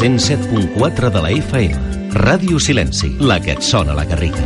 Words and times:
107.4 0.00 1.10
de 1.12 1.20
la 1.20 1.28
FM. 1.28 2.12
Ràdio 2.16 2.56
Silenci, 2.58 3.10
la 3.20 3.36
que 3.36 3.52
et 3.52 3.60
sona 3.60 3.92
la 3.92 4.06
Garriga. 4.08 4.40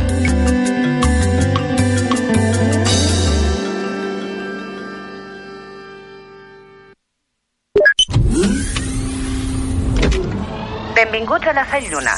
Benvinguts 10.97 11.47
a 11.47 11.53
la 11.55 11.63
Fell 11.71 11.87
Lluna. 11.87 12.17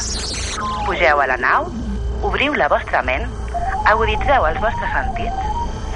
Pugeu 0.87 1.21
a 1.21 1.29
la 1.29 1.37
nau, 1.37 1.69
obriu 2.25 2.57
la 2.57 2.71
vostra 2.73 3.03
ment, 3.05 3.29
aguditzeu 3.85 4.49
els 4.49 4.57
vostres 4.65 4.97
sentits, 4.97 5.45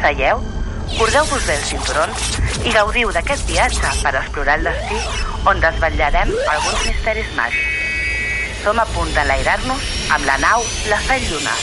seieu, 0.06 0.46
cordeu-vos 0.94 1.50
bé 1.50 1.58
els 1.58 1.74
cinturons 1.74 2.41
i 2.66 2.74
gaudiu 2.76 3.12
d'aquest 3.16 3.48
viatge 3.50 3.94
per 4.04 4.14
explorar 4.20 4.58
el 4.60 4.68
destí 4.70 5.00
on 5.50 5.62
desvetllarem 5.64 6.34
alguns 6.54 6.86
misteris 6.90 7.30
màgics. 7.38 7.80
Som 8.62 8.80
a 8.82 8.86
punt 8.94 9.12
d'enlairar-nos 9.16 9.88
amb 10.18 10.28
la 10.30 10.38
nau 10.44 10.66
La 10.92 11.00
Fell 11.08 11.26
Lluna. 11.32 11.56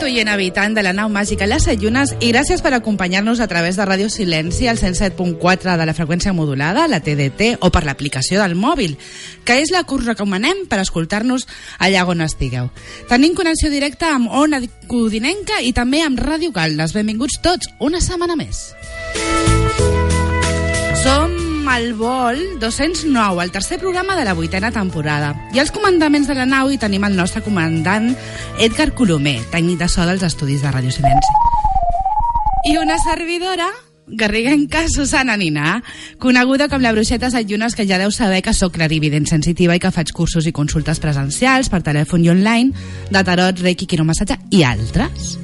Benvingut, 0.00 0.16
oient 0.16 0.28
habitant 0.32 0.74
de 0.74 0.82
la 0.82 0.92
nau 0.92 1.08
màgica 1.12 1.46
Les 1.46 1.66
Llunes 1.80 2.14
i 2.20 2.30
gràcies 2.32 2.62
per 2.62 2.72
acompanyar-nos 2.72 3.40
a 3.40 3.46
través 3.48 3.76
de 3.76 3.84
Ràdio 3.84 4.08
Silenci 4.08 4.66
al 4.68 4.78
107.4 4.78 5.76
de 5.76 5.86
la 5.86 5.94
freqüència 5.94 6.32
modulada, 6.32 6.86
la 6.88 7.00
TDT 7.00 7.58
o 7.60 7.70
per 7.70 7.84
l'aplicació 7.84 8.40
del 8.40 8.54
mòbil, 8.54 8.96
que 9.44 9.60
és 9.60 9.70
la 9.70 9.84
que 9.84 9.94
us 9.94 10.06
recomanem 10.06 10.64
per 10.68 10.80
escoltar-nos 10.80 11.46
allà 11.78 12.06
on 12.08 12.22
estigueu. 12.22 12.70
Tenim 13.08 13.34
connexió 13.34 13.70
directa 13.70 14.14
amb 14.14 14.30
Ona 14.30 14.62
Codinenca 14.88 15.60
i 15.60 15.72
també 15.72 16.02
amb 16.02 16.20
Ràdio 16.20 16.52
Caldes. 16.52 16.94
Benvinguts 16.96 17.40
tots, 17.42 17.68
una 17.78 18.00
setmana 18.00 18.36
més. 18.40 18.70
Som 21.04 21.49
al 21.70 21.94
vol 21.94 22.58
209, 22.58 23.44
el 23.44 23.52
tercer 23.52 23.78
programa 23.78 24.16
de 24.16 24.24
la 24.24 24.34
vuitena 24.34 24.72
temporada. 24.72 25.36
I 25.54 25.60
als 25.60 25.70
comandaments 25.70 26.26
de 26.26 26.34
la 26.34 26.46
nau 26.46 26.66
hi 26.66 26.80
tenim 26.82 27.04
el 27.06 27.14
nostre 27.14 27.44
comandant 27.46 28.10
Edgar 28.58 28.88
Colomer, 28.98 29.38
tècnic 29.52 29.78
de 29.78 29.86
so 29.86 30.02
dels 30.08 30.24
estudis 30.26 30.64
de 30.64 30.72
Ràdio 30.74 30.90
Silenci. 30.90 31.30
I 32.66 32.74
una 32.82 32.98
servidora, 32.98 33.68
garriguenca 34.08 34.82
Susana 34.90 35.36
Nina, 35.38 35.84
coneguda 36.18 36.66
com 36.68 36.82
la 36.82 36.90
bruixeta 36.90 37.30
Llunes, 37.46 37.78
que 37.78 37.86
ja 37.86 38.02
deu 38.02 38.10
saber 38.10 38.42
que 38.42 38.52
sóc 38.52 38.74
clarivident 38.74 39.30
sensitiva 39.30 39.76
i 39.76 39.78
que 39.78 39.94
faig 39.94 40.10
cursos 40.10 40.50
i 40.50 40.52
consultes 40.52 40.98
presencials 40.98 41.70
per 41.70 41.84
telèfon 41.86 42.24
i 42.24 42.34
online 42.34 42.74
de 43.10 43.22
tarot, 43.22 43.62
reiki, 43.62 43.86
quiromassatge 43.86 44.40
i 44.50 44.64
altres. 44.66 45.38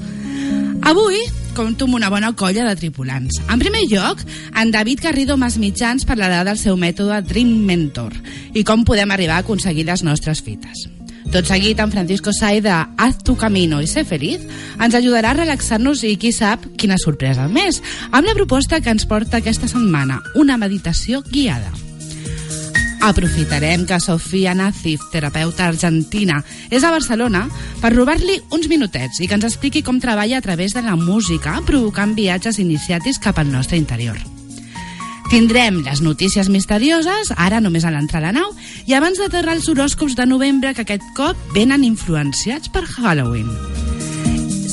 Avui 0.82 1.22
compto 1.56 1.86
amb 1.88 1.96
una 1.96 2.10
bona 2.12 2.34
colla 2.36 2.66
de 2.68 2.76
tripulants. 2.76 3.40
En 3.48 3.58
primer 3.62 3.86
lloc, 3.88 4.20
en 4.54 4.70
David 4.74 5.00
Garrido 5.08 5.38
Mas 5.40 5.56
Mitjans 5.58 6.04
parlarà 6.04 6.42
del 6.44 6.60
seu 6.60 6.76
mètode 6.76 7.22
Dream 7.24 7.64
Mentor 7.64 8.12
i 8.52 8.64
com 8.64 8.84
podem 8.84 9.10
arribar 9.10 9.40
a 9.40 9.46
aconseguir 9.46 9.86
les 9.88 10.04
nostres 10.04 10.44
fites. 10.44 10.84
Tot 11.32 11.48
seguit, 11.48 11.80
en 11.80 11.90
Francisco 11.90 12.32
Sai 12.32 12.60
de 12.62 12.70
Haz 12.70 13.18
tu 13.24 13.34
camino 13.40 13.80
i 13.82 13.88
sé 13.90 14.04
feliz 14.06 14.44
ens 14.76 14.94
ajudarà 14.94 15.32
a 15.32 15.40
relaxar-nos 15.40 16.04
i 16.06 16.14
qui 16.20 16.30
sap 16.32 16.68
quina 16.78 17.00
sorpresa 17.02 17.48
més, 17.48 17.82
amb 18.12 18.28
la 18.28 18.36
proposta 18.36 18.80
que 18.80 18.92
ens 18.92 19.08
porta 19.08 19.40
aquesta 19.40 19.68
setmana, 19.72 20.20
una 20.36 20.60
meditació 20.60 21.24
guiada. 21.32 21.85
Aprofitarem 23.06 23.86
que 23.86 24.00
Sofia 24.00 24.52
Nazif, 24.52 25.00
terapeuta 25.12 25.68
argentina, 25.68 26.40
és 26.74 26.82
a 26.82 26.90
Barcelona 26.90 27.44
per 27.78 27.92
robar-li 27.94 28.40
uns 28.50 28.66
minutets 28.66 29.20
i 29.22 29.28
que 29.30 29.38
ens 29.38 29.46
expliqui 29.46 29.84
com 29.86 30.00
treballa 30.02 30.40
a 30.40 30.42
través 30.42 30.74
de 30.74 30.82
la 30.82 30.96
música 30.98 31.54
provocant 31.68 32.16
viatges 32.18 32.58
iniciàtics 32.58 33.22
cap 33.22 33.38
al 33.38 33.52
nostre 33.52 33.78
interior. 33.78 34.18
Tindrem 35.30 35.84
les 35.86 36.02
notícies 36.02 36.50
misterioses, 36.50 37.30
ara 37.36 37.62
només 37.62 37.86
a 37.86 37.94
l'entrar 37.94 38.24
a 38.24 38.26
la 38.26 38.34
nau, 38.40 38.50
i 38.90 38.98
abans 38.98 39.22
d'aterrar 39.22 39.54
els 39.54 39.70
horòscops 39.70 40.18
de 40.18 40.26
novembre 40.26 40.74
que 40.74 40.82
aquest 40.82 41.06
cop 41.14 41.38
venen 41.54 41.86
influenciats 41.86 42.74
per 42.74 42.88
Halloween. 42.90 43.46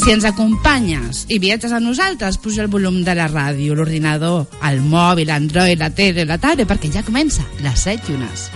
Si 0.03 0.11
ens 0.11 0.25
acompanyes 0.27 1.21
i 1.31 1.37
viatges 1.39 1.71
amb 1.71 1.87
nosaltres, 1.87 2.35
puja 2.43 2.65
el 2.65 2.67
volum 2.67 2.97
de 3.07 3.13
la 3.15 3.29
ràdio, 3.31 3.71
l'ordinador, 3.71 4.49
el 4.67 4.81
mòbil, 4.83 5.29
l'Android, 5.29 5.79
la 5.79 5.93
tele, 5.95 6.25
la 6.27 6.35
tablet, 6.43 6.67
perquè 6.67 6.91
ja 6.91 7.05
comença 7.07 7.45
les 7.63 7.85
7 7.87 8.11
llunes. 8.11 8.49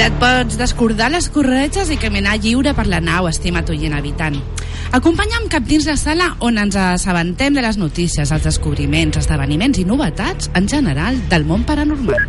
Ja 0.00 0.08
et 0.08 0.16
pots 0.24 0.56
descordar 0.56 1.12
les 1.12 1.28
corretges 1.28 1.92
i 1.92 2.00
caminar 2.00 2.40
lliure 2.40 2.72
per 2.72 2.88
la 2.88 3.04
nau, 3.04 3.28
estimat 3.28 3.68
oient 3.76 4.00
habitant. 4.00 4.40
Acompanya'm 4.94 5.48
cap 5.50 5.64
dins 5.66 5.86
la 5.88 5.96
sala 5.98 6.28
on 6.46 6.58
ens 6.62 6.76
assabentem 6.78 7.54
de 7.54 7.62
les 7.64 7.76
notícies, 7.76 8.30
els 8.30 8.44
descobriments, 8.46 9.18
esdeveniments 9.18 9.80
i 9.82 9.84
novetats 9.84 10.50
en 10.54 10.68
general 10.70 11.18
del 11.30 11.44
món 11.48 11.66
paranormal. 11.66 12.28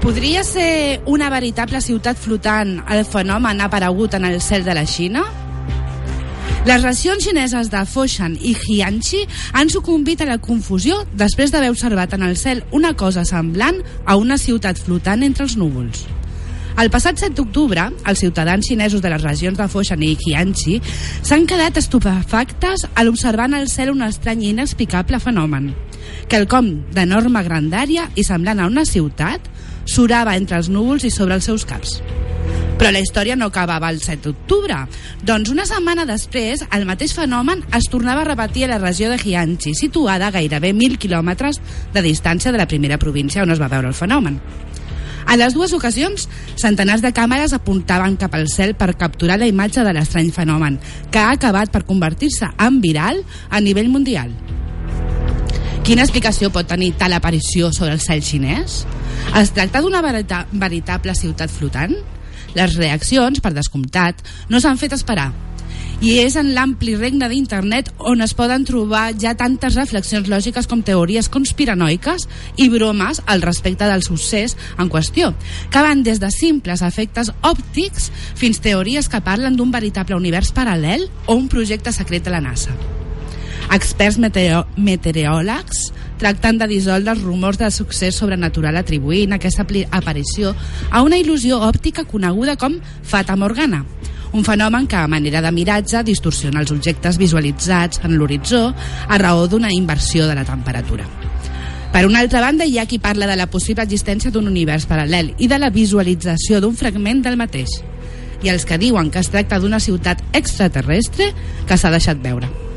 Podria 0.00 0.44
ser 0.44 1.00
una 1.06 1.28
veritable 1.32 1.80
ciutat 1.84 2.20
flotant 2.20 2.78
el 2.88 3.04
fenomen 3.04 3.60
aparegut 3.60 4.14
en 4.16 4.28
el 4.28 4.40
cel 4.40 4.64
de 4.64 4.76
la 4.76 4.86
Xina? 4.86 5.24
Les 6.68 6.82
regions 6.84 7.24
xineses 7.24 7.70
de 7.72 7.80
Foshan 7.88 8.36
i 8.36 8.52
Jiangxi 8.52 9.24
han 9.56 9.72
sucumbit 9.72 10.20
a 10.20 10.28
la 10.28 10.38
confusió 10.44 11.00
després 11.16 11.52
d'haver 11.52 11.72
observat 11.72 12.12
en 12.16 12.28
el 12.28 12.36
cel 12.36 12.60
una 12.76 12.92
cosa 12.92 13.24
semblant 13.24 13.80
a 14.04 14.16
una 14.20 14.36
ciutat 14.36 14.78
flotant 14.78 15.24
entre 15.24 15.48
els 15.48 15.56
núvols. 15.56 16.04
El 16.80 16.88
passat 16.88 17.18
7 17.20 17.34
d'octubre, 17.36 17.82
els 18.08 18.20
ciutadans 18.22 18.64
xinesos 18.64 19.02
de 19.04 19.10
les 19.12 19.20
regions 19.20 19.58
de 19.58 19.66
Foshan 19.68 20.00
i 20.00 20.14
Jiangxi 20.16 20.78
s'han 21.20 21.44
quedat 21.44 21.76
estupefactes 21.76 22.86
a 22.94 23.04
l'observar 23.04 23.50
en 23.50 23.58
el 23.58 23.68
cel 23.68 23.90
un 23.92 24.00
estrany 24.06 24.46
i 24.46 24.52
inexplicable 24.54 25.20
fenomen. 25.20 25.74
Quelcom 26.32 26.70
d'enorme 26.96 27.42
grandària 27.44 28.06
i 28.16 28.24
semblant 28.24 28.62
a 28.64 28.70
una 28.70 28.86
ciutat 28.88 29.50
surava 29.84 30.38
entre 30.40 30.56
els 30.56 30.72
núvols 30.72 31.04
i 31.04 31.12
sobre 31.12 31.36
els 31.36 31.50
seus 31.50 31.68
caps. 31.68 31.98
Però 32.80 32.88
la 32.88 33.04
història 33.04 33.36
no 33.36 33.50
acabava 33.52 33.92
el 33.92 34.00
7 34.00 34.30
d'octubre. 34.30 34.80
Doncs 35.20 35.52
una 35.52 35.68
setmana 35.68 36.08
després, 36.08 36.64
el 36.72 36.88
mateix 36.88 37.12
fenomen 37.12 37.60
es 37.76 37.90
tornava 37.92 38.24
a 38.24 38.30
repetir 38.30 38.64
a 38.64 38.72
la 38.72 38.80
regió 38.80 39.12
de 39.12 39.20
Jiangxi, 39.20 39.76
situada 39.76 40.32
a 40.32 40.36
gairebé 40.38 40.72
1.000 40.72 40.96
quilòmetres 40.96 41.60
de 41.92 42.08
distància 42.08 42.56
de 42.56 42.64
la 42.64 42.70
primera 42.72 42.96
província 42.96 43.44
on 43.44 43.52
es 43.52 43.60
va 43.60 43.68
veure 43.68 43.92
el 43.92 44.00
fenomen. 44.00 44.40
A 45.30 45.36
les 45.38 45.54
dues 45.54 45.70
ocasions, 45.70 46.24
centenars 46.58 47.04
de 47.04 47.12
càmeres 47.14 47.52
apuntaven 47.54 48.16
cap 48.18 48.32
al 48.34 48.48
cel 48.50 48.72
per 48.74 48.96
capturar 48.98 49.36
la 49.38 49.46
imatge 49.46 49.84
de 49.86 49.92
l'estrany 49.94 50.32
fenomen, 50.34 50.80
que 51.14 51.20
ha 51.22 51.36
acabat 51.36 51.70
per 51.70 51.84
convertir-se 51.86 52.48
en 52.58 52.80
viral 52.82 53.20
a 53.48 53.60
nivell 53.62 53.92
mundial. 53.94 54.32
Quina 55.86 56.02
explicació 56.02 56.50
pot 56.50 56.66
tenir 56.66 56.96
tal 56.98 57.14
aparició 57.14 57.70
sobre 57.70 57.92
el 57.94 58.02
cel 58.02 58.24
xinès? 58.26 58.80
Es 59.38 59.54
tracta 59.54 59.84
d'una 59.84 60.02
verita 60.02 60.42
veritable 60.50 61.14
ciutat 61.14 61.54
flotant? 61.54 61.94
Les 62.58 62.74
reaccions, 62.74 63.38
per 63.38 63.54
descomptat, 63.54 64.26
no 64.50 64.58
s'han 64.58 64.82
fet 64.82 64.98
esperar. 64.98 65.28
I 66.00 66.14
és 66.22 66.32
en 66.40 66.54
l'ampli 66.56 66.94
regne 66.96 67.26
d'internet 67.28 67.90
on 68.08 68.24
es 68.24 68.32
poden 68.32 68.62
trobar 68.64 69.10
ja 69.20 69.34
tantes 69.36 69.74
reflexions 69.76 70.30
lògiques 70.32 70.64
com 70.64 70.80
teories 70.80 71.26
conspiranoiques 71.28 72.24
i 72.56 72.70
bromes 72.72 73.20
al 73.28 73.44
respecte 73.44 73.84
del 73.84 74.00
succés 74.00 74.56
en 74.80 74.88
qüestió, 74.88 75.34
que 75.68 75.82
van 75.84 76.00
des 76.00 76.16
de 76.22 76.30
simples 76.32 76.80
efectes 76.80 77.28
òptics 77.44 78.08
fins 78.32 78.62
teories 78.64 79.10
que 79.12 79.20
parlen 79.20 79.58
d'un 79.60 79.68
veritable 79.74 80.16
univers 80.16 80.54
paral·lel 80.56 81.04
o 81.26 81.36
un 81.36 81.52
projecte 81.52 81.92
secret 81.92 82.24
de 82.24 82.32
la 82.32 82.40
NASA. 82.40 82.72
Experts 83.70 84.16
meteoro 84.16 84.64
meteoròlegs 84.80 85.90
tractant 86.20 86.62
de 86.62 86.70
dissoldre 86.72 87.12
els 87.12 87.26
rumors 87.28 87.60
de 87.60 87.68
succés 87.70 88.16
sobrenatural 88.16 88.80
atribuint 88.80 89.36
aquesta 89.36 89.68
aparició 89.92 90.56
a 90.90 91.04
una 91.04 91.20
il·lusió 91.20 91.60
òptica 91.68 92.08
coneguda 92.08 92.56
com 92.56 92.80
Fata 93.04 93.36
Morgana, 93.36 93.84
un 94.32 94.44
fenomen 94.44 94.86
que 94.86 94.96
a 94.96 95.08
manera 95.08 95.42
de 95.42 95.50
miratge 95.52 96.02
distorsiona 96.06 96.60
els 96.60 96.70
objectes 96.70 97.18
visualitzats 97.18 98.00
en 98.04 98.16
l'horitzó 98.16 98.68
a 99.08 99.18
raó 99.18 99.48
d'una 99.48 99.72
inversió 99.72 100.26
de 100.28 100.34
la 100.38 100.44
temperatura. 100.44 101.06
Per 101.92 102.06
una 102.06 102.20
altra 102.20 102.40
banda, 102.40 102.64
hi 102.64 102.78
ha 102.78 102.86
qui 102.86 103.00
parla 103.02 103.26
de 103.26 103.34
la 103.36 103.48
possible 103.50 103.82
existència 103.82 104.30
d'un 104.30 104.46
univers 104.46 104.86
paral·lel 104.86 105.34
i 105.38 105.50
de 105.50 105.58
la 105.58 105.72
visualització 105.74 106.60
d'un 106.62 106.78
fragment 106.78 107.24
del 107.26 107.36
mateix, 107.40 107.80
i 108.42 108.48
els 108.48 108.64
que 108.64 108.78
diuen 108.78 109.10
que 109.10 109.18
es 109.18 109.30
tracta 109.34 109.58
d'una 109.58 109.82
ciutat 109.82 110.22
extraterrestre 110.32 111.32
que 111.66 111.76
s'ha 111.76 111.90
deixat 111.90 112.22
veure. 112.22 112.69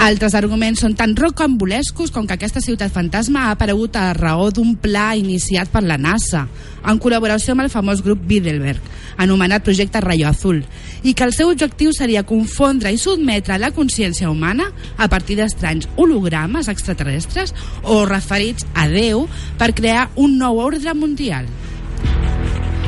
Altres 0.00 0.34
arguments 0.34 0.80
són 0.82 0.94
tan 0.98 1.12
rocambolescos 1.14 2.10
com 2.10 2.24
que 2.26 2.34
aquesta 2.34 2.62
ciutat 2.64 2.90
fantasma 2.94 3.44
ha 3.46 3.50
aparegut 3.54 3.94
a 3.96 4.08
raó 4.16 4.48
d'un 4.50 4.74
pla 4.80 5.12
iniciat 5.18 5.68
per 5.70 5.82
la 5.84 5.98
NASA, 6.00 6.46
en 6.88 6.98
col·laboració 6.98 7.52
amb 7.52 7.62
el 7.66 7.70
famós 7.70 8.00
grup 8.02 8.24
Bilderberg, 8.26 8.80
anomenat 9.22 9.62
Projecte 9.62 10.00
Rayo 10.02 10.30
Azul, 10.30 10.62
i 11.04 11.14
que 11.14 11.26
el 11.28 11.34
seu 11.36 11.52
objectiu 11.52 11.92
seria 11.94 12.24
confondre 12.26 12.90
i 12.90 12.98
sotmetre 12.98 13.58
la 13.60 13.70
consciència 13.76 14.30
humana 14.30 14.70
a 14.96 15.06
partir 15.12 15.36
d'estranys 15.38 15.86
hologrames 15.96 16.72
extraterrestres 16.72 17.54
o 17.84 18.02
referits 18.08 18.66
a 18.74 18.88
Déu 18.90 19.28
per 19.60 19.74
crear 19.76 20.08
un 20.16 20.38
nou 20.40 20.58
ordre 20.64 20.96
mundial. 20.98 21.46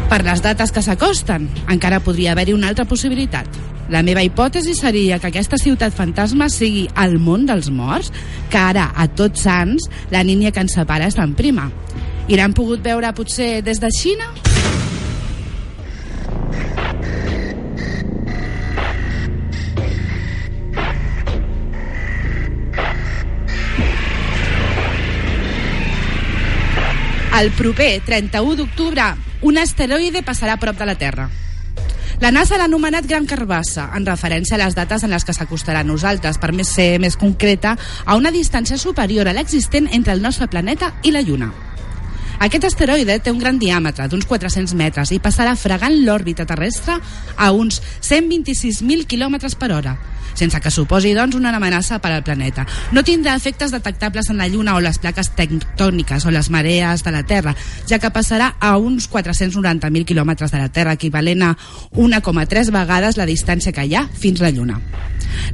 Per 0.08 0.20
les 0.24 0.42
dates 0.42 0.72
que 0.72 0.82
s'acosten, 0.84 1.46
encara 1.70 2.02
podria 2.02 2.32
haver-hi 2.32 2.54
una 2.56 2.68
altra 2.72 2.88
possibilitat. 2.88 3.73
La 3.92 4.00
meva 4.02 4.22
hipòtesi 4.24 4.72
seria 4.78 5.18
que 5.20 5.28
aquesta 5.28 5.58
ciutat 5.60 5.92
fantasma 5.92 6.48
sigui 6.48 6.86
el 7.02 7.18
món 7.20 7.44
dels 7.44 7.68
morts, 7.68 8.08
que 8.48 8.56
ara, 8.56 8.88
a 8.96 9.04
tots 9.12 9.44
sants, 9.44 9.90
la 10.14 10.24
línia 10.24 10.52
que 10.52 10.64
ens 10.64 10.72
separa 10.78 11.10
és 11.10 11.18
tan 11.18 11.34
prima. 11.36 11.68
I 12.28 12.40
l'han 12.40 12.56
pogut 12.56 12.80
veure 12.80 13.12
potser 13.12 13.60
des 13.62 13.82
de 13.82 13.92
Xina? 13.92 14.32
El 27.34 27.50
proper 27.58 27.98
31 28.06 28.54
d'octubre, 28.56 29.12
un 29.42 29.58
asteroide 29.58 30.22
passarà 30.22 30.54
a 30.54 30.62
prop 30.62 30.78
de 30.78 30.86
la 30.86 30.94
Terra. 30.94 31.32
La 32.20 32.30
NASA 32.30 32.56
l'ha 32.56 32.68
anomenat 32.70 33.08
Gran 33.10 33.26
Carbassa, 33.26 33.88
en 33.96 34.06
referència 34.06 34.54
a 34.54 34.60
les 34.62 34.76
dates 34.78 35.02
en 35.02 35.10
les 35.10 35.26
que 35.26 35.34
s'acostarà 35.34 35.82
a 35.82 35.88
nosaltres, 35.88 36.38
per 36.38 36.52
més 36.54 36.70
ser 36.70 37.00
més 37.02 37.18
concreta, 37.18 37.74
a 38.06 38.16
una 38.16 38.30
distància 38.30 38.78
superior 38.78 39.28
a 39.28 39.34
l'existent 39.34 39.90
entre 39.92 40.14
el 40.14 40.22
nostre 40.22 40.46
planeta 40.48 40.94
i 41.02 41.10
la 41.10 41.24
Lluna. 41.26 41.50
Aquest 42.42 42.64
asteroide 42.66 43.18
té 43.22 43.32
un 43.32 43.38
gran 43.38 43.58
diàmetre 43.60 44.08
d'uns 44.10 44.26
400 44.28 44.74
metres 44.76 45.12
i 45.14 45.20
passarà 45.22 45.54
fregant 45.56 45.94
l'òrbita 46.04 46.46
terrestre 46.48 46.98
a 47.36 47.52
uns 47.52 47.80
126.000 48.02 49.06
km 49.08 49.38
per 49.58 49.70
hora, 49.72 49.94
sense 50.34 50.60
que 50.60 50.72
suposi, 50.74 51.14
doncs, 51.14 51.36
una 51.38 51.54
amenaça 51.54 52.00
per 52.02 52.12
al 52.12 52.24
planeta. 52.26 52.66
No 52.92 53.04
tindrà 53.06 53.36
efectes 53.38 53.72
detectables 53.72 54.28
en 54.30 54.42
la 54.42 54.48
Lluna 54.48 54.74
o 54.74 54.82
les 54.82 54.98
plaques 54.98 55.30
tectòniques 55.38 56.26
o 56.26 56.34
les 56.34 56.50
marees 56.50 57.06
de 57.06 57.14
la 57.14 57.22
Terra, 57.22 57.54
ja 57.88 57.98
que 58.02 58.12
passarà 58.12 58.54
a 58.60 58.76
uns 58.76 59.08
490.000 59.10 60.04
quilòmetres 60.04 60.52
de 60.52 60.60
la 60.60 60.68
Terra, 60.68 60.98
equivalent 60.98 61.48
a 61.48 61.56
1,3 61.94 62.72
vegades 62.74 63.16
la 63.16 63.30
distància 63.30 63.72
que 63.72 63.86
hi 63.86 63.94
ha 63.94 64.08
fins 64.08 64.42
a 64.42 64.48
la 64.48 64.54
Lluna. 64.54 64.80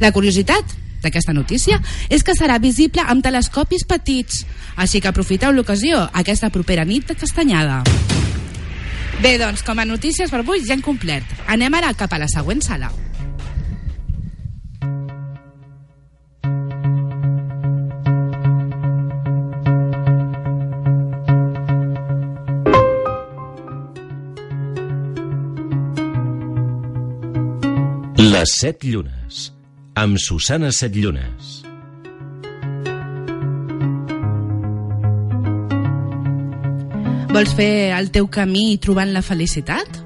La 0.00 0.12
curiositat 0.12 0.64
d'aquesta 1.02 1.34
notícia 1.36 1.80
és 2.08 2.24
que 2.24 2.36
serà 2.38 2.58
visible 2.62 3.04
amb 3.06 3.24
telescopis 3.24 3.86
petits, 3.88 4.44
així 4.76 5.00
que 5.00 5.10
aprofiteu 5.10 5.52
l'ocasió 5.52 6.06
aquesta 6.12 6.50
propera 6.50 6.84
nit 6.84 7.08
de 7.08 7.18
castanyada. 7.18 7.82
Bé, 9.20 9.36
doncs, 9.36 9.60
com 9.66 9.76
a 9.76 9.84
notícies 9.84 10.32
per 10.32 10.40
avui 10.40 10.64
ja 10.64 10.72
hem 10.72 10.80
complert. 10.80 11.28
Anem 11.52 11.76
ara 11.76 11.92
cap 11.92 12.12
a 12.16 12.22
la 12.22 12.28
següent 12.30 12.64
sala. 12.64 12.88
Les 28.30 28.52
set 28.56 28.84
llunes, 28.88 29.19
amb 30.00 30.16
Susana 30.16 30.70
Set 30.72 30.94
Llunes. 30.96 31.60
Vols 37.30 37.52
fer 37.54 37.92
el 37.92 38.08
teu 38.14 38.30
camí 38.32 38.78
trobant 38.80 39.12
la 39.12 39.20
felicitat? 39.20 40.00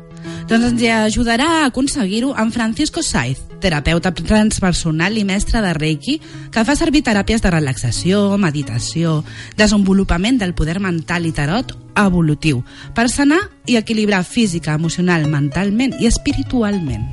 Doncs 0.50 0.66
ens 0.72 0.82
ajudarà 0.96 1.46
a 1.46 1.68
aconseguir-ho 1.68 2.34
en 2.36 2.50
Francisco 2.52 3.04
Saiz, 3.06 3.38
terapeuta 3.62 4.10
transpersonal 4.18 5.16
i 5.16 5.22
mestre 5.24 5.62
de 5.62 5.72
Reiki, 5.78 6.18
que 6.50 6.64
fa 6.66 6.74
servir 6.76 7.04
teràpies 7.06 7.44
de 7.44 7.54
relaxació, 7.54 8.26
meditació, 8.36 9.20
desenvolupament 9.56 10.42
del 10.42 10.56
poder 10.58 10.80
mental 10.82 11.24
i 11.24 11.32
tarot 11.32 11.76
evolutiu, 11.94 12.64
per 12.98 13.06
sanar 13.08 13.44
i 13.70 13.78
equilibrar 13.78 14.24
física, 14.26 14.74
emocional, 14.74 15.30
mentalment 15.30 15.94
i 16.02 16.10
espiritualment. 16.10 17.06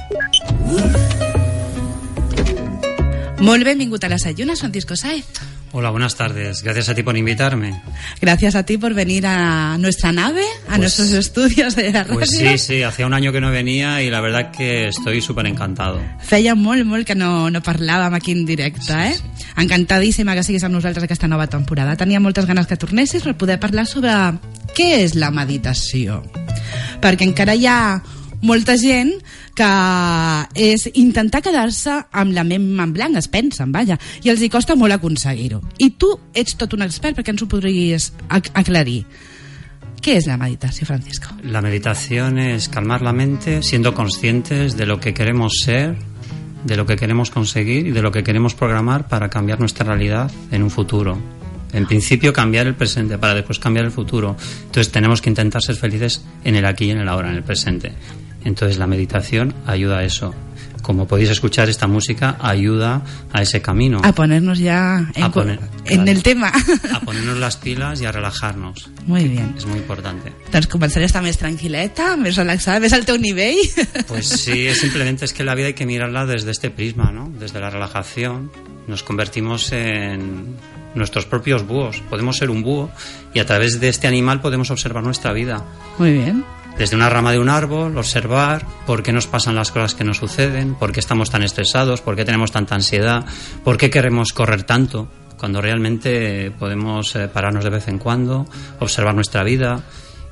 Molt 3.41 3.65
benvingut 3.65 4.03
a 4.05 4.09
les 4.11 4.25
Ayunas, 4.29 4.59
Francisco 4.59 4.95
Saez. 4.95 5.25
Hola, 5.73 5.89
buenas 5.89 6.15
tardes. 6.15 6.61
Gracias 6.63 6.89
a 6.89 6.95
ti 6.95 7.01
por 7.01 7.15
invitarme. 7.17 7.81
Gracias 8.19 8.55
a 8.55 8.63
ti 8.63 8.77
por 8.77 8.93
venir 8.93 9.25
a 9.25 9.77
nuestra 9.79 10.11
nave, 10.11 10.43
a 10.67 10.75
Pues- 10.75 10.79
nuestros 10.79 11.11
estudios 11.13 11.75
de 11.75 11.91
la 11.91 12.03
radio. 12.03 12.15
Pues 12.19 12.29
sí, 12.29 12.57
sí, 12.57 12.83
hacía 12.83 13.07
un 13.07 13.13
año 13.13 13.31
que 13.31 13.39
no 13.41 13.49
venía 13.49 14.01
y 14.03 14.09
la 14.09 14.19
verdad 14.21 14.51
que 14.51 14.89
estoy 14.89 15.21
súper 15.21 15.47
encantado. 15.47 15.99
Feia 16.19 16.53
molt, 16.55 16.85
molt 16.85 17.07
que 17.07 17.15
no, 17.15 17.49
no 17.49 17.61
parlàvem 17.63 18.13
aquí 18.13 18.31
en 18.31 18.45
directe, 18.45 18.93
eh? 18.93 19.15
Encantadíssima 19.57 20.35
que 20.35 20.43
siguis 20.43 20.63
amb 20.63 20.75
nosaltres 20.75 21.03
aquesta 21.05 21.27
nova 21.27 21.47
temporada. 21.47 21.95
Tenia 21.95 22.19
moltes 22.19 22.45
ganes 22.45 22.67
que 22.67 22.77
tornessis 22.77 23.23
per 23.23 23.35
poder 23.37 23.59
parlar 23.59 23.87
sobre 23.87 24.11
què 24.75 25.01
és 25.01 25.15
la 25.15 25.31
meditació. 25.31 26.21
Perquè 27.01 27.23
encara 27.23 27.55
hi 27.55 27.65
ha 27.65 28.03
molta 28.41 28.77
gent 28.77 29.11
que 29.55 29.69
és 30.55 30.87
intentar 30.93 31.41
quedar-se 31.45 31.97
amb 32.11 32.33
la 32.33 32.43
ment 32.47 32.79
en 32.79 32.93
blanc, 32.93 33.17
es 33.17 33.27
pensen, 33.31 33.71
vaja, 33.71 33.97
i 34.23 34.29
els 34.33 34.41
hi 34.41 34.49
costa 34.49 34.75
molt 34.75 34.93
aconseguir-ho. 34.97 35.61
I 35.79 35.91
tu 36.01 36.09
ets 36.33 36.55
tot 36.57 36.73
un 36.73 36.81
expert 36.87 37.17
perquè 37.17 37.33
ens 37.35 37.41
ho 37.43 37.47
podries 37.51 38.11
ac- 38.29 38.51
aclarir. 38.53 39.03
Què 40.01 40.15
és 40.17 40.25
la 40.25 40.37
meditació, 40.41 40.87
Francisco? 40.87 41.35
La 41.43 41.61
meditación 41.61 42.39
es 42.39 42.69
calmar 42.69 43.03
la 43.03 43.13
mente 43.13 43.61
siendo 43.61 43.93
conscientes 43.93 44.75
de 44.75 44.87
lo 44.87 44.99
que 44.99 45.13
queremos 45.13 45.53
ser, 45.63 45.95
de 46.65 46.75
lo 46.77 46.87
que 46.87 46.95
queremos 46.95 47.29
conseguir 47.29 47.85
y 47.87 47.91
de 47.91 48.01
lo 48.01 48.11
que 48.11 48.23
queremos 48.23 48.55
programar 48.55 49.07
para 49.07 49.29
cambiar 49.29 49.59
nuestra 49.59 49.85
realidad 49.85 50.31
en 50.51 50.63
un 50.63 50.71
futuro. 50.71 51.19
En 51.73 51.85
principio 51.85 52.33
cambiar 52.33 52.67
el 52.67 52.75
presente 52.75 53.17
para 53.17 53.33
después 53.35 53.57
cambiar 53.59 53.85
el 53.85 53.91
futuro. 53.91 54.35
Entonces 54.65 54.91
tenemos 54.91 55.21
que 55.21 55.29
intentar 55.29 55.61
ser 55.61 55.75
felices 55.75 56.23
en 56.43 56.55
el 56.55 56.65
aquí 56.65 56.85
y 56.85 56.91
en 56.91 56.97
el 56.97 57.07
ahora, 57.07 57.29
en 57.29 57.35
el 57.37 57.43
presente. 57.43 57.93
Entonces 58.43 58.77
la 58.77 58.87
meditación 58.87 59.53
ayuda 59.65 59.99
a 59.99 60.03
eso. 60.03 60.33
Como 60.81 61.07
podéis 61.07 61.29
escuchar, 61.29 61.69
esta 61.69 61.87
música 61.87 62.37
ayuda 62.39 63.03
a 63.31 63.41
ese 63.41 63.61
camino. 63.61 64.01
A 64.03 64.13
ponernos 64.13 64.57
ya 64.57 65.11
en, 65.13 65.31
poner, 65.31 65.59
en 65.85 66.07
el 66.07 66.23
tema. 66.23 66.51
A 66.93 66.99
ponernos 67.01 67.37
las 67.37 67.57
pilas 67.57 68.01
y 68.01 68.05
a 68.05 68.11
relajarnos. 68.11 68.89
Muy 69.05 69.27
bien. 69.27 69.53
Es 69.57 69.65
muy 69.65 69.77
importante. 69.77 70.33
Doncs 70.51 70.67
començaré 70.67 71.05
a 71.05 71.11
estar 71.11 71.21
més 71.21 71.37
tranquil·leta, 71.37 72.15
més 72.17 72.35
relaxada, 72.35 72.81
més 72.81 72.95
al 72.97 73.05
teu 73.05 73.21
nivell. 73.21 73.61
Pues 74.07 74.27
sí, 74.27 74.67
es 74.67 74.79
simplemente 74.81 75.25
es 75.25 75.33
que 75.33 75.43
la 75.43 75.55
vida 75.55 75.67
hay 75.67 75.73
que 75.73 75.85
mirarla 75.85 76.25
desde 76.25 76.51
este 76.51 76.69
prisma, 76.69 77.11
¿no? 77.11 77.31
Desde 77.39 77.59
la 77.59 77.69
relajación. 77.69 78.51
Nos 78.87 79.03
convertimos 79.03 79.71
en 79.71 80.57
nuestros 80.95 81.25
propios 81.25 81.65
búhos. 81.65 82.01
Podemos 82.09 82.37
ser 82.37 82.49
un 82.49 82.63
búho 82.63 82.89
y 83.33 83.39
a 83.39 83.45
través 83.45 83.79
de 83.79 83.89
este 83.89 84.07
animal 84.07 84.41
podemos 84.41 84.71
observar 84.71 85.03
nuestra 85.03 85.31
vida. 85.31 85.63
Muy 85.97 86.13
bien. 86.13 86.43
Desde 86.77 86.95
una 86.95 87.09
rama 87.09 87.31
de 87.31 87.39
un 87.39 87.49
árbol, 87.49 87.97
observar 87.97 88.65
por 88.87 89.03
qué 89.03 89.11
nos 89.11 89.27
pasan 89.27 89.55
las 89.55 89.71
cosas 89.71 89.93
que 89.93 90.03
nos 90.03 90.17
suceden, 90.17 90.73
por 90.75 90.91
qué 90.91 90.99
estamos 90.99 91.29
tan 91.29 91.43
estresados, 91.43 92.01
por 92.01 92.15
qué 92.15 92.25
tenemos 92.25 92.51
tanta 92.51 92.73
ansiedad, 92.75 93.25
por 93.63 93.77
qué 93.77 93.89
queremos 93.91 94.33
correr 94.33 94.63
tanto, 94.63 95.07
cuando 95.37 95.61
realmente 95.61 96.51
podemos 96.57 97.15
eh, 97.15 97.27
pararnos 97.27 97.63
de 97.63 97.69
vez 97.69 97.87
en 97.87 97.99
cuando, 97.99 98.47
observar 98.79 99.13
nuestra 99.13 99.43
vida 99.43 99.83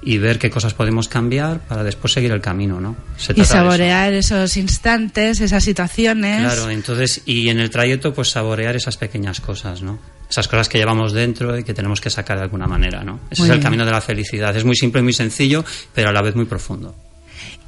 y 0.01 0.17
ver 0.17 0.39
qué 0.39 0.49
cosas 0.49 0.73
podemos 0.73 1.07
cambiar 1.09 1.59
para 1.67 1.83
después 1.83 2.13
seguir 2.13 2.31
el 2.31 2.41
camino, 2.41 2.79
¿no? 2.79 2.95
Se 3.17 3.33
Y 3.33 3.35
trata 3.35 3.35
de 3.35 3.41
eso. 3.43 3.53
saborear 3.53 4.13
esos 4.13 4.57
instantes, 4.57 5.41
esas 5.41 5.63
situaciones. 5.63 6.41
Claro, 6.41 6.69
entonces, 6.71 7.21
y 7.25 7.49
en 7.49 7.59
el 7.59 7.69
trayecto, 7.69 8.13
pues 8.13 8.29
saborear 8.29 8.75
esas 8.75 8.97
pequeñas 8.97 9.39
cosas, 9.41 9.81
¿no? 9.81 9.99
Esas 10.29 10.47
cosas 10.47 10.69
que 10.69 10.77
llevamos 10.77 11.11
dentro 11.11 11.57
y 11.57 11.63
que 11.63 11.73
tenemos 11.73 11.99
que 11.99 12.09
sacar 12.09 12.37
de 12.37 12.43
alguna 12.43 12.67
manera, 12.67 13.03
¿no? 13.03 13.19
Ese 13.31 13.41
Muy 13.41 13.49
es 13.49 13.53
el 13.53 13.57
bien. 13.57 13.63
camino 13.63 13.85
de 13.85 13.91
la 13.91 14.01
felicidad. 14.01 14.55
Es 14.55 14.63
muy 14.63 14.75
simple 14.75 15.01
y 15.01 15.03
muy 15.03 15.13
sencillo, 15.13 15.65
pero 15.93 16.09
a 16.09 16.11
la 16.11 16.21
vez 16.21 16.35
muy 16.35 16.45
profundo. 16.45 16.95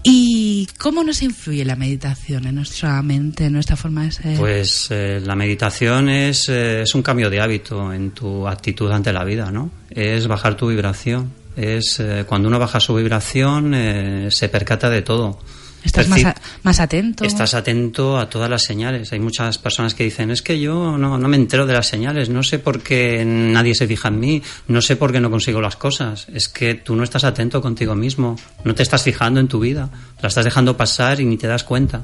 ¿Y 0.03 0.67
cómo 0.79 1.03
nos 1.03 1.21
influye 1.21 1.63
la 1.63 1.75
meditación 1.75 2.47
en 2.47 2.55
nuestra 2.55 3.01
mente, 3.03 3.45
en 3.45 3.53
nuestra 3.53 3.75
forma 3.75 4.03
de 4.03 4.11
ser? 4.11 4.37
Pues 4.37 4.87
eh, 4.89 5.21
la 5.23 5.35
meditación 5.35 6.09
es, 6.09 6.49
eh, 6.49 6.81
es 6.81 6.95
un 6.95 7.03
cambio 7.03 7.29
de 7.29 7.39
hábito 7.39 7.93
en 7.93 8.11
tu 8.11 8.47
actitud 8.47 8.91
ante 8.91 9.13
la 9.13 9.23
vida, 9.23 9.51
¿no? 9.51 9.69
Es 9.89 10.27
bajar 10.27 10.55
tu 10.55 10.67
vibración. 10.69 11.31
Es 11.55 11.99
eh, 11.99 12.25
cuando 12.27 12.47
uno 12.47 12.57
baja 12.57 12.79
su 12.79 12.95
vibración 12.95 13.73
eh, 13.75 14.27
se 14.31 14.49
percata 14.49 14.89
de 14.89 15.01
todo. 15.01 15.39
Estás 15.83 16.03
Es 16.05 16.09
más, 16.09 16.17
decir, 16.19 16.27
a- 16.27 16.41
más 16.63 16.79
atento. 16.79 17.23
Estás 17.23 17.53
atento 17.55 18.17
a 18.19 18.29
todas 18.29 18.49
las 18.49 18.63
señales. 18.63 19.11
Hay 19.13 19.19
muchas 19.19 19.57
personas 19.57 19.95
que 19.95 20.03
dicen, 20.03 20.29
es 20.29 20.41
que 20.41 20.59
yo 20.59 20.97
no, 20.97 21.17
no 21.17 21.27
me 21.27 21.37
entero 21.37 21.65
de 21.65 21.73
las 21.73 21.87
señales, 21.87 22.29
no 22.29 22.43
sé 22.43 22.59
por 22.59 22.81
qué 22.83 23.23
nadie 23.25 23.73
se 23.73 23.87
fija 23.87 24.09
en 24.09 24.19
mí, 24.19 24.43
no 24.67 24.81
sé 24.81 24.95
por 24.95 25.11
qué 25.11 25.19
no 25.19 25.31
consigo 25.31 25.59
las 25.59 25.75
cosas. 25.75 26.27
Es 26.33 26.49
que 26.49 26.75
tú 26.75 26.95
no 26.95 27.03
estás 27.03 27.23
atento 27.23 27.61
contigo 27.61 27.95
mismo, 27.95 28.35
no 28.63 28.75
te 28.75 28.83
estás 28.83 29.03
fijando 29.03 29.39
en 29.39 29.47
tu 29.47 29.59
vida, 29.59 29.89
la 30.21 30.27
estás 30.27 30.45
dejando 30.45 30.77
pasar 30.77 31.19
y 31.19 31.25
ni 31.25 31.37
te 31.37 31.47
das 31.47 31.63
cuenta. 31.63 32.03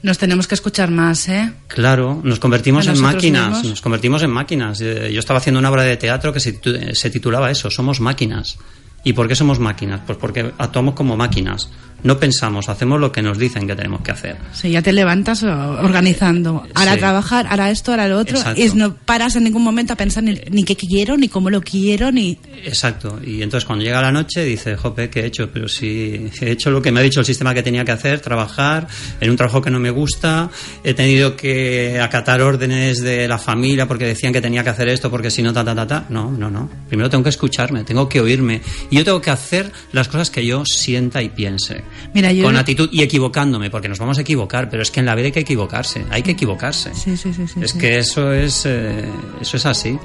Nos 0.00 0.16
tenemos 0.16 0.46
que 0.46 0.54
escuchar 0.54 0.90
más, 0.90 1.28
¿eh? 1.28 1.52
Claro, 1.66 2.20
nos 2.22 2.38
convertimos 2.38 2.86
¿A 2.86 2.92
en 2.92 3.00
máquinas, 3.00 3.48
mismos? 3.48 3.64
nos 3.70 3.80
convertimos 3.82 4.22
en 4.22 4.30
máquinas. 4.30 4.80
Eh, 4.80 5.10
Yo 5.12 5.18
estaba 5.18 5.38
haciendo 5.38 5.58
una 5.58 5.70
obra 5.70 5.82
de 5.82 5.96
teatro 5.96 6.32
que 6.32 6.38
se 6.40 7.10
titulaba 7.10 7.50
eso, 7.50 7.68
Somos 7.68 8.00
máquinas. 8.00 8.58
¿Y 9.04 9.12
por 9.12 9.28
qué 9.28 9.34
somos 9.36 9.58
máquinas? 9.60 10.00
Pues 10.06 10.18
porque 10.18 10.52
actuamos 10.58 10.94
como 10.94 11.16
máquinas. 11.16 11.68
No 12.04 12.18
pensamos, 12.18 12.68
hacemos 12.68 13.00
lo 13.00 13.10
que 13.10 13.22
nos 13.22 13.38
dicen 13.38 13.66
que 13.66 13.74
tenemos 13.74 14.02
que 14.02 14.12
hacer. 14.12 14.36
Sí, 14.52 14.70
ya 14.70 14.82
te 14.82 14.92
levantas 14.92 15.42
organizando. 15.42 16.64
Ahora 16.74 16.92
Sí. 16.94 16.98
trabajar, 16.98 17.46
ahora 17.48 17.70
esto, 17.70 17.90
ahora 17.90 18.08
lo 18.08 18.18
otro. 18.18 18.38
Exacto. 18.38 18.60
Y 18.60 18.68
no 18.74 18.94
paras 18.94 19.34
en 19.36 19.44
ningún 19.44 19.62
momento 19.62 19.92
a 19.92 19.96
pensar 19.96 20.22
ni, 20.22 20.38
ni 20.50 20.64
qué 20.64 20.76
quiero, 20.76 21.16
ni 21.16 21.28
cómo 21.28 21.50
lo 21.50 21.60
quiero, 21.60 22.12
ni... 22.12 22.38
Exacto. 22.64 23.18
Y 23.24 23.42
entonces 23.42 23.64
cuando 23.66 23.84
llega 23.84 24.00
la 24.00 24.12
noche 24.12 24.44
dice, 24.44 24.76
jope, 24.76 25.10
¿qué 25.10 25.20
he 25.20 25.26
hecho? 25.26 25.50
Pero 25.52 25.68
si 25.68 26.30
he 26.40 26.50
hecho 26.50 26.70
lo 26.70 26.80
que 26.82 26.92
me 26.92 27.00
ha 27.00 27.02
dicho 27.02 27.20
el 27.20 27.26
sistema 27.26 27.52
que 27.54 27.62
tenía 27.62 27.84
que 27.84 27.92
hacer, 27.92 28.20
trabajar 28.20 28.86
en 29.20 29.30
un 29.30 29.36
trabajo 29.36 29.60
que 29.60 29.70
no 29.70 29.80
me 29.80 29.90
gusta, 29.90 30.50
he 30.84 30.94
tenido 30.94 31.36
que 31.36 32.00
acatar 32.00 32.40
órdenes 32.42 33.00
de 33.00 33.26
la 33.28 33.38
familia 33.38 33.86
porque 33.88 34.06
decían 34.06 34.32
que 34.32 34.40
tenía 34.40 34.62
que 34.62 34.70
hacer 34.70 34.88
esto 34.88 35.10
porque 35.10 35.30
si 35.30 35.42
no, 35.42 35.52
ta, 35.52 35.64
ta, 35.64 35.74
ta, 35.74 35.86
ta. 35.86 36.04
No, 36.10 36.30
no, 36.30 36.50
no. 36.50 36.70
Primero 36.88 37.10
tengo 37.10 37.24
que 37.24 37.30
escucharme, 37.30 37.84
tengo 37.84 38.08
que 38.08 38.20
oírme. 38.20 38.60
Y 38.90 38.96
yo 38.98 39.04
tengo 39.04 39.20
que 39.20 39.30
hacer 39.30 39.72
las 39.92 40.08
cosas 40.08 40.30
que 40.30 40.46
yo 40.46 40.62
sienta 40.64 41.22
y 41.22 41.28
piense. 41.30 41.82
Mira, 42.14 42.32
yo... 42.32 42.44
Con 42.44 42.56
actitud 42.56 42.88
y 42.92 43.02
equivocándome, 43.02 43.70
porque 43.70 43.88
nos 43.88 43.98
vamos 43.98 44.18
a 44.18 44.22
equivocar, 44.22 44.68
pero 44.70 44.82
es 44.82 44.90
que 44.90 45.00
en 45.00 45.06
la 45.06 45.14
vida 45.14 45.26
hay 45.26 45.32
que 45.32 45.40
equivocarse, 45.40 46.04
hay 46.10 46.22
que 46.22 46.32
equivocarse. 46.32 46.94
Sí, 46.94 47.16
sí, 47.16 47.32
sí, 47.32 47.46
sí, 47.46 47.60
es 47.60 47.72
que 47.72 47.98
eso 47.98 48.32
es, 48.32 48.64
eh, 48.66 49.04
eso 49.40 49.56
es 49.56 49.66
así. 49.66 49.98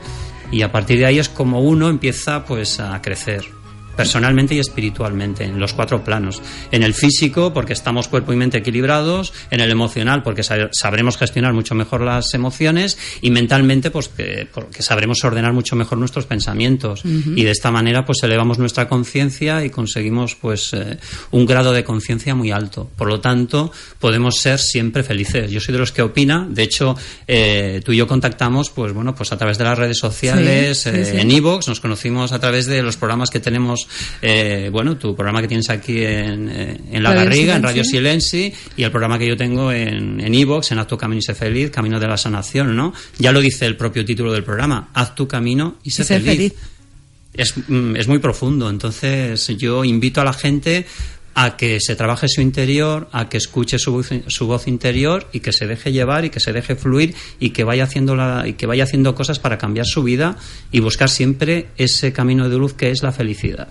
Y 0.51 0.61
a 0.61 0.71
partir 0.71 0.99
de 0.99 1.05
ahí 1.05 1.19
es 1.19 1.29
como 1.29 1.61
uno 1.61 1.89
empieza 1.89 2.45
pues 2.45 2.79
a 2.79 3.01
crecer 3.01 3.62
personalmente 3.95 4.55
y 4.55 4.59
espiritualmente 4.59 5.43
en 5.43 5.59
los 5.59 5.73
cuatro 5.73 6.03
planos. 6.03 6.41
En 6.71 6.83
el 6.83 6.93
físico 6.93 7.53
porque 7.53 7.73
estamos 7.73 8.07
cuerpo 8.07 8.33
y 8.33 8.35
mente 8.35 8.57
equilibrados 8.57 9.33
en 9.51 9.59
el 9.59 9.71
emocional 9.71 10.23
porque 10.23 10.43
sa- 10.43 10.69
sabremos 10.71 11.17
gestionar 11.17 11.53
mucho 11.53 11.75
mejor 11.75 12.01
las 12.01 12.33
emociones 12.33 12.97
y 13.21 13.31
mentalmente 13.31 13.91
pues 13.91 14.07
que, 14.09 14.47
porque 14.53 14.81
sabremos 14.83 15.23
ordenar 15.23 15.53
mucho 15.53 15.75
mejor 15.75 15.97
nuestros 15.97 16.25
pensamientos. 16.25 17.03
Y 17.05 17.43
de 17.43 17.51
esta 17.51 17.71
manera 17.71 18.05
pues 18.05 18.21
elevamos 18.23 18.59
nuestra 18.59 18.87
conciencia 18.87 19.63
y 19.65 19.69
conseguimos 19.69 20.35
pues 20.35 20.73
eh, 20.73 20.97
un 21.31 21.45
grado 21.45 21.71
de 21.71 21.83
conciencia 21.83 22.35
muy 22.35 22.51
alto. 22.51 22.89
Por 22.95 23.07
lo 23.07 23.19
tanto 23.19 23.71
podemos 23.99 24.37
ser 24.39 24.59
siempre 24.59 25.03
felices. 25.03 25.51
Yo 25.51 25.59
soy 25.59 25.73
de 25.73 25.79
los 25.79 25.91
que 25.91 26.01
opina 26.01 26.47
de 26.49 26.63
hecho 26.63 26.95
eh, 27.27 27.81
tú 27.85 27.91
y 27.91 27.97
yo 27.97 28.07
contactamos 28.07 28.69
pues 28.69 28.93
bueno 28.93 29.15
pues 29.15 29.31
a 29.31 29.37
través 29.37 29.57
de 29.57 29.63
las 29.63 29.77
redes 29.77 29.97
sociales 29.99 30.79
Sí, 30.83 30.89
sí, 30.91 30.97
eh, 30.97 31.05
sí. 31.05 31.17
en 31.19 31.31
Evox, 31.31 31.67
nos 31.67 31.79
conocimos 31.79 32.31
a 32.31 32.39
través 32.39 32.65
de 32.65 32.81
los 32.81 32.97
programas 32.97 33.29
que 33.29 33.39
tenemos, 33.39 33.82
eh, 34.21 34.69
bueno, 34.71 34.97
tu 34.97 35.15
programa 35.15 35.41
que 35.41 35.47
tienes 35.47 35.69
aquí 35.69 36.03
en, 36.03 36.49
eh, 36.49 36.77
en 36.91 37.03
La 37.03 37.09
Radio 37.11 37.25
Garriga, 37.25 37.55
en. 37.55 37.63
Radio 37.63 37.83
Silenci, 37.83 38.53
y 38.75 38.83
el 38.83 38.91
programa 38.91 39.17
que 39.17 39.27
yo 39.27 39.37
tengo 39.37 39.71
en 39.71 40.19
en 40.19 40.33
Evox, 40.35 40.71
en 40.71 40.79
Haz 40.79 40.87
tu 40.87 40.97
camino 40.97 41.19
y 41.19 41.21
sé 41.21 41.35
feliz, 41.35 41.69
Camino 41.71 41.99
de 41.99 42.07
la 42.07 42.17
Sanación, 42.17 42.75
¿no? 42.75 42.93
Ya 43.19 43.31
lo 43.31 43.41
dice 43.41 43.65
el 43.65 43.75
propio 43.77 44.05
título 44.05 44.31
del 44.33 44.43
programa, 44.43 44.89
Haz 44.93 45.15
tu 45.15 45.27
camino 45.27 45.77
y 45.83 45.91
sé 45.91 46.03
Y 46.03 46.05
sé 46.05 46.19
feliz. 46.19 46.25
feliz. 46.25 46.53
Es, 47.33 47.55
mm, 47.67 47.95
es 47.95 48.07
muy 48.07 48.19
profundo, 48.19 48.69
entonces 48.69 49.47
yo 49.57 49.83
invito 49.83 50.21
a 50.21 50.23
la 50.23 50.33
gente 50.33 50.85
a 51.35 51.57
que 51.57 51.79
se 51.79 51.95
trabaje 51.95 52.27
su 52.27 52.41
interior, 52.41 53.09
a 53.11 53.29
que 53.29 53.37
escuche 53.37 53.79
su 53.79 53.91
voz, 53.91 54.09
su 54.27 54.47
voz 54.47 54.67
interior 54.67 55.27
y 55.31 55.39
que 55.39 55.51
se 55.51 55.67
deje 55.67 55.91
llevar 55.91 56.25
y 56.25 56.29
que 56.29 56.39
se 56.39 56.53
deje 56.53 56.75
fluir 56.75 57.15
y 57.39 57.51
que 57.51 57.63
vaya 57.63 57.85
haciendo 57.85 58.15
la, 58.15 58.47
y 58.47 58.53
que 58.53 58.65
vaya 58.65 58.83
haciendo 58.83 59.15
cosas 59.15 59.39
para 59.39 59.57
cambiar 59.57 59.85
su 59.85 60.03
vida 60.03 60.37
y 60.71 60.79
buscar 60.79 61.09
siempre 61.09 61.67
ese 61.77 62.13
camino 62.13 62.49
de 62.49 62.57
luz 62.57 62.73
que 62.73 62.91
es 62.91 63.03
la 63.03 63.11
felicidad. 63.11 63.69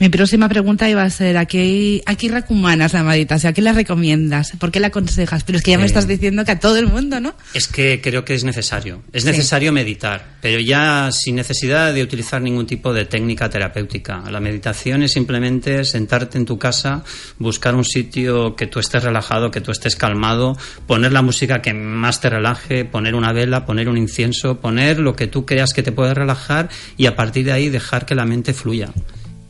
Mi 0.00 0.08
próxima 0.10 0.48
pregunta 0.48 0.88
iba 0.88 1.02
a 1.02 1.10
ser, 1.10 1.36
¿a 1.36 1.46
qué, 1.46 2.02
a 2.06 2.14
qué 2.14 2.28
recomanas 2.28 2.92
la 2.92 3.02
meditación? 3.02 3.50
¿A 3.50 3.52
qué 3.52 3.62
la 3.62 3.72
recomiendas? 3.72 4.52
¿Por 4.56 4.70
qué 4.70 4.78
la 4.78 4.86
aconsejas? 4.88 5.42
Pero 5.42 5.58
es 5.58 5.64
que 5.64 5.72
ya 5.72 5.76
me 5.76 5.82
Eh, 5.82 5.86
estás 5.86 6.06
diciendo 6.06 6.44
que 6.44 6.52
a 6.52 6.60
todo 6.60 6.76
el 6.76 6.86
mundo, 6.86 7.18
¿no? 7.18 7.34
Es 7.52 7.66
que 7.66 8.00
creo 8.00 8.24
que 8.24 8.34
es 8.34 8.44
necesario. 8.44 9.02
Es 9.12 9.24
Sí. 9.24 9.30
necesario 9.30 9.72
meditar, 9.72 10.36
pero 10.40 10.60
ya 10.60 11.10
sin 11.10 11.34
necesidad 11.34 11.92
de 11.92 12.04
utilizar 12.04 12.40
ningún 12.40 12.64
tipo 12.64 12.92
de 12.94 13.06
técnica 13.06 13.50
terapéutica. 13.50 14.22
La 14.30 14.38
meditación 14.38 15.02
es 15.02 15.10
simplemente 15.12 15.84
sentarte 15.84 16.38
en 16.38 16.44
tu 16.44 16.60
casa, 16.60 17.02
buscar 17.40 17.74
un 17.74 17.84
sitio 17.84 18.54
que 18.54 18.68
tú 18.68 18.78
estés 18.78 19.02
relajado, 19.02 19.50
que 19.50 19.60
tú 19.60 19.72
estés 19.72 19.96
calmado, 19.96 20.56
poner 20.86 21.10
la 21.12 21.22
música 21.22 21.60
que 21.60 21.74
más 21.74 22.20
te 22.20 22.30
relaje, 22.30 22.84
poner 22.84 23.16
una 23.16 23.32
vela, 23.32 23.66
poner 23.66 23.88
un 23.88 23.98
incienso, 23.98 24.60
poner 24.60 25.00
lo 25.00 25.16
que 25.16 25.26
tú 25.26 25.44
creas 25.44 25.72
que 25.72 25.82
te 25.82 25.90
puede 25.90 26.14
relajar 26.14 26.68
y 26.96 27.06
a 27.06 27.16
partir 27.16 27.46
de 27.46 27.50
ahí 27.52 27.68
dejar 27.68 28.06
que 28.06 28.14
la 28.14 28.24
mente 28.26 28.54
fluya. 28.54 28.90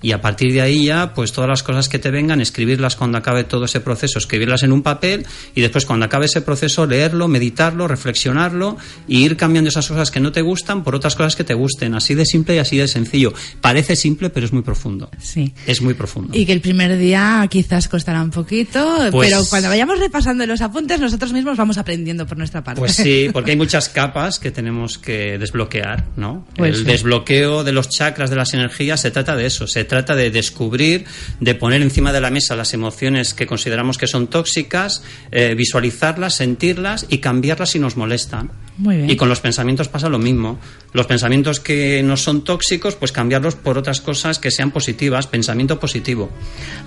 Y 0.00 0.12
a 0.12 0.20
partir 0.20 0.52
de 0.52 0.60
ahí 0.60 0.84
ya, 0.86 1.12
pues 1.14 1.32
todas 1.32 1.48
las 1.50 1.62
cosas 1.62 1.88
que 1.88 1.98
te 1.98 2.10
vengan, 2.10 2.40
escribirlas 2.40 2.94
cuando 2.94 3.18
acabe 3.18 3.44
todo 3.44 3.64
ese 3.64 3.80
proceso, 3.80 4.18
escribirlas 4.18 4.62
en 4.62 4.72
un 4.72 4.82
papel 4.82 5.26
y 5.54 5.60
después 5.60 5.86
cuando 5.86 6.06
acabe 6.06 6.26
ese 6.26 6.40
proceso 6.40 6.86
leerlo, 6.86 7.26
meditarlo, 7.26 7.88
reflexionarlo 7.88 8.76
y 9.08 9.24
ir 9.24 9.36
cambiando 9.36 9.68
esas 9.68 9.88
cosas 9.88 10.10
que 10.10 10.20
no 10.20 10.30
te 10.30 10.42
gustan 10.42 10.84
por 10.84 10.94
otras 10.94 11.16
cosas 11.16 11.34
que 11.34 11.44
te 11.44 11.54
gusten. 11.54 11.94
Así 11.94 12.14
de 12.14 12.24
simple 12.24 12.54
y 12.54 12.58
así 12.58 12.76
de 12.76 12.86
sencillo. 12.86 13.32
Parece 13.60 13.96
simple, 13.96 14.30
pero 14.30 14.46
es 14.46 14.52
muy 14.52 14.62
profundo. 14.62 15.10
Sí. 15.18 15.52
Es 15.66 15.82
muy 15.82 15.94
profundo. 15.94 16.36
Y 16.36 16.46
que 16.46 16.52
el 16.52 16.60
primer 16.60 16.96
día 16.96 17.46
quizás 17.50 17.88
costará 17.88 18.22
un 18.22 18.30
poquito, 18.30 19.08
Pues- 19.10 19.28
pero 19.30 19.44
cuando 19.50 19.68
vayamos 19.68 19.98
repasando 19.98 20.46
los 20.46 20.60
apuntes, 20.60 21.00
nosotros 21.00 21.32
mismos 21.32 21.56
vamos 21.56 21.76
aprendiendo 21.76 22.26
por 22.26 22.38
nuestra 22.38 22.62
parte. 22.62 22.78
Pues 22.78 22.92
sí, 22.94 23.28
porque 23.32 23.52
hay 23.52 23.56
muchas 23.56 23.88
capas 23.88 24.38
que 24.38 24.50
tenemos 24.52 24.98
que 24.98 25.38
desbloquear, 25.38 26.04
¿no? 26.16 26.46
Pues 26.54 26.76
el 26.76 26.84
sí. 26.84 26.84
desbloqueo 26.84 27.64
de 27.64 27.72
los 27.72 27.88
chakras 27.88 28.30
de 28.30 28.36
las 28.36 28.54
energías 28.54 29.00
se 29.00 29.10
trata 29.10 29.34
de 29.34 29.46
eso, 29.46 29.66
se 29.66 29.87
trata 29.88 30.14
de 30.14 30.30
descubrir, 30.30 31.06
de 31.40 31.54
poner 31.56 31.82
encima 31.82 32.12
de 32.12 32.20
la 32.20 32.30
mesa 32.30 32.54
las 32.54 32.74
emociones 32.74 33.34
que 33.34 33.46
consideramos 33.46 33.98
que 33.98 34.06
son 34.06 34.28
tóxicas, 34.28 35.02
eh, 35.32 35.54
visualizarlas, 35.56 36.34
sentirlas 36.34 37.06
y 37.08 37.18
cambiarlas 37.18 37.70
si 37.70 37.80
nos 37.80 37.96
molestan. 37.96 38.52
Muy 38.76 38.96
bien. 38.96 39.10
Y 39.10 39.16
con 39.16 39.28
los 39.28 39.40
pensamientos 39.40 39.88
pasa 39.88 40.08
lo 40.08 40.20
mismo. 40.20 40.60
Los 40.92 41.06
pensamientos 41.06 41.58
que 41.58 42.00
no 42.04 42.16
son 42.16 42.44
tóxicos, 42.44 42.94
pues 42.94 43.10
cambiarlos 43.10 43.56
por 43.56 43.76
otras 43.76 44.00
cosas 44.00 44.38
que 44.38 44.52
sean 44.52 44.70
positivas, 44.70 45.26
pensamiento 45.26 45.80
positivo. 45.80 46.30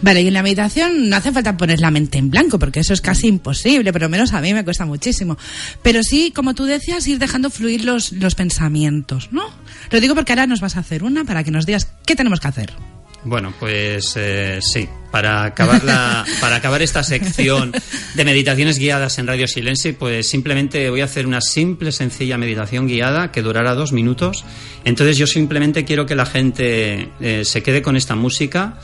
Vale, 0.01 0.21
y 0.21 0.27
en 0.27 0.33
la 0.33 0.43
meditación 0.43 1.09
no 1.09 1.17
hace 1.17 1.33
falta 1.33 1.57
poner 1.57 1.81
la 1.81 1.91
mente 1.91 2.17
en 2.17 2.29
blanco, 2.29 2.59
porque 2.59 2.79
eso 2.79 2.93
es 2.93 3.01
casi 3.01 3.27
imposible, 3.27 3.91
pero 3.91 4.07
menos 4.07 4.33
a 4.33 4.41
mí 4.41 4.53
me 4.53 4.63
cuesta 4.63 4.85
muchísimo. 4.85 5.37
Pero 5.81 6.01
sí, 6.03 6.31
como 6.33 6.55
tú 6.55 6.65
decías, 6.65 7.05
ir 7.07 7.19
dejando 7.19 7.49
fluir 7.49 7.83
los, 7.83 8.13
los 8.13 8.35
pensamientos, 8.35 9.29
¿no? 9.31 9.43
Lo 9.89 9.99
digo 9.99 10.15
porque 10.15 10.31
ahora 10.31 10.47
nos 10.47 10.61
vas 10.61 10.77
a 10.77 10.79
hacer 10.79 11.03
una 11.03 11.25
para 11.25 11.43
que 11.43 11.51
nos 11.51 11.65
digas 11.65 11.89
qué 12.05 12.15
tenemos 12.15 12.39
que 12.39 12.47
hacer. 12.47 12.90
Bueno, 13.23 13.53
pues 13.59 14.13
eh, 14.17 14.59
sí, 14.61 14.89
para 15.11 15.43
acabar, 15.43 15.83
la, 15.83 16.25
para 16.41 16.55
acabar 16.55 16.81
esta 16.81 17.03
sección 17.03 17.71
de 18.15 18.25
meditaciones 18.25 18.79
guiadas 18.79 19.19
en 19.19 19.27
Radio 19.27 19.47
Silencio, 19.47 19.95
pues 19.97 20.27
simplemente 20.27 20.89
voy 20.89 21.01
a 21.01 21.05
hacer 21.05 21.27
una 21.27 21.41
simple, 21.41 21.91
sencilla 21.91 22.39
meditación 22.39 22.87
guiada 22.87 23.31
que 23.31 23.43
durará 23.43 23.75
dos 23.75 23.91
minutos. 23.93 24.43
Entonces 24.85 25.17
yo 25.17 25.27
simplemente 25.27 25.85
quiero 25.85 26.07
que 26.07 26.15
la 26.15 26.25
gente 26.25 27.09
eh, 27.19 27.45
se 27.45 27.61
quede 27.61 27.83
con 27.83 27.95
esta 27.95 28.15
música, 28.15 28.79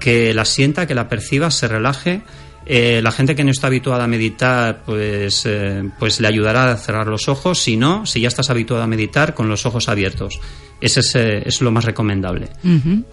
que 0.00 0.32
la 0.32 0.46
sienta, 0.46 0.86
que 0.86 0.94
la 0.94 1.08
perciba, 1.08 1.50
se 1.50 1.68
relaje. 1.68 2.22
Eh, 2.66 3.00
la 3.02 3.12
gente 3.12 3.34
que 3.34 3.44
no 3.44 3.50
está 3.50 3.68
habituada 3.68 4.04
a 4.04 4.06
meditar, 4.06 4.82
pues, 4.84 5.44
eh, 5.46 5.88
pues 5.98 6.20
le 6.20 6.28
ayudará 6.28 6.70
a 6.70 6.76
cerrar 6.76 7.06
los 7.06 7.28
ojos. 7.28 7.62
Si 7.62 7.76
no, 7.76 8.04
si 8.04 8.20
ya 8.20 8.28
estás 8.28 8.50
habituado 8.50 8.82
a 8.82 8.86
meditar, 8.86 9.34
con 9.34 9.48
los 9.48 9.64
ojos 9.64 9.88
abiertos. 9.88 10.40
Ese 10.80 11.00
es, 11.00 11.14
eh, 11.14 11.42
es 11.46 11.60
lo 11.60 11.70
más 11.70 11.84
recomendable. 11.84 12.50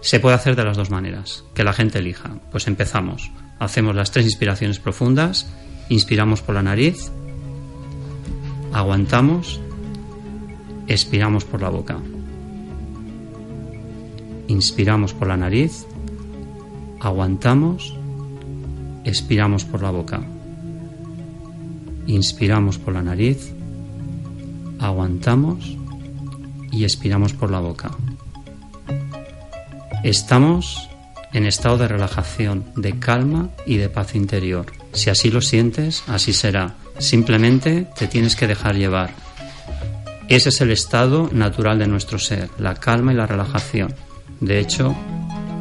Se 0.01 0.19
puede 0.19 0.35
hacer 0.35 0.55
de 0.55 0.63
las 0.63 0.77
dos 0.77 0.89
maneras, 0.89 1.45
que 1.53 1.63
la 1.63 1.73
gente 1.73 1.99
elija. 1.99 2.31
Pues 2.51 2.67
empezamos. 2.67 3.31
Hacemos 3.59 3.95
las 3.95 4.11
tres 4.11 4.25
inspiraciones 4.25 4.79
profundas. 4.79 5.47
Inspiramos 5.89 6.41
por 6.41 6.55
la 6.55 6.63
nariz, 6.63 7.11
aguantamos, 8.73 9.61
expiramos 10.87 11.45
por 11.45 11.61
la 11.61 11.69
boca. 11.69 11.97
Inspiramos 14.47 15.13
por 15.13 15.27
la 15.27 15.37
nariz, 15.37 15.85
aguantamos, 16.99 17.94
expiramos 19.05 19.63
por 19.63 19.81
la 19.81 19.91
boca. 19.91 20.21
Inspiramos 22.07 22.77
por 22.77 22.93
la 22.93 23.01
nariz, 23.01 23.53
aguantamos 24.79 25.77
y 26.71 26.83
expiramos 26.83 27.33
por 27.33 27.51
la 27.51 27.59
boca. 27.59 27.91
Estamos 30.03 30.89
en 31.33 31.45
estado 31.45 31.77
de 31.77 31.87
relajación, 31.87 32.65
de 32.75 32.99
calma 32.99 33.49
y 33.65 33.77
de 33.77 33.89
paz 33.89 34.15
interior. 34.15 34.67
Si 34.93 35.09
así 35.09 35.31
lo 35.31 35.41
sientes, 35.41 36.03
así 36.07 36.31
será. 36.31 36.75
Simplemente 36.99 37.87
te 37.97 38.07
tienes 38.07 38.35
que 38.35 38.47
dejar 38.47 38.75
llevar. 38.75 39.11
Ese 40.27 40.49
es 40.49 40.61
el 40.61 40.71
estado 40.71 41.29
natural 41.31 41.77
de 41.79 41.87
nuestro 41.87 42.19
ser, 42.19 42.49
la 42.57 42.75
calma 42.75 43.13
y 43.13 43.15
la 43.15 43.27
relajación. 43.27 43.93
De 44.39 44.59
hecho, 44.59 44.95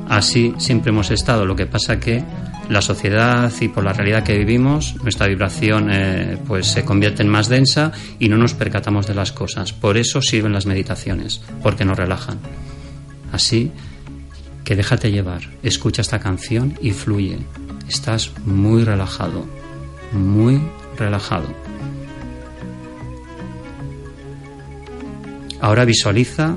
así 0.08 0.54
siempre 0.58 0.90
hemos 0.90 1.10
estado. 1.10 1.44
Lo 1.44 1.56
que 1.56 1.66
pasa 1.66 1.98
que 1.98 2.22
la 2.68 2.80
sociedad 2.80 3.52
y 3.60 3.68
por 3.68 3.84
la 3.84 3.92
realidad 3.92 4.24
que 4.24 4.38
vivimos, 4.38 4.96
nuestra 5.02 5.26
vibración 5.26 5.90
eh, 5.90 6.38
pues 6.46 6.66
se 6.66 6.84
convierte 6.84 7.22
en 7.22 7.28
más 7.28 7.48
densa 7.48 7.92
y 8.18 8.28
no 8.28 8.36
nos 8.36 8.54
percatamos 8.54 9.06
de 9.06 9.14
las 9.14 9.32
cosas. 9.32 9.72
Por 9.72 9.96
eso 9.96 10.22
sirven 10.22 10.52
las 10.52 10.66
meditaciones, 10.66 11.42
porque 11.62 11.84
nos 11.84 11.98
relajan. 11.98 12.38
Así 13.32 13.72
que 14.64 14.76
déjate 14.76 15.10
llevar, 15.10 15.42
escucha 15.62 16.02
esta 16.02 16.18
canción 16.18 16.74
y 16.80 16.92
fluye. 16.92 17.38
Estás 17.88 18.32
muy 18.46 18.84
relajado, 18.84 19.44
muy 20.12 20.60
relajado. 20.96 21.48
Ahora 25.60 25.84
visualiza 25.84 26.56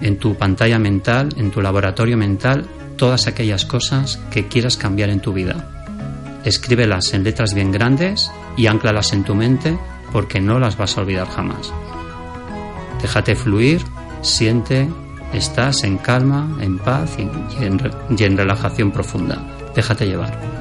en 0.00 0.18
tu 0.18 0.34
pantalla 0.36 0.78
mental, 0.78 1.28
en 1.36 1.50
tu 1.50 1.60
laboratorio 1.60 2.16
mental, 2.16 2.66
todas 2.96 3.26
aquellas 3.26 3.64
cosas 3.64 4.18
que 4.30 4.48
quieras 4.48 4.76
cambiar 4.76 5.10
en 5.10 5.20
tu 5.20 5.32
vida. 5.32 5.70
Escríbelas 6.44 7.14
en 7.14 7.24
letras 7.24 7.54
bien 7.54 7.72
grandes 7.72 8.30
y 8.56 8.66
anclalas 8.66 9.12
en 9.12 9.24
tu 9.24 9.34
mente 9.34 9.78
porque 10.12 10.40
no 10.40 10.58
las 10.58 10.76
vas 10.76 10.96
a 10.96 11.00
olvidar 11.00 11.28
jamás. 11.28 11.72
Déjate 13.02 13.34
fluir, 13.34 13.82
siente, 14.22 14.88
estás 15.32 15.84
en 15.84 15.98
calma, 15.98 16.56
en 16.60 16.78
paz 16.78 17.16
y, 17.18 17.22
en, 17.64 17.80
y 18.16 18.24
en 18.24 18.36
relajación 18.36 18.90
profunda. 18.90 19.44
Déjate 19.74 20.06
llevar. 20.06 20.53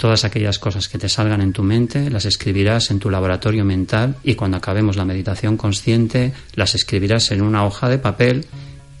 Todas 0.00 0.24
aquellas 0.24 0.58
cosas 0.58 0.88
que 0.88 0.96
te 0.96 1.10
salgan 1.10 1.42
en 1.42 1.52
tu 1.52 1.62
mente 1.62 2.08
las 2.08 2.24
escribirás 2.24 2.90
en 2.90 2.98
tu 2.98 3.10
laboratorio 3.10 3.66
mental 3.66 4.16
y 4.24 4.34
cuando 4.34 4.56
acabemos 4.56 4.96
la 4.96 5.04
meditación 5.04 5.58
consciente 5.58 6.32
las 6.54 6.74
escribirás 6.74 7.32
en 7.32 7.42
una 7.42 7.66
hoja 7.66 7.90
de 7.90 7.98
papel 7.98 8.46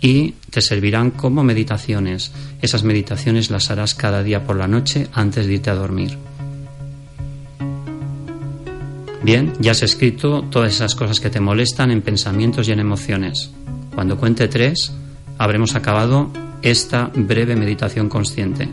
y 0.02 0.32
te 0.50 0.60
servirán 0.60 1.10
como 1.10 1.42
meditaciones. 1.42 2.32
Esas 2.60 2.84
meditaciones 2.84 3.50
las 3.50 3.70
harás 3.70 3.94
cada 3.94 4.22
día 4.22 4.44
por 4.44 4.56
la 4.56 4.68
noche 4.68 5.08
antes 5.14 5.46
de 5.46 5.54
irte 5.54 5.70
a 5.70 5.74
dormir. 5.74 6.18
Bien, 9.22 9.54
ya 9.58 9.70
has 9.70 9.82
escrito 9.82 10.42
todas 10.50 10.74
esas 10.74 10.94
cosas 10.94 11.18
que 11.18 11.30
te 11.30 11.40
molestan 11.40 11.90
en 11.92 12.02
pensamientos 12.02 12.68
y 12.68 12.72
en 12.72 12.80
emociones. 12.80 13.50
Cuando 13.94 14.18
cuente 14.18 14.48
tres, 14.48 14.92
habremos 15.38 15.74
acabado 15.74 16.30
esta 16.60 17.10
breve 17.14 17.56
meditación 17.56 18.10
consciente 18.10 18.68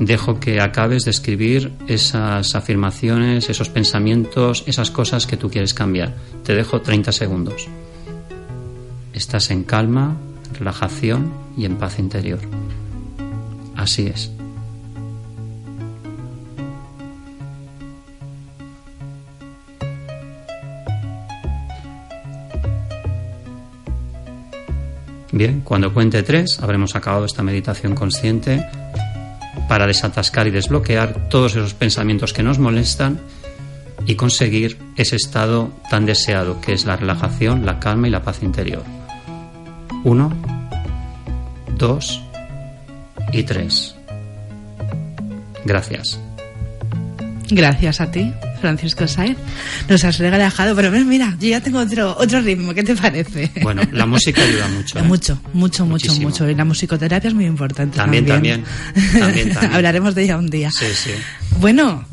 dejo 0.00 0.40
que 0.40 0.60
acabes 0.60 1.04
de 1.04 1.10
escribir 1.10 1.72
esas 1.86 2.54
afirmaciones, 2.54 3.50
esos 3.50 3.68
pensamientos, 3.68 4.64
esas 4.66 4.90
cosas 4.90 5.26
que 5.26 5.36
tú 5.36 5.50
quieres 5.50 5.74
cambiar. 5.74 6.14
Te 6.42 6.54
dejo 6.54 6.80
30 6.80 7.12
segundos. 7.12 7.68
Estás 9.12 9.50
en 9.50 9.62
calma, 9.62 10.16
relajación 10.58 11.32
y 11.56 11.66
en 11.66 11.76
paz 11.76 11.98
interior. 11.98 12.40
Así 13.76 14.06
es. 14.06 14.32
Bien, 25.32 25.60
cuando 25.60 25.94
cuente 25.94 26.22
tres, 26.22 26.58
habremos 26.60 26.96
acabado 26.96 27.24
esta 27.24 27.42
meditación 27.42 27.94
consciente 27.94 28.66
para 29.70 29.86
desatascar 29.86 30.48
y 30.48 30.50
desbloquear 30.50 31.28
todos 31.28 31.52
esos 31.52 31.74
pensamientos 31.74 32.32
que 32.32 32.42
nos 32.42 32.58
molestan 32.58 33.20
y 34.04 34.16
conseguir 34.16 34.76
ese 34.96 35.14
estado 35.14 35.70
tan 35.88 36.06
deseado 36.06 36.60
que 36.60 36.72
es 36.72 36.86
la 36.86 36.96
relajación, 36.96 37.64
la 37.64 37.78
calma 37.78 38.08
y 38.08 38.10
la 38.10 38.24
paz 38.24 38.42
interior. 38.42 38.82
Uno, 40.02 40.32
dos 41.78 42.20
y 43.32 43.44
tres. 43.44 43.94
Gracias. 45.64 46.18
Gracias 47.48 48.00
a 48.00 48.10
ti. 48.10 48.34
Francisco 48.60 49.06
Saez. 49.06 49.36
Nos 49.88 50.04
has 50.04 50.18
regalado, 50.18 50.76
pero 50.76 50.90
mira, 50.90 51.36
yo 51.40 51.48
ya 51.48 51.60
tengo 51.60 51.78
otro, 51.78 52.16
otro 52.18 52.40
ritmo, 52.40 52.74
¿qué 52.74 52.82
te 52.82 52.94
parece? 52.94 53.50
Bueno, 53.62 53.82
la 53.92 54.06
música 54.06 54.42
ayuda 54.42 54.68
mucho. 54.68 54.98
¿eh? 54.98 55.02
Mucho, 55.02 55.40
mucho, 55.52 55.86
mucho, 55.86 56.14
mucho. 56.14 56.48
Y 56.48 56.54
la 56.54 56.64
musicoterapia 56.64 57.28
es 57.28 57.34
muy 57.34 57.46
importante. 57.46 57.96
También, 57.96 58.26
también. 58.26 58.64
también, 59.18 59.52
también. 59.54 59.74
Hablaremos 59.74 60.14
de 60.14 60.24
ella 60.24 60.38
un 60.38 60.48
día. 60.48 60.70
Sí, 60.70 60.86
sí. 60.94 61.10
Bueno, 61.58 62.04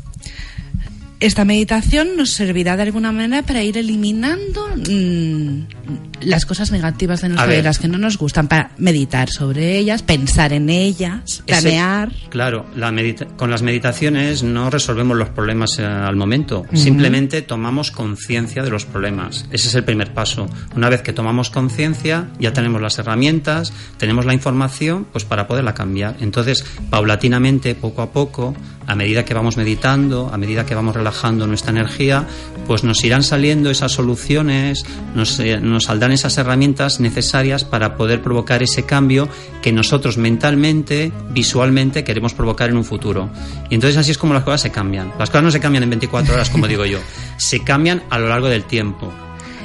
esta 1.20 1.44
meditación 1.44 2.16
nos 2.16 2.30
servirá 2.30 2.76
de 2.76 2.84
alguna 2.84 3.12
manera 3.12 3.42
para 3.42 3.62
ir 3.62 3.76
eliminando 3.76 4.68
mmm, 4.76 6.07
las 6.20 6.46
cosas 6.46 6.70
negativas 6.70 7.22
de 7.22 7.28
nuestra 7.28 7.46
vida, 7.48 7.62
las 7.62 7.78
que 7.78 7.88
no 7.88 7.98
nos 7.98 8.18
gustan, 8.18 8.48
para 8.48 8.70
meditar 8.78 9.30
sobre 9.30 9.78
ellas, 9.78 10.02
pensar 10.02 10.52
en 10.52 10.70
ellas, 10.70 11.42
planear. 11.46 12.08
Ese, 12.08 12.28
claro, 12.28 12.66
la 12.76 12.92
con 13.36 13.50
las 13.50 13.62
meditaciones 13.62 14.42
no 14.42 14.70
resolvemos 14.70 15.16
los 15.16 15.28
problemas 15.28 15.78
eh, 15.78 15.84
al 15.84 16.16
momento, 16.16 16.60
uh 16.60 16.64
-huh. 16.64 16.76
simplemente 16.76 17.42
tomamos 17.42 17.90
conciencia 17.90 18.62
de 18.62 18.70
los 18.70 18.86
problemas. 18.86 19.46
Ese 19.50 19.68
es 19.68 19.74
el 19.74 19.84
primer 19.84 20.12
paso. 20.14 20.48
Una 20.74 20.88
vez 20.88 21.02
que 21.02 21.12
tomamos 21.12 21.50
conciencia, 21.50 22.28
ya 22.40 22.52
tenemos 22.52 22.80
las 22.82 22.98
herramientas, 22.98 23.72
tenemos 23.98 24.24
la 24.24 24.34
información, 24.34 25.06
pues 25.12 25.24
para 25.24 25.46
poderla 25.46 25.74
cambiar. 25.74 26.16
Entonces, 26.20 26.64
paulatinamente, 26.90 27.74
poco 27.74 28.02
a 28.02 28.12
poco, 28.12 28.54
a 28.88 28.94
medida 28.94 29.24
que 29.24 29.34
vamos 29.34 29.58
meditando, 29.58 30.30
a 30.32 30.38
medida 30.38 30.64
que 30.64 30.74
vamos 30.74 30.96
relajando 30.96 31.46
nuestra 31.46 31.70
energía, 31.70 32.26
pues 32.66 32.84
nos 32.84 33.04
irán 33.04 33.22
saliendo 33.22 33.70
esas 33.70 33.92
soluciones, 33.92 34.84
nos, 35.14 35.38
eh, 35.40 35.60
nos 35.60 35.84
saldrán 35.84 36.07
esas 36.12 36.36
herramientas 36.38 37.00
necesarias 37.00 37.64
para 37.64 37.96
poder 37.96 38.22
provocar 38.22 38.62
ese 38.62 38.84
cambio 38.84 39.28
que 39.62 39.72
nosotros 39.72 40.18
mentalmente, 40.18 41.12
visualmente 41.30 42.04
queremos 42.04 42.34
provocar 42.34 42.70
en 42.70 42.76
un 42.76 42.84
futuro. 42.84 43.30
Y 43.70 43.74
entonces 43.74 43.96
así 43.96 44.10
es 44.10 44.18
como 44.18 44.34
las 44.34 44.44
cosas 44.44 44.62
se 44.62 44.70
cambian. 44.70 45.12
Las 45.18 45.30
cosas 45.30 45.44
no 45.44 45.50
se 45.50 45.60
cambian 45.60 45.84
en 45.84 45.90
24 45.90 46.34
horas, 46.34 46.50
como 46.50 46.66
digo 46.66 46.84
yo, 46.84 46.98
se 47.36 47.62
cambian 47.62 48.02
a 48.10 48.18
lo 48.18 48.28
largo 48.28 48.48
del 48.48 48.64
tiempo 48.64 49.12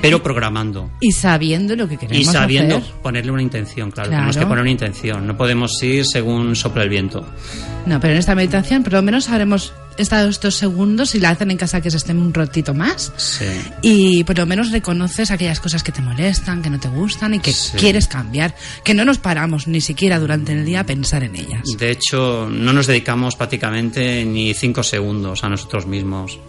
pero 0.03 0.21
programando. 0.21 0.91
Y 0.99 1.13
sabiendo 1.13 1.77
lo 1.77 1.87
que 1.87 1.95
queremos 1.95 2.21
Y 2.21 2.25
sabiendo 2.25 2.75
hacer. 2.75 2.91
ponerle 3.01 3.31
una 3.31 3.41
intención, 3.41 3.89
claro, 3.89 4.09
Claro. 4.09 4.23
Tenemos 4.23 4.35
que 4.35 4.45
poner 4.45 4.61
una 4.61 4.71
intención. 4.71 5.25
No 5.25 5.37
podemos 5.37 5.81
ir 5.81 6.05
según 6.05 6.57
sopla 6.57 6.83
el 6.83 6.89
viento. 6.89 7.25
No, 7.85 8.01
pero 8.01 8.11
en 8.11 8.19
esta 8.19 8.35
meditación 8.35 8.83
por 8.83 8.91
lo 8.91 9.01
menos 9.01 9.29
habremos 9.29 9.71
estado 9.97 10.29
estos 10.29 10.55
segundos 10.55 11.15
y 11.15 11.19
la 11.19 11.29
hacen 11.29 11.51
en 11.51 11.57
casa 11.57 11.81
que 11.81 11.91
se 11.91 11.97
estén 11.97 12.17
un 12.17 12.33
ratito 12.33 12.73
más. 12.73 13.11
Sí. 13.17 13.45
Y 13.81 14.23
por 14.23 14.37
lo 14.37 14.45
menos 14.45 14.71
reconoces 14.71 15.31
aquellas 15.31 15.59
cosas 15.59 15.83
que 15.83 15.91
te 15.91 16.01
molestan, 16.01 16.61
que 16.61 16.69
no 16.69 16.79
te 16.79 16.87
gustan 16.89 17.33
y 17.35 17.39
que 17.39 17.53
Sí. 17.53 17.71
quieres 17.77 18.07
cambiar. 18.07 18.55
Que 18.83 18.93
no 18.93 19.05
nos 19.05 19.17
paramos 19.19 19.67
ni 19.67 19.81
siquiera 19.81 20.19
durante 20.19 20.51
el 20.53 20.65
día 20.65 20.81
a 20.81 20.85
pensar 20.85 21.23
en 21.23 21.35
ellas. 21.35 21.61
De 21.77 21.91
hecho, 21.91 22.47
no 22.49 22.73
nos 22.73 22.87
dedicamos 22.87 23.35
prácticamente 23.35 24.25
ni 24.25 24.53
cinco 24.53 24.83
segundos 24.83 25.43
a 25.43 25.49
nosotros 25.49 25.85
mismos. 25.85 26.39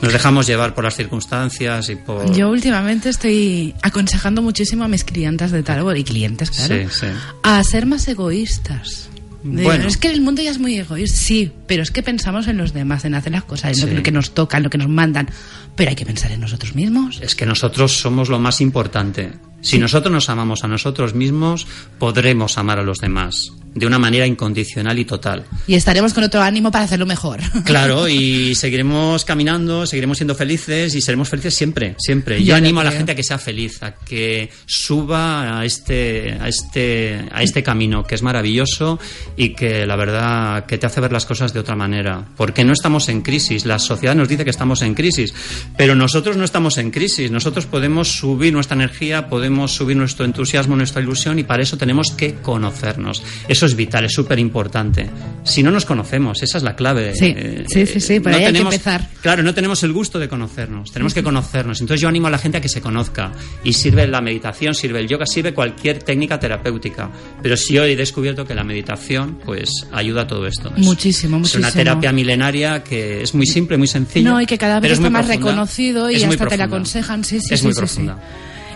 Nos 0.00 0.12
dejamos 0.12 0.46
llevar 0.46 0.74
por 0.74 0.84
las 0.84 0.94
circunstancias 0.94 1.88
y 1.88 1.96
por... 1.96 2.32
Yo 2.32 2.50
últimamente 2.50 3.08
estoy 3.08 3.74
aconsejando 3.82 4.42
muchísimo 4.42 4.84
a 4.84 4.88
mis 4.88 5.02
clientas 5.02 5.50
de 5.50 5.64
tarot 5.64 5.96
y 5.96 6.04
clientes, 6.04 6.52
claro, 6.52 6.88
Sí, 6.88 7.00
sí. 7.00 7.06
a 7.42 7.64
ser 7.64 7.84
más 7.86 8.06
egoístas. 8.06 9.07
Bueno. 9.42 9.86
Es 9.86 9.96
que 9.96 10.10
el 10.10 10.20
mundo 10.20 10.42
ya 10.42 10.50
es 10.50 10.58
muy 10.58 10.76
egoísta, 10.76 11.16
sí, 11.16 11.52
pero 11.66 11.82
es 11.82 11.90
que 11.90 12.02
pensamos 12.02 12.48
en 12.48 12.56
los 12.56 12.72
demás, 12.72 13.04
en 13.04 13.14
hacer 13.14 13.32
las 13.32 13.44
cosas, 13.44 13.78
en 13.78 13.88
Sí. 13.88 13.94
lo 13.94 14.02
que 14.02 14.10
nos 14.10 14.32
toca, 14.32 14.56
en 14.56 14.64
lo 14.64 14.70
que 14.70 14.78
nos 14.78 14.88
mandan, 14.88 15.28
pero 15.76 15.90
hay 15.90 15.96
que 15.96 16.04
pensar 16.06 16.32
en 16.32 16.40
nosotros 16.40 16.74
mismos. 16.74 17.20
Es 17.22 17.34
que 17.34 17.46
nosotros 17.46 17.92
somos 18.00 18.28
lo 18.28 18.38
más 18.38 18.60
importante. 18.60 19.32
Si 19.60 19.78
nosotros 19.78 20.12
nos 20.12 20.28
amamos 20.28 20.64
a 20.64 20.68
nosotros 20.68 21.14
mismos, 21.14 21.66
podremos 21.98 22.58
amar 22.58 22.78
a 22.78 22.82
los 22.82 22.98
demás 22.98 23.52
de 23.74 23.86
una 23.86 23.98
manera 23.98 24.26
incondicional 24.26 24.98
y 24.98 25.04
total. 25.04 25.44
Y 25.66 25.74
estaremos 25.74 26.14
con 26.14 26.24
otro 26.24 26.42
ánimo 26.42 26.70
para 26.70 26.84
hacerlo 26.84 27.06
mejor. 27.06 27.40
Claro, 27.64 28.08
y 28.08 28.54
seguiremos 28.54 29.24
caminando, 29.24 29.86
seguiremos 29.86 30.16
siendo 30.16 30.34
felices 30.34 30.94
y 30.94 31.00
seremos 31.00 31.28
felices 31.28 31.54
siempre, 31.54 31.94
siempre. 31.98 32.42
Yo 32.42 32.54
animo 32.54 32.80
a 32.80 32.84
la 32.84 32.92
gente 32.92 33.12
a 33.12 33.14
que 33.14 33.22
sea 33.22 33.38
feliz, 33.38 33.82
a 33.82 33.94
que 33.94 34.50
suba 34.64 35.60
a 35.60 35.64
este, 35.64 36.38
a 36.40 36.48
este, 36.48 37.24
a 37.30 37.42
este 37.42 37.62
camino 37.62 38.04
que 38.04 38.14
es 38.14 38.22
maravilloso 38.22 38.98
y 39.36 39.50
que 39.50 39.86
la 39.86 39.96
verdad 39.96 40.64
que 40.66 40.78
te 40.78 40.86
hace 40.86 41.00
ver 41.00 41.12
las 41.12 41.26
cosas 41.26 41.52
de 41.52 41.60
otra 41.60 41.76
manera. 41.76 42.24
Porque 42.36 42.64
no 42.64 42.72
estamos 42.72 43.08
en 43.08 43.22
crisis, 43.22 43.66
la 43.66 43.78
sociedad 43.78 44.14
nos 44.14 44.28
dice 44.28 44.44
que 44.44 44.50
estamos 44.50 44.82
en 44.82 44.94
crisis, 44.94 45.34
pero 45.76 45.94
nosotros 45.94 46.36
no 46.36 46.44
estamos 46.44 46.78
en 46.78 46.90
crisis. 46.90 47.30
Nosotros 47.30 47.66
podemos 47.66 48.08
subir 48.08 48.52
nuestra 48.52 48.76
energía, 48.76 49.28
podemos 49.28 49.72
subir 49.74 49.96
nuestro 49.96 50.24
entusiasmo, 50.24 50.76
nuestra 50.76 51.02
ilusión 51.02 51.38
y 51.38 51.44
para 51.44 51.62
eso 51.62 51.76
tenemos 51.76 52.12
que 52.12 52.36
conocernos. 52.36 53.22
Eso 53.58 53.66
es 53.66 53.74
vital, 53.74 54.04
es 54.04 54.12
súper 54.12 54.38
importante. 54.38 55.10
Si 55.42 55.64
no 55.64 55.72
nos 55.72 55.84
conocemos, 55.84 56.40
esa 56.44 56.58
es 56.58 56.62
la 56.64 56.76
clave. 56.76 57.12
Sí, 57.14 57.34
Eh, 57.36 57.64
sí, 57.68 57.86
sí, 57.86 58.00
sí, 58.00 58.20
por 58.20 58.32
ahí 58.32 58.44
hay 58.44 58.52
que 58.52 58.58
empezar. 58.60 59.08
Claro, 59.20 59.42
no 59.42 59.52
tenemos 59.52 59.82
el 59.82 59.92
gusto 59.92 60.20
de 60.20 60.28
conocernos, 60.28 60.92
tenemos 60.92 61.12
que 61.12 61.24
conocernos. 61.24 61.80
Entonces 61.80 62.00
yo 62.00 62.08
animo 62.08 62.28
a 62.28 62.30
la 62.30 62.38
gente 62.38 62.58
a 62.58 62.60
que 62.60 62.68
se 62.68 62.80
conozca 62.80 63.32
y 63.64 63.72
sirve 63.72 64.06
la 64.06 64.20
meditación, 64.20 64.74
sirve 64.74 65.00
el 65.00 65.08
yoga, 65.08 65.26
sirve 65.26 65.52
cualquier 65.52 65.98
técnica 66.04 66.38
terapéutica. 66.38 67.10
Pero 67.42 67.56
sí 67.56 67.76
hoy 67.78 67.92
he 67.92 67.96
descubierto 67.96 68.44
que 68.44 68.54
la 68.54 68.62
meditación 68.62 69.40
pues 69.44 69.70
ayuda 69.92 70.22
a 70.22 70.26
todo 70.28 70.46
esto. 70.46 70.72
Es- 70.76 70.84
Muchísimo, 70.84 71.38
Es 71.38 71.54
una 71.56 71.66
muchísimo. 71.66 71.72
terapia 71.72 72.12
milenaria 72.12 72.84
que 72.84 73.22
es 73.22 73.34
muy 73.34 73.46
simple, 73.46 73.76
muy 73.76 73.88
sencilla. 73.88 74.30
No, 74.30 74.40
y 74.40 74.46
que 74.46 74.56
cada 74.56 74.78
vez 74.78 74.92
es 74.92 74.98
está 74.98 75.10
más 75.10 75.26
profunda. 75.26 75.50
reconocido 75.50 76.10
y 76.10 76.14
Es 76.14 76.24
hasta 76.24 76.46
te 76.46 76.56
la 76.56 76.64
aconsejan. 76.64 77.24
Sí, 77.24 77.40
sí, 77.40 77.54
Es 77.54 77.58
sí, 77.60 77.66
muy 77.66 77.74
profunda. 77.74 78.18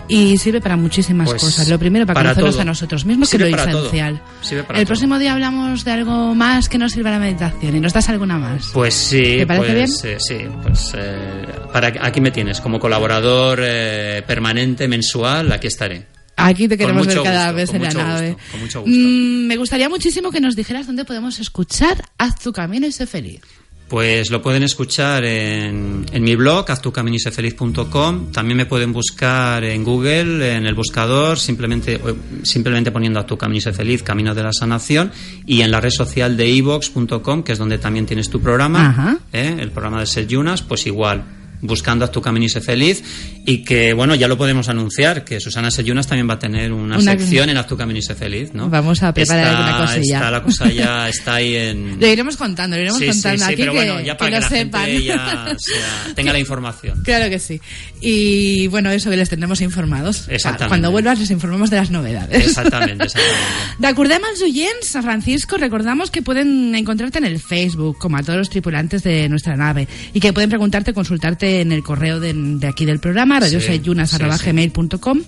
Y 0.07 0.37
sirve 0.37 0.59
para 0.61 0.75
muchísimas 0.75 1.29
Pues, 1.29 1.41
cosas. 1.41 1.67
Lo 1.69 1.79
primero, 1.79 2.05
para, 2.05 2.15
para 2.19 2.29
conocernos 2.31 2.55
todo. 2.55 2.61
a 2.61 2.65
nosotros 2.65 3.05
mismos, 3.05 3.29
que 3.29 3.37
es 3.37 3.41
lo 3.41 3.47
esencial. 3.57 4.21
El 4.51 4.65
todo. 4.65 4.85
próximo 4.85 5.17
día 5.17 5.33
hablamos 5.33 5.85
de 5.85 5.91
algo 5.91 6.35
más 6.35 6.67
que 6.69 6.77
nos 6.77 6.91
sirva 6.91 7.11
la 7.11 7.19
meditación. 7.19 7.75
¿Y 7.75 7.79
nos 7.79 7.93
das 7.93 8.09
alguna 8.09 8.37
más? 8.37 8.69
Pues 8.73 8.93
sí, 8.93 9.37
¿Te 9.39 9.47
parece 9.47 9.73
pues, 9.73 10.03
eh, 10.03 10.17
sí, 10.19 10.37
pues 10.61 10.93
eh, 10.97 11.45
para 11.71 11.87
aquí 12.01 12.19
me 12.21 12.31
tienes 12.31 12.59
como 12.59 12.79
colaborador 12.79 13.59
eh, 13.63 14.23
permanente 14.27 14.87
mensual, 14.87 15.51
aquí 15.51 15.67
estaré. 15.67 16.05
Aquí 16.35 16.67
te 16.67 16.77
queremos 16.77 17.05
ver 17.05 17.21
cada 17.21 17.51
gusto, 17.51 17.55
vez 17.55 17.73
en 17.73 17.83
la 17.83 17.93
nave. 17.93 18.29
gusto, 18.31 18.51
con 18.51 18.59
mucho 18.61 18.81
gusto. 18.81 18.95
Mm, 18.97 19.45
me 19.47 19.55
gustaría 19.57 19.87
muchísimo 19.87 20.31
que 20.31 20.41
nos 20.41 20.55
dijeras 20.55 20.87
dónde 20.87 21.05
podemos 21.05 21.39
escuchar 21.39 22.03
Haz 22.17 22.39
tu 22.39 22.51
camino 22.51 22.87
y 22.87 22.91
sé 22.91 23.05
feliz. 23.05 23.41
Pues 23.87 24.31
lo 24.31 24.41
pueden 24.41 24.63
escuchar 24.63 25.23
en, 25.23 26.05
en 26.11 26.23
mi 26.23 26.35
blog, 26.35 26.69
haztucaminosefeliz.com. 26.69 28.31
También 28.31 28.57
me 28.57 28.65
pueden 28.65 28.91
buscar 28.91 29.63
en 29.63 29.83
Google, 29.83 30.55
en 30.55 30.65
el 30.65 30.73
buscador, 30.73 31.37
simplemente, 31.37 32.01
simplemente 32.43 32.91
poniendo 32.91 33.19
a 33.19 33.25
tu 33.25 33.37
camino 33.37 33.57
y 33.57 33.61
sé 33.61 33.73
feliz, 33.73 34.01
Camino 34.01 34.33
de 34.33 34.43
la 34.43 34.53
Sanación. 34.53 35.11
Y 35.45 35.61
en 35.61 35.71
la 35.71 35.79
red 35.79 35.91
social 35.91 36.35
de 36.37 36.57
evox.com, 36.57 37.43
que 37.43 37.51
es 37.51 37.59
donde 37.59 37.77
también 37.77 38.05
tienes 38.05 38.29
tu 38.29 38.41
programa. 38.41 39.19
¿eh? 39.31 39.57
el 39.59 39.71
programa 39.71 39.99
de 39.99 40.07
Set 40.07 40.27
Yunas, 40.27 40.61
pues 40.63 40.87
igual 40.87 41.42
buscando 41.63 42.05
a 42.05 42.11
tu 42.11 42.21
camino 42.21 42.45
y 42.45 42.49
sé 42.49 42.61
feliz 42.61 43.03
y 43.45 43.63
que 43.63 43.93
bueno 43.93 44.13
ya 44.13 44.27
lo 44.27 44.37
podemos 44.37 44.69
anunciar 44.69 45.23
que 45.25 45.39
Susana 45.39 45.71
Seyunas 45.71 46.05
también 46.05 46.29
va 46.29 46.35
a 46.35 46.39
tener 46.39 46.71
una, 46.71 46.97
Una- 46.97 47.11
sección 47.13 47.49
en 47.49 47.57
Haz 47.57 47.67
tu 47.67 47.75
camino 47.77 47.97
y 47.97 48.01
sé 48.03 48.13
feliz 48.15 48.53
¿no? 48.53 48.69
Vamos 48.69 49.01
a 49.01 49.13
preparar 49.13 49.45
Está- 49.47 49.57
alguna 49.57 49.85
cosilla. 49.87 50.15
está 50.17 50.31
la 50.31 50.43
cosa 50.43 50.71
ya 50.71 51.09
está 51.09 51.35
ahí 51.35 51.55
en 51.55 51.99
Lo 51.99 52.07
iremos 52.07 52.37
contando, 52.37 52.75
lo 52.75 52.81
iremos 52.83 52.99
Sí, 52.99 53.05
sí, 53.05 53.11
contando 53.13 53.45
sí, 53.45 53.53
aquí 53.53 53.61
pero 53.61 53.71
que, 53.73 53.77
bueno, 53.79 54.01
ya 54.01 54.17
para 54.17 54.29
que 54.29 54.35
que, 54.35 54.41
lo 54.41 54.41
la 54.41 54.49
sepan. 54.49 54.85
gente 54.85 55.03
ya 55.05 55.55
sea- 55.57 56.13
tenga 56.15 56.33
la 56.33 56.39
información. 56.43 57.01
Claro 57.03 57.29
que 57.29 57.39
sí. 57.39 57.59
Y 58.01 58.67
bueno, 58.67 58.91
eso 58.91 59.09
que 59.09 59.15
les 59.17 59.29
tendremos 59.29 59.61
informados. 59.61 60.27
Exactamente. 60.29 60.67
Cuando 60.67 60.91
vuelvas 60.91 61.19
les 61.19 61.31
informamos 61.31 61.69
de 61.69 61.77
las 61.77 61.89
novedades. 61.89 62.45
Exactamente, 62.45 63.03
exactamente. 63.05 63.43
D'acordem 63.79 64.21
als 64.25 64.41
oients, 64.41 64.95
a 64.95 65.01
Francisco, 65.01 65.57
recordamos 65.57 66.11
que 66.11 66.21
pueden 66.21 66.75
encontrarte 66.75 67.17
en 67.19 67.25
el 67.25 67.39
Facebook, 67.39 67.97
como 67.97 68.17
a 68.17 68.23
todos 68.23 68.37
los 68.39 68.49
tripulantes 68.49 69.03
de 69.03 69.29
nuestra 69.29 69.55
nave, 69.55 69.87
y 70.13 70.19
que 70.19 70.33
pueden 70.33 70.49
preguntarte, 70.49 70.93
consultarte 70.93 71.52
en 71.61 71.71
el 71.71 71.83
correo 71.83 72.19
de, 72.19 72.33
de 72.33 72.67
aquí 72.67 72.85
del 72.85 72.99
programa, 72.99 73.35
Sí, 73.41 73.41
radioseyunas.gmail.com, 73.57 75.21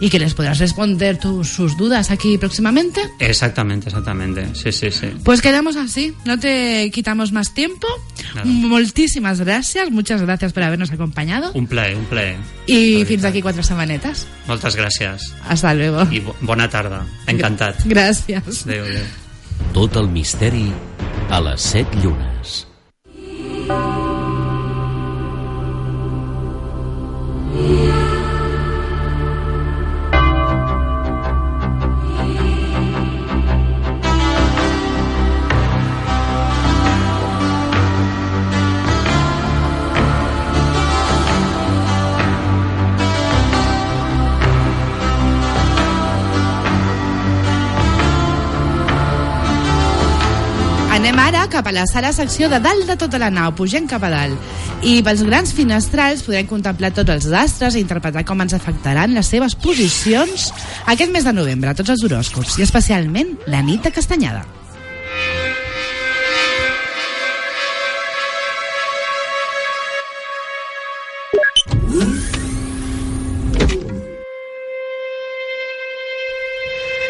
y 0.00 0.08
que 0.10 0.18
les 0.18 0.34
podrás 0.34 0.58
responder 0.58 1.18
tus, 1.18 1.48
sus 1.48 1.76
dudas 1.76 2.10
aquí 2.10 2.38
próximamente. 2.38 3.00
Exactamente, 3.18 3.88
exactamente. 3.88 4.46
Sí, 4.54 4.72
sí, 4.72 4.90
sí. 4.90 5.08
Pues 5.24 5.40
quedamos 5.42 5.76
así, 5.76 6.14
no 6.24 6.38
te 6.38 6.90
quitamos 6.92 7.32
más 7.32 7.54
tiempo. 7.54 7.86
Nada. 8.34 8.44
Moltíssimes 8.46 9.40
gràcies, 9.40 9.90
muchas 9.90 10.22
gracias 10.22 10.52
por 10.52 10.62
habernos 10.62 10.90
acompañado. 10.90 11.50
Un 11.54 11.66
plaer, 11.66 11.96
un 11.96 12.04
plaer. 12.06 12.36
Y 12.66 13.00
La 13.00 13.06
fins 13.06 13.22
veritat. 13.22 13.30
aquí 13.30 13.42
quatre 13.42 13.62
setmanetes. 13.62 14.26
Moltes 14.46 14.76
gràcies. 14.76 15.32
Hasta 15.48 15.74
luego. 15.74 16.06
I 16.10 16.20
bo 16.20 16.34
bona 16.40 16.68
tarda. 16.68 17.06
Encantat. 17.26 17.84
Gràcies. 17.86 18.64
Adéu, 18.66 18.84
adéu. 18.84 19.04
Tot 19.74 19.96
el 19.96 20.08
misteri 20.08 20.72
a 21.30 21.40
les 21.40 21.60
set 21.60 21.88
llunes. 22.02 22.66
Yeah. 27.54 27.97
Anem 51.18 51.34
ara 51.34 51.48
cap 51.50 51.66
a 51.66 51.72
la 51.74 51.82
sala 51.90 52.12
secció 52.14 52.46
de 52.46 52.60
dalt 52.62 52.86
de 52.86 52.94
tota 52.94 53.18
la 53.18 53.26
nau, 53.26 53.50
pugem 53.58 53.88
cap 53.90 54.04
a 54.06 54.10
dalt. 54.12 54.52
I 54.86 55.00
pels 55.02 55.24
grans 55.26 55.50
finestrals 55.50 56.22
podrem 56.22 56.46
contemplar 56.46 56.92
tots 56.94 57.10
els 57.10 57.26
astres 57.40 57.74
i 57.74 57.82
interpretar 57.82 58.22
com 58.28 58.38
ens 58.44 58.54
afectaran 58.54 59.16
les 59.18 59.26
seves 59.34 59.58
posicions 59.58 60.52
aquest 60.86 61.10
mes 61.10 61.26
de 61.26 61.34
novembre, 61.34 61.74
tots 61.74 61.96
els 61.96 62.06
horòscops, 62.06 62.60
i 62.62 62.66
especialment 62.68 63.34
la 63.50 63.64
nit 63.66 63.82
de 63.82 63.90
castanyada. 63.98 64.46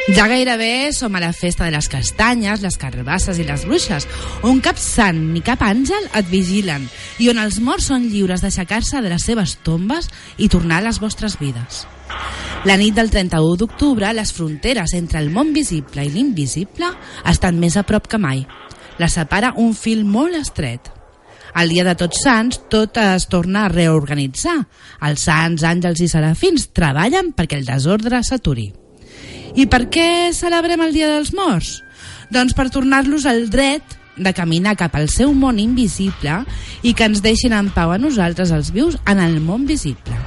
Ja 0.09 0.25
gairebé 0.25 0.89
som 0.97 1.13
a 1.17 1.21
la 1.21 1.35
festa 1.37 1.67
de 1.67 1.75
les 1.75 1.87
castanyes, 1.93 2.63
les 2.65 2.79
carbasses 2.81 3.37
i 3.37 3.45
les 3.45 3.67
bruixes, 3.69 4.07
on 4.41 4.63
cap 4.65 4.79
sant 4.81 5.19
ni 5.35 5.43
cap 5.45 5.61
àngel 5.61 6.07
et 6.17 6.31
vigilen 6.31 6.87
i 7.21 7.29
on 7.29 7.37
els 7.43 7.59
morts 7.61 7.91
són 7.91 8.07
lliures 8.09 8.41
d'aixecar-se 8.41 9.03
de 9.05 9.13
les 9.13 9.27
seves 9.29 9.59
tombes 9.67 10.09
i 10.39 10.49
tornar 10.49 10.81
a 10.81 10.87
les 10.87 11.03
vostres 11.03 11.37
vides. 11.37 11.83
La 12.65 12.79
nit 12.81 12.97
del 12.97 13.13
31 13.13 13.61
d'octubre, 13.61 14.15
les 14.17 14.33
fronteres 14.33 14.97
entre 14.97 15.21
el 15.21 15.29
món 15.29 15.53
visible 15.53 16.07
i 16.07 16.15
l'invisible 16.15 16.89
estan 17.29 17.61
més 17.61 17.77
a 17.77 17.85
prop 17.85 18.09
que 18.09 18.17
mai. 18.17 18.47
Les 18.97 19.13
separa 19.13 19.53
un 19.61 19.77
fil 19.77 20.07
molt 20.09 20.41
estret. 20.41 20.89
El 21.53 21.69
dia 21.69 21.85
de 21.85 21.99
Tots 22.01 22.25
Sants 22.25 22.65
tot 22.73 22.97
es 22.97 23.29
torna 23.29 23.67
a 23.67 23.73
reorganitzar. 23.77 24.57
Els 25.05 25.29
sants, 25.29 25.69
àngels 25.69 26.01
i 26.01 26.09
serafins 26.09 26.71
treballen 26.73 27.35
perquè 27.37 27.61
el 27.61 27.69
desordre 27.69 28.25
s'aturi. 28.25 28.71
I 29.57 29.67
per 29.67 29.87
què 29.93 30.33
celebrem 30.37 30.83
el 30.85 30.93
Dia 30.97 31.09
dels 31.11 31.33
Morts? 31.37 31.83
Doncs 32.35 32.55
per 32.57 32.69
tornar-los 32.73 33.25
al 33.27 33.47
dret 33.49 33.97
de 34.19 34.33
caminar 34.35 34.77
cap 34.77 34.97
al 34.99 35.09
seu 35.09 35.33
món 35.33 35.61
invisible 35.63 36.43
i 36.83 36.93
que 36.95 37.07
ens 37.09 37.23
deixin 37.25 37.55
en 37.57 37.71
pau 37.73 37.95
a 37.95 37.99
nosaltres, 38.03 38.53
els 38.53 38.73
vius, 38.75 38.99
en 39.07 39.23
el 39.23 39.39
món 39.41 39.67
visible. 39.67 40.19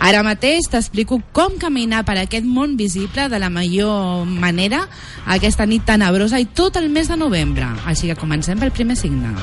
Ara 0.00 0.22
mateix 0.24 0.64
t'explico 0.72 1.18
com 1.36 1.58
caminar 1.60 2.06
per 2.08 2.16
aquest 2.16 2.46
món 2.48 2.78
visible 2.78 3.28
de 3.28 3.38
la 3.42 3.50
millor 3.52 4.24
manera 4.24 4.86
aquesta 5.28 5.68
nit 5.68 5.84
tenebrosa 5.84 6.40
i 6.40 6.48
tot 6.48 6.80
el 6.80 6.88
mes 6.88 7.12
de 7.12 7.20
novembre. 7.20 7.68
Així 7.84 8.08
que 8.08 8.16
comencem 8.16 8.58
pel 8.58 8.72
primer 8.72 8.96
signe. 8.96 9.36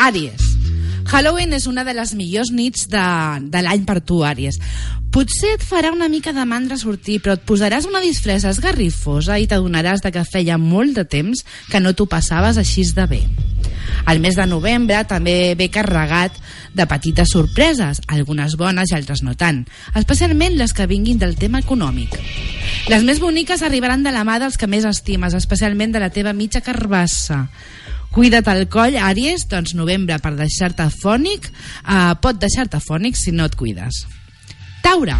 Àries. 0.00 0.46
Halloween 1.10 1.52
és 1.52 1.66
una 1.66 1.82
de 1.84 1.92
les 1.92 2.14
millors 2.16 2.52
nits 2.54 2.86
de, 2.88 3.04
de 3.52 3.60
l'any 3.64 3.82
per 3.84 3.98
tu, 4.00 4.22
Àries. 4.24 4.56
Potser 5.10 5.56
et 5.56 5.64
farà 5.66 5.90
una 5.90 6.06
mica 6.08 6.30
de 6.32 6.44
mandra 6.46 6.78
sortir, 6.78 7.18
però 7.20 7.34
et 7.34 7.42
posaràs 7.44 7.88
una 7.88 8.00
disfressa 8.00 8.52
esgarrifosa 8.54 9.40
i 9.42 9.48
t'adonaràs 9.50 10.04
de 10.04 10.12
que 10.14 10.22
feia 10.24 10.56
molt 10.56 10.94
de 10.96 11.04
temps 11.04 11.42
que 11.68 11.80
no 11.82 11.92
t'ho 11.92 12.06
passaves 12.06 12.60
així 12.62 12.86
de 12.94 13.06
bé. 13.10 13.20
El 14.08 14.22
mes 14.22 14.38
de 14.38 14.46
novembre 14.46 15.02
també 15.10 15.56
ve 15.58 15.68
carregat 15.68 16.38
de 16.78 16.86
petites 16.86 17.34
sorpreses, 17.34 18.00
algunes 18.06 18.54
bones 18.56 18.92
i 18.92 18.96
altres 18.96 19.24
no 19.26 19.34
tant, 19.34 19.64
especialment 19.98 20.56
les 20.56 20.72
que 20.72 20.86
vinguin 20.86 21.18
del 21.18 21.34
tema 21.36 21.60
econòmic. 21.60 22.14
Les 22.88 23.02
més 23.04 23.20
boniques 23.20 23.66
arribaran 23.66 24.06
de 24.06 24.14
la 24.14 24.24
mà 24.24 24.38
dels 24.40 24.56
que 24.56 24.70
més 24.70 24.86
estimes, 24.86 25.34
especialment 25.34 25.92
de 25.92 26.00
la 26.00 26.12
teva 26.14 26.32
mitja 26.32 26.62
carbassa. 26.62 27.48
Cuida't 28.10 28.48
el 28.50 28.64
coll, 28.66 28.96
Àries, 28.98 29.44
doncs 29.50 29.76
novembre 29.78 30.16
per 30.18 30.32
deixar-te 30.34 30.88
fònic, 30.90 31.46
eh, 31.86 32.14
pot 32.20 32.40
deixar-te 32.42 32.80
fònic 32.82 33.16
si 33.16 33.30
no 33.30 33.46
et 33.46 33.54
cuides. 33.54 34.02
Taure, 34.82 35.14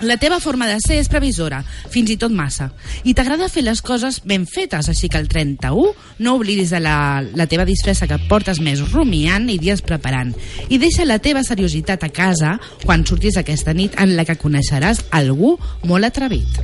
la 0.00 0.16
teva 0.18 0.40
forma 0.40 0.66
de 0.66 0.80
ser 0.82 0.98
és 0.98 1.08
previsora, 1.08 1.60
fins 1.92 2.10
i 2.10 2.16
tot 2.20 2.32
massa, 2.34 2.70
i 3.06 3.14
t'agrada 3.14 3.48
fer 3.52 3.62
les 3.62 3.80
coses 3.84 4.20
ben 4.26 4.46
fetes, 4.50 4.88
així 4.90 5.08
que 5.08 5.20
el 5.20 5.28
31 5.30 5.92
no 6.18 6.34
oblidis 6.34 6.74
de 6.74 6.80
la, 6.82 7.22
la 7.22 7.46
teva 7.46 7.66
disfressa 7.68 8.08
que 8.10 8.18
portes 8.28 8.60
mesos 8.60 8.92
rumiant 8.92 9.46
i 9.50 9.58
dies 9.62 9.84
preparant, 9.86 10.34
i 10.68 10.80
deixa 10.82 11.06
la 11.06 11.20
teva 11.22 11.44
seriositat 11.46 12.04
a 12.04 12.10
casa 12.10 12.56
quan 12.84 13.06
surtis 13.06 13.38
aquesta 13.38 13.74
nit 13.74 13.94
en 14.00 14.16
la 14.18 14.26
que 14.26 14.38
coneixeràs 14.40 15.06
algú 15.14 15.54
molt 15.86 16.10
atrevit. 16.10 16.58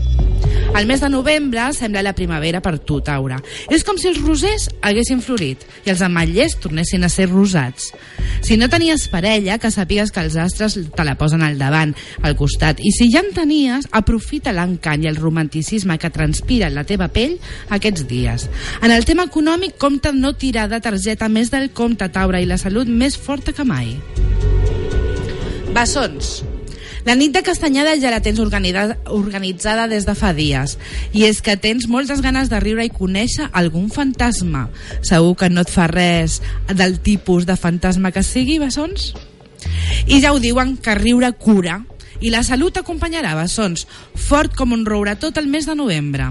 El 0.76 0.86
mes 0.86 1.00
de 1.02 1.08
novembre 1.10 1.64
sembla 1.74 2.02
la 2.02 2.14
primavera 2.14 2.60
per 2.62 2.78
tu, 2.86 3.00
Taura. 3.04 3.40
És 3.70 3.82
com 3.84 3.98
si 3.98 4.08
els 4.08 4.20
rosers 4.22 4.68
haguessin 4.86 5.20
florit 5.22 5.64
i 5.84 5.90
els 5.92 6.02
ametllers 6.06 6.54
tornessin 6.62 7.04
a 7.04 7.10
ser 7.10 7.26
rosats. 7.28 7.90
Si 8.40 8.56
no 8.56 8.70
tenies 8.70 9.08
parella, 9.12 9.58
que 9.58 9.72
sàpigues 9.74 10.14
que 10.14 10.22
els 10.24 10.38
astres 10.40 10.78
te 10.94 11.04
la 11.04 11.16
posen 11.18 11.42
al 11.44 11.58
davant, 11.60 11.92
al 12.22 12.38
costat. 12.38 12.80
I 12.80 12.94
si 12.94 13.10
ja 13.12 13.19
en 13.20 13.30
tenies, 13.36 13.86
aprofita 13.92 14.52
l'encant 14.56 15.04
i 15.04 15.08
el 15.10 15.18
romanticisme 15.20 15.98
que 16.00 16.10
transpira 16.12 16.70
la 16.72 16.86
teva 16.88 17.10
pell 17.12 17.36
aquests 17.72 18.06
dies. 18.08 18.46
En 18.82 18.92
el 18.94 19.04
tema 19.08 19.28
econòmic, 19.28 19.76
compta 19.78 20.12
no 20.16 20.34
tirar 20.34 20.68
de 20.70 20.80
targeta 20.80 21.28
més 21.28 21.52
del 21.52 21.70
compte, 21.76 22.08
Taura, 22.12 22.40
i 22.40 22.48
la 22.48 22.58
salut 22.60 22.88
més 22.88 23.18
forta 23.18 23.52
que 23.52 23.66
mai. 23.66 23.94
Bessons. 25.74 26.40
La 27.06 27.14
nit 27.16 27.32
de 27.32 27.40
castanyada 27.40 27.94
ja 27.96 28.10
la 28.12 28.20
tens 28.20 28.40
organitzada 28.40 29.86
des 29.88 30.04
de 30.04 30.14
fa 30.18 30.34
dies 30.36 30.76
i 31.16 31.24
és 31.24 31.40
que 31.40 31.56
tens 31.56 31.86
moltes 31.88 32.20
ganes 32.20 32.50
de 32.52 32.60
riure 32.60 32.84
i 32.84 32.92
conèixer 32.92 33.48
algun 33.56 33.88
fantasma. 33.92 34.66
Segur 35.00 35.36
que 35.40 35.48
no 35.48 35.64
et 35.64 35.72
fa 35.72 35.88
res 35.88 36.40
del 36.68 36.98
tipus 37.00 37.48
de 37.48 37.56
fantasma 37.56 38.12
que 38.12 38.24
sigui, 38.26 38.58
bessons? 38.60 39.14
I 40.08 40.20
ja 40.20 40.34
ho 40.34 40.40
diuen 40.40 40.76
que 40.80 40.96
riure 40.98 41.32
cura 41.40 41.80
i 42.20 42.30
la 42.30 42.44
salut 42.44 42.74
t'acompanyarà, 42.76 43.34
bessons, 43.38 43.86
fort 44.14 44.54
com 44.56 44.72
un 44.76 44.86
roure 44.86 45.16
tot 45.16 45.38
el 45.40 45.48
mes 45.48 45.66
de 45.66 45.74
novembre. 45.74 46.30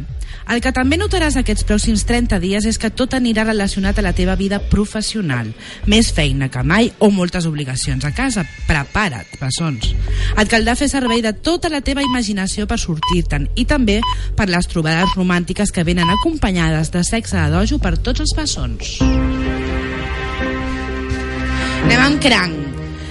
El 0.50 0.64
que 0.66 0.72
també 0.74 0.98
notaràs 0.98 1.36
aquests 1.38 1.66
pròxims 1.70 2.06
30 2.10 2.40
dies 2.42 2.66
és 2.66 2.80
que 2.82 2.90
tot 2.90 3.14
anirà 3.14 3.44
relacionat 3.46 4.00
a 4.00 4.06
la 4.06 4.16
teva 4.18 4.34
vida 4.38 4.58
professional. 4.72 5.52
Més 5.86 6.10
feina 6.16 6.50
que 6.50 6.64
mai 6.66 6.90
o 6.98 7.12
moltes 7.14 7.46
obligacions 7.46 8.06
a 8.06 8.12
casa. 8.18 8.46
Prepara't, 8.68 9.36
bessons. 9.42 9.92
Et 10.34 10.50
caldrà 10.50 10.74
fer 10.80 10.90
servei 10.90 11.22
de 11.26 11.34
tota 11.34 11.70
la 11.70 11.84
teva 11.86 12.06
imaginació 12.06 12.66
per 12.70 12.80
sortir-te'n 12.82 13.46
i 13.56 13.68
també 13.70 14.00
per 14.38 14.50
les 14.50 14.70
trobades 14.70 15.14
romàntiques 15.18 15.74
que 15.74 15.86
venen 15.86 16.10
acompanyades 16.10 16.90
de 16.96 17.06
sexe 17.06 17.38
de 17.38 17.50
dojo 17.54 17.78
per 17.78 17.98
tots 17.98 18.26
els 18.26 18.34
bessons. 18.38 18.98
Anem 21.86 22.02
amb 22.06 22.20
cranc. 22.26 22.69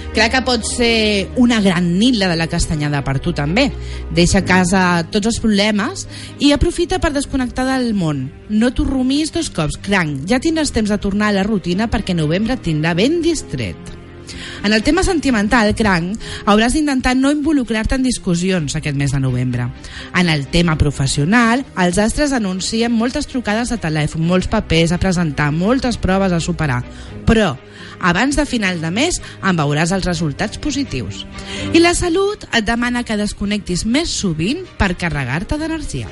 Clar 0.09 0.31
que 0.33 0.39
pot 0.41 0.63
ser 0.65 1.29
una 1.37 1.59
gran 1.61 1.91
nit 1.99 2.15
la 2.17 2.31
de 2.31 2.37
la 2.39 2.47
castanyada 2.49 3.03
per 3.05 3.19
tu 3.21 3.33
també. 3.37 3.67
Deixa 4.15 4.41
a 4.41 4.47
casa 4.47 4.81
tots 5.13 5.29
els 5.29 5.37
problemes 5.43 6.07
i 6.41 6.49
aprofita 6.55 6.97
per 6.97 7.13
desconnectar 7.13 7.67
del 7.67 7.93
món. 7.93 8.25
No 8.49 8.71
t'ho 8.73 8.87
rumis 8.89 9.29
dos 9.35 9.51
cops, 9.53 9.77
cranc. 9.85 10.25
Ja 10.29 10.41
tindràs 10.41 10.73
temps 10.73 10.89
de 10.89 10.97
tornar 10.97 11.29
a 11.29 11.37
la 11.37 11.45
rutina 11.45 11.91
perquè 11.93 12.17
novembre 12.17 12.57
tindrà 12.57 12.95
ben 12.97 13.21
distret. 13.21 13.98
En 14.63 14.73
el 14.73 14.83
tema 14.83 15.03
sentimental, 15.03 15.73
cranc, 15.75 16.19
hauràs 16.45 16.75
d'intentar 16.75 17.15
no 17.17 17.31
involucrar-te 17.33 17.97
en 17.97 18.05
discussions 18.05 18.75
aquest 18.75 18.97
mes 18.97 19.13
de 19.15 19.21
novembre. 19.23 19.69
En 20.15 20.29
el 20.29 20.47
tema 20.47 20.77
professional, 20.77 21.65
els 21.77 21.97
astres 22.01 22.33
anuncien 22.35 22.91
moltes 22.91 23.27
trucades 23.27 23.71
de 23.73 23.79
telèfon, 23.81 24.25
molts 24.25 24.49
papers 24.51 24.93
a 24.93 25.01
presentar, 25.01 25.51
moltes 25.55 25.97
proves 25.97 26.35
a 26.35 26.41
superar. 26.43 26.83
Però, 27.29 27.55
abans 27.99 28.35
de 28.35 28.45
final 28.45 28.81
de 28.81 28.91
mes, 28.91 29.21
en 29.43 29.59
veuràs 29.59 29.93
els 29.95 30.07
resultats 30.07 30.59
positius. 30.61 31.25
I 31.73 31.83
la 31.83 31.93
salut 31.97 32.45
et 32.53 32.65
demana 32.65 33.03
que 33.03 33.19
desconnectis 33.19 33.85
més 33.85 34.09
sovint 34.09 34.65
per 34.79 34.95
carregar-te 34.97 35.59
d'energia. 35.59 36.09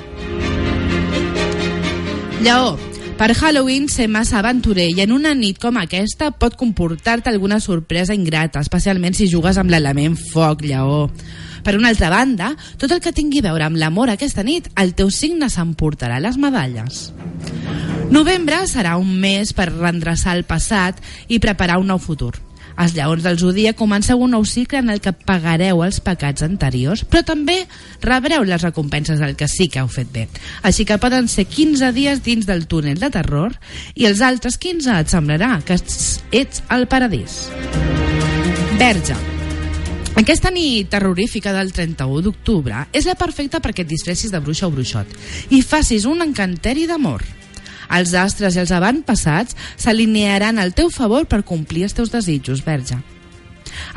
Lleó, 2.38 2.78
per 3.18 3.34
Halloween 3.34 3.88
ser 3.90 4.06
massa 4.06 4.38
aventurer 4.38 4.86
i 4.94 5.00
en 5.02 5.10
una 5.10 5.32
nit 5.34 5.58
com 5.58 5.74
aquesta 5.80 6.30
pot 6.30 6.54
comportar-te 6.54 7.32
alguna 7.32 7.58
sorpresa 7.58 8.14
ingrata, 8.14 8.62
especialment 8.62 9.18
si 9.18 9.26
jugues 9.26 9.58
amb 9.58 9.74
l'element 9.74 10.14
foc, 10.30 10.62
lleó. 10.62 11.08
Per 11.66 11.74
una 11.74 11.90
altra 11.90 12.12
banda, 12.14 12.52
tot 12.78 12.94
el 12.94 13.02
que 13.02 13.12
tingui 13.12 13.42
a 13.42 13.48
veure 13.50 13.66
amb 13.66 13.76
l'amor 13.76 14.14
aquesta 14.14 14.46
nit, 14.46 14.70
el 14.78 14.94
teu 14.94 15.10
signe 15.10 15.50
s'emportarà 15.50 16.22
les 16.22 16.38
medalles. 16.38 17.08
Novembre 18.14 18.62
serà 18.70 18.94
un 19.02 19.10
mes 19.18 19.50
per 19.52 19.72
rendreçar 19.72 20.38
el 20.38 20.46
passat 20.46 21.02
i 21.26 21.42
preparar 21.42 21.82
un 21.82 21.90
nou 21.90 21.98
futur. 21.98 22.36
Els 22.78 22.94
lleons 22.94 23.24
del 23.26 23.38
Zodíac 23.40 23.76
comenceu 23.78 24.20
un 24.22 24.36
nou 24.36 24.44
cicle 24.46 24.78
en 24.78 24.92
el 24.92 25.00
que 25.02 25.12
pagareu 25.12 25.82
els 25.82 25.98
pecats 26.04 26.44
anteriors, 26.46 27.02
però 27.02 27.24
també 27.26 27.56
rebreu 28.04 28.44
les 28.46 28.62
recompenses 28.62 29.18
del 29.18 29.34
que 29.38 29.48
sí 29.50 29.66
que 29.68 29.82
heu 29.82 29.90
fet 29.90 30.12
bé. 30.14 30.28
Així 30.62 30.86
que 30.86 31.00
poden 31.02 31.26
ser 31.28 31.48
15 31.50 31.90
dies 31.96 32.22
dins 32.22 32.46
del 32.46 32.68
túnel 32.70 33.00
de 33.02 33.10
terror 33.10 33.56
i 33.98 34.06
els 34.06 34.22
altres 34.22 34.60
15 34.62 34.94
et 34.94 35.10
semblarà 35.10 35.56
que 35.66 35.78
ets 35.78 36.62
al 36.68 36.86
paradís. 36.86 37.48
Verge. 38.78 39.16
Aquesta 40.18 40.50
nit 40.50 40.88
terrorífica 40.90 41.52
del 41.54 41.72
31 41.74 42.22
d'octubre 42.26 42.84
és 42.92 43.06
la 43.06 43.14
perfecta 43.18 43.62
perquè 43.62 43.84
et 43.84 43.90
disfressis 43.90 44.30
de 44.34 44.40
bruixa 44.42 44.66
o 44.66 44.72
bruixot 44.74 45.12
i 45.54 45.62
facis 45.62 46.06
un 46.10 46.22
encanteri 46.26 46.86
d'amor. 46.90 47.22
Els 47.96 48.14
astres 48.14 48.56
i 48.56 48.62
els 48.62 48.72
avantpassats 48.74 49.56
s'alinearan 49.76 50.58
al 50.58 50.74
teu 50.76 50.90
favor 50.90 51.26
per 51.26 51.44
complir 51.44 51.86
els 51.88 51.96
teus 51.96 52.12
desitjos, 52.12 52.64
verge. 52.64 52.98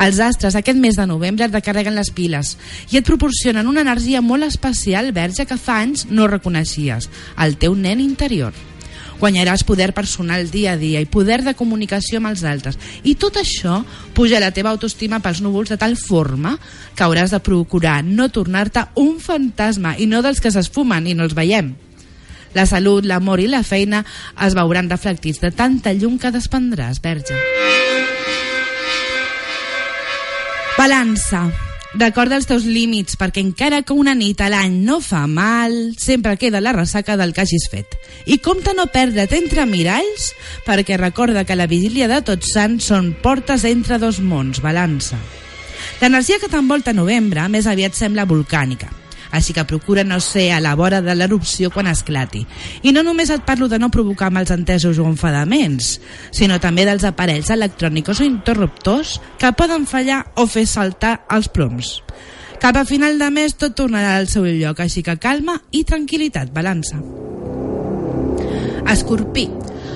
Els 0.01 0.19
astres 0.19 0.55
aquest 0.55 0.79
mes 0.79 0.97
de 0.97 1.05
novembre 1.07 1.45
et 1.45 1.53
recarreguen 1.53 1.95
les 1.97 2.11
piles 2.15 2.55
i 2.91 2.99
et 2.99 3.07
proporcionen 3.07 3.67
una 3.67 3.83
energia 3.85 4.21
molt 4.21 4.47
especial, 4.47 5.11
verge, 5.15 5.45
que 5.45 5.57
fa 5.57 5.81
anys 5.81 6.07
no 6.09 6.27
reconeixies, 6.27 7.09
el 7.37 7.57
teu 7.57 7.75
nen 7.75 8.03
interior. 8.03 8.53
Guanyaràs 9.21 9.61
poder 9.61 9.91
personal 9.93 10.47
dia 10.49 10.71
a 10.73 10.79
dia 10.81 11.01
i 11.01 11.05
poder 11.05 11.43
de 11.45 11.53
comunicació 11.53 12.17
amb 12.17 12.31
els 12.31 12.41
altres. 12.41 12.79
I 13.05 13.13
tot 13.21 13.37
això 13.37 13.83
puja 14.17 14.41
la 14.41 14.49
teva 14.49 14.71
autoestima 14.73 15.19
pels 15.21 15.43
núvols 15.45 15.69
de 15.69 15.77
tal 15.77 15.93
forma 15.99 16.55
que 16.95 17.05
hauràs 17.05 17.35
de 17.35 17.43
procurar 17.45 17.99
no 18.01 18.31
tornar-te 18.33 18.87
un 18.97 19.19
fantasma 19.21 19.93
i 20.01 20.09
no 20.09 20.23
dels 20.25 20.41
que 20.41 20.49
s'esfumen 20.49 21.05
i 21.05 21.13
no 21.13 21.29
els 21.29 21.37
veiem. 21.37 21.75
La 22.53 22.65
salut, 22.67 23.05
l'amor 23.07 23.39
i 23.39 23.47
la 23.47 23.63
feina 23.63 24.03
es 24.45 24.55
veuran 24.57 24.89
reflectits 24.91 25.39
de 25.39 25.51
tanta 25.55 25.93
llum 25.95 26.17
que 26.19 26.33
despendràs, 26.35 26.99
verge. 27.03 27.37
Balança. 30.77 31.49
Recorda 31.91 32.37
els 32.39 32.47
teus 32.47 32.63
límits, 32.63 33.17
perquè 33.19 33.41
encara 33.43 33.81
que 33.83 33.91
una 33.93 34.13
nit 34.15 34.39
a 34.39 34.47
l'any 34.49 34.77
no 34.87 35.01
fa 35.03 35.25
mal, 35.27 35.73
sempre 35.99 36.37
queda 36.39 36.61
la 36.63 36.71
ressaca 36.71 37.17
del 37.19 37.33
que 37.35 37.43
hagis 37.43 37.67
fet. 37.71 37.97
I 38.31 38.37
compta 38.39 38.71
no 38.73 38.87
perdre't 38.87 39.35
entre 39.35 39.65
miralls, 39.67 40.29
perquè 40.63 40.95
recorda 40.95 41.43
que 41.43 41.59
la 41.59 41.67
vigília 41.67 42.07
de 42.07 42.21
Tots 42.23 42.53
Sants 42.55 42.87
són 42.87 43.11
portes 43.19 43.67
entre 43.67 43.99
dos 43.99 44.21
mons, 44.23 44.63
balança. 44.63 45.19
L'energia 45.99 46.39
que 46.39 46.49
t'envolta 46.49 46.95
novembre 46.95 47.43
més 47.51 47.67
aviat 47.67 47.97
sembla 47.97 48.25
volcànica, 48.29 48.87
així 49.31 49.55
que 49.55 49.65
procura 49.67 50.03
no 50.03 50.19
ser 50.19 50.51
a 50.51 50.59
la 50.63 50.75
vora 50.75 51.01
de 51.01 51.15
l'erupció 51.15 51.71
quan 51.71 51.87
esclati. 51.87 52.45
I 52.83 52.91
no 52.91 53.03
només 53.03 53.31
et 53.31 53.45
parlo 53.47 53.67
de 53.71 53.79
no 53.79 53.91
provocar 53.91 54.31
malsentesos 54.31 54.99
o 54.99 55.07
enfadaments, 55.09 55.99
sinó 56.31 56.59
també 56.59 56.85
dels 56.85 57.07
aparells 57.07 57.49
electrònics 57.49 58.21
o 58.21 58.27
interruptors 58.27 59.19
que 59.39 59.53
poden 59.57 59.87
fallar 59.87 60.25
o 60.35 60.47
fer 60.47 60.67
saltar 60.67 61.21
els 61.31 61.49
ploms. 61.49 61.99
Cap 62.61 62.77
a 62.77 62.85
final 62.85 63.17
de 63.17 63.31
mes 63.33 63.55
tot 63.57 63.73
tornarà 63.73 64.19
al 64.19 64.27
seu 64.29 64.45
lloc, 64.45 64.83
així 64.83 65.01
que 65.01 65.17
calma 65.17 65.57
i 65.73 65.81
tranquil·litat, 65.81 66.51
balança. 66.53 67.01
Escorpí. 68.91 69.47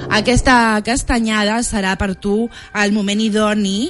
Aquesta 0.09 0.79
castanyada 0.85 1.57
serà 1.65 1.95
per 1.97 2.13
tu 2.15 2.49
el 2.77 2.93
moment 2.93 3.21
idoni 3.21 3.89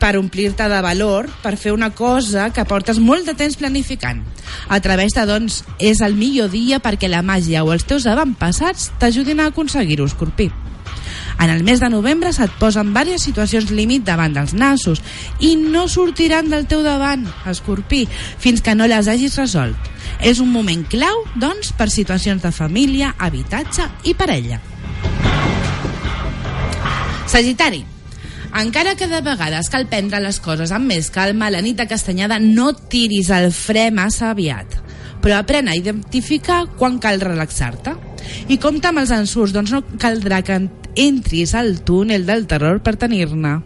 per 0.00 0.16
omplir-te 0.18 0.66
de 0.72 0.80
valor, 0.84 1.28
per 1.42 1.56
fer 1.60 1.72
una 1.72 1.90
cosa 1.94 2.48
que 2.54 2.64
portes 2.64 2.98
molt 2.98 3.28
de 3.28 3.36
temps 3.36 3.58
planificant. 3.60 4.22
A 4.68 4.80
través 4.80 5.14
de, 5.16 5.26
doncs, 5.28 5.62
és 5.78 6.00
el 6.00 6.16
millor 6.16 6.50
dia 6.52 6.80
perquè 6.80 7.08
la 7.08 7.22
màgia 7.22 7.64
o 7.64 7.72
els 7.74 7.84
teus 7.84 8.08
avantpassats 8.08 8.90
t'ajudin 9.00 9.40
a 9.40 9.50
aconseguir-ho, 9.52 10.08
Escorpí. 10.08 10.50
En 11.40 11.48
el 11.48 11.62
mes 11.64 11.80
de 11.80 11.88
novembre 11.88 12.32
se't 12.36 12.52
posen 12.60 12.90
diverses 12.92 13.24
situacions 13.24 13.70
límit 13.72 14.04
davant 14.04 14.34
dels 14.36 14.52
nassos 14.52 15.00
i 15.40 15.54
no 15.56 15.86
sortiran 15.88 16.50
del 16.52 16.66
teu 16.68 16.82
davant, 16.84 17.24
Escorpí, 17.48 18.06
fins 18.38 18.60
que 18.60 18.74
no 18.76 18.88
les 18.90 19.08
hagis 19.08 19.38
resolt. 19.40 19.88
És 20.20 20.40
un 20.40 20.52
moment 20.52 20.84
clau, 20.92 21.24
doncs, 21.40 21.72
per 21.72 21.88
situacions 21.88 22.44
de 22.44 22.52
família, 22.52 23.14
habitatge 23.18 23.88
i 24.04 24.16
parella. 24.16 24.60
Sagitari, 27.30 27.84
encara 28.58 28.96
que 28.98 29.06
de 29.06 29.20
vegades 29.22 29.68
cal 29.70 29.84
prendre 29.86 30.18
les 30.18 30.40
coses 30.42 30.72
amb 30.74 30.90
més 30.90 31.12
calma, 31.14 31.46
la 31.54 31.60
nit 31.62 31.76
de 31.78 31.86
castanyada 31.86 32.40
no 32.42 32.72
tiris 32.74 33.30
el 33.30 33.52
fre 33.54 33.84
massa 33.94 34.32
aviat, 34.32 34.74
però 35.22 35.36
aprèn 35.38 35.70
a 35.70 35.76
identificar 35.78 36.64
quan 36.74 36.98
cal 36.98 37.22
relaxar-te. 37.22 37.94
I 38.50 38.58
compta 38.58 38.90
amb 38.90 39.04
els 39.04 39.14
ensurts, 39.14 39.54
doncs 39.54 39.70
no 39.70 39.84
caldrà 40.02 40.42
que 40.42 40.58
entris 40.98 41.54
al 41.54 41.84
túnel 41.86 42.26
del 42.26 42.48
terror 42.50 42.82
per 42.82 42.96
tenir-ne. 42.98 43.60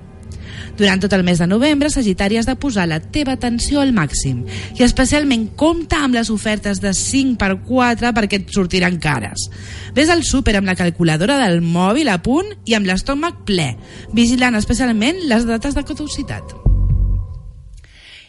Durant 0.78 1.02
tot 1.02 1.12
el 1.16 1.24
mes 1.26 1.38
de 1.38 1.46
novembre, 1.46 1.90
Sagitari, 1.90 2.38
has 2.38 2.48
de 2.50 2.56
posar 2.56 2.88
la 2.90 3.00
teva 3.00 3.36
atenció 3.38 3.80
al 3.80 3.94
màxim 3.94 4.44
i 4.74 4.84
especialment 4.86 5.48
compta 5.56 6.02
amb 6.04 6.18
les 6.18 6.30
ofertes 6.34 6.82
de 6.82 6.94
5 6.96 7.38
per 7.40 7.52
4 7.68 8.12
perquè 8.16 8.42
et 8.42 8.54
sortiran 8.54 8.98
cares. 8.98 9.48
Ves 9.94 10.10
al 10.10 10.24
súper 10.26 10.58
amb 10.58 10.70
la 10.70 10.78
calculadora 10.78 11.38
del 11.44 11.60
mòbil 11.62 12.10
a 12.10 12.20
punt 12.22 12.54
i 12.66 12.74
amb 12.74 12.90
l'estómac 12.90 13.44
ple, 13.46 13.74
vigilant 14.12 14.58
especialment 14.58 15.24
les 15.30 15.46
dates 15.46 15.74
de 15.78 15.86
caducitat. 15.86 16.73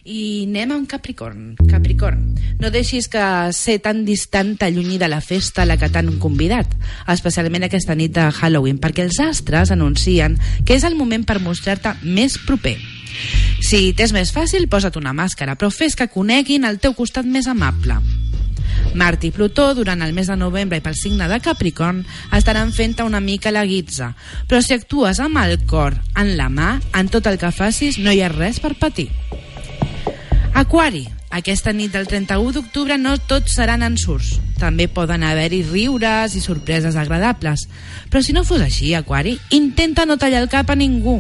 I 0.06 0.46
anem 0.46 0.70
amb 0.70 0.86
Capricorn. 0.86 1.56
Capricorn, 1.66 2.20
no 2.62 2.70
deixis 2.70 3.08
que 3.10 3.22
ser 3.58 3.80
tan 3.82 4.04
distant 4.06 4.52
t'allunyi 4.62 5.00
de 5.02 5.08
la 5.10 5.18
festa 5.18 5.64
a 5.64 5.66
la 5.66 5.80
que 5.82 5.90
t'han 5.90 6.20
convidat, 6.22 6.70
especialment 7.10 7.66
aquesta 7.66 7.96
nit 7.98 8.14
de 8.14 8.28
Halloween, 8.30 8.78
perquè 8.78 9.02
els 9.02 9.18
astres 9.24 9.72
anuncien 9.74 10.38
que 10.62 10.78
és 10.78 10.86
el 10.86 10.94
moment 10.94 11.26
per 11.26 11.40
mostrar-te 11.42 11.96
més 12.04 12.38
proper. 12.46 12.76
Si 13.66 13.96
t'és 13.98 14.14
més 14.14 14.30
fàcil, 14.36 14.68
posa't 14.70 15.00
una 15.02 15.16
màscara, 15.18 15.56
però 15.58 15.72
fes 15.74 15.98
que 15.98 16.12
coneguin 16.14 16.70
el 16.70 16.78
teu 16.78 16.94
costat 16.94 17.26
més 17.26 17.50
amable. 17.50 17.98
Mart 18.94 19.26
i 19.26 19.32
Plutó, 19.34 19.72
durant 19.74 20.06
el 20.06 20.14
mes 20.14 20.30
de 20.30 20.38
novembre 20.38 20.78
i 20.78 20.86
pel 20.86 21.00
signe 21.00 21.26
de 21.32 21.40
Capricorn, 21.42 22.04
estaran 22.30 22.76
fent 22.78 23.00
una 23.02 23.24
mica 23.24 23.50
la 23.50 23.66
guitza. 23.66 24.14
Però 24.46 24.62
si 24.62 24.78
actues 24.78 25.20
amb 25.20 25.42
el 25.42 25.58
cor 25.66 25.98
en 26.14 26.36
la 26.38 26.52
mà, 26.54 26.76
en 26.94 27.10
tot 27.10 27.26
el 27.26 27.42
que 27.42 27.50
facis 27.50 27.98
no 27.98 28.14
hi 28.14 28.22
ha 28.22 28.30
res 28.30 28.62
per 28.62 28.76
patir. 28.78 29.10
Aquari, 30.56 31.04
aquesta 31.36 31.74
nit 31.76 31.92
del 31.92 32.06
31 32.08 32.54
d'octubre 32.56 32.96
no 32.96 33.18
tots 33.28 33.58
seran 33.58 33.82
ensurts. 33.84 34.38
També 34.56 34.88
poden 34.88 35.26
haver-hi 35.28 35.66
riures 35.68 36.38
i 36.40 36.40
sorpreses 36.40 36.96
agradables. 36.96 37.66
Però 38.08 38.22
si 38.24 38.32
no 38.32 38.46
fos 38.48 38.64
així, 38.64 38.94
Aquari, 38.96 39.36
intenta 39.52 40.06
no 40.08 40.16
tallar 40.16 40.40
el 40.46 40.48
cap 40.48 40.72
a 40.72 40.78
ningú. 40.80 41.18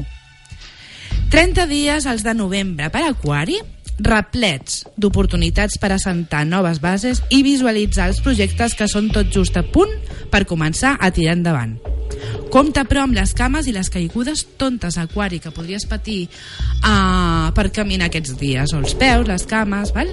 30 1.35 1.67
dies 1.67 2.07
als 2.07 2.23
de 2.23 2.31
novembre 2.31 2.87
per 2.93 3.03
Aquari 3.09 3.59
replets 3.99 4.83
d'oportunitats 4.97 5.79
per 5.79 5.93
assentar 5.95 6.43
noves 6.47 6.81
bases 6.83 7.21
i 7.29 7.41
visualitzar 7.45 8.09
els 8.11 8.21
projectes 8.23 8.75
que 8.75 8.89
són 8.91 9.11
tot 9.13 9.31
just 9.31 9.55
a 9.57 9.63
punt 9.63 9.93
per 10.31 10.45
començar 10.49 10.97
a 10.99 11.11
tirar 11.15 11.37
endavant. 11.37 11.77
Compte, 12.51 12.85
però, 12.87 13.03
amb 13.03 13.15
les 13.17 13.33
cames 13.35 13.67
i 13.67 13.73
les 13.75 13.89
caigudes 13.91 14.45
tontes 14.59 14.97
aquari 15.01 15.41
que 15.43 15.51
podries 15.51 15.87
patir 15.89 16.25
uh, 16.27 17.51
per 17.55 17.69
caminar 17.75 18.09
aquests 18.09 18.37
dies, 18.39 18.73
o 18.73 18.79
els 18.79 18.95
peus, 18.99 19.27
les 19.27 19.45
cames, 19.49 19.91
val? 19.95 20.11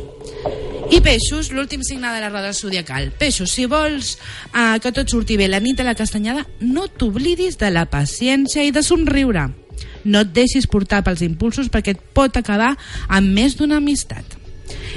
I 0.93 0.99
peixos, 1.01 1.53
l'últim 1.55 1.85
signe 1.87 2.11
de 2.13 2.21
la 2.21 2.29
roda 2.29 2.53
zodiacal. 2.53 3.13
Peixos, 3.19 3.53
si 3.55 3.65
vols 3.71 4.17
uh, 4.53 4.77
que 4.83 4.93
tot 4.93 5.09
surti 5.09 5.39
bé 5.41 5.49
la 5.49 5.63
nit 5.63 5.79
de 5.79 5.87
la 5.87 5.97
castanyada, 5.97 6.45
no 6.61 6.89
t'oblidis 6.89 7.57
de 7.61 7.71
la 7.73 7.87
paciència 7.89 8.67
i 8.67 8.75
de 8.75 8.83
somriure. 8.85 9.47
No 10.05 10.23
et 10.25 10.33
deixis 10.35 10.69
portar 10.71 11.03
pels 11.07 11.23
impulsos 11.27 11.71
perquè 11.73 11.97
et 11.97 12.05
pot 12.15 12.37
acabar 12.37 12.75
amb 13.09 13.35
més 13.35 13.57
d'una 13.59 13.79
amistat. 13.83 14.39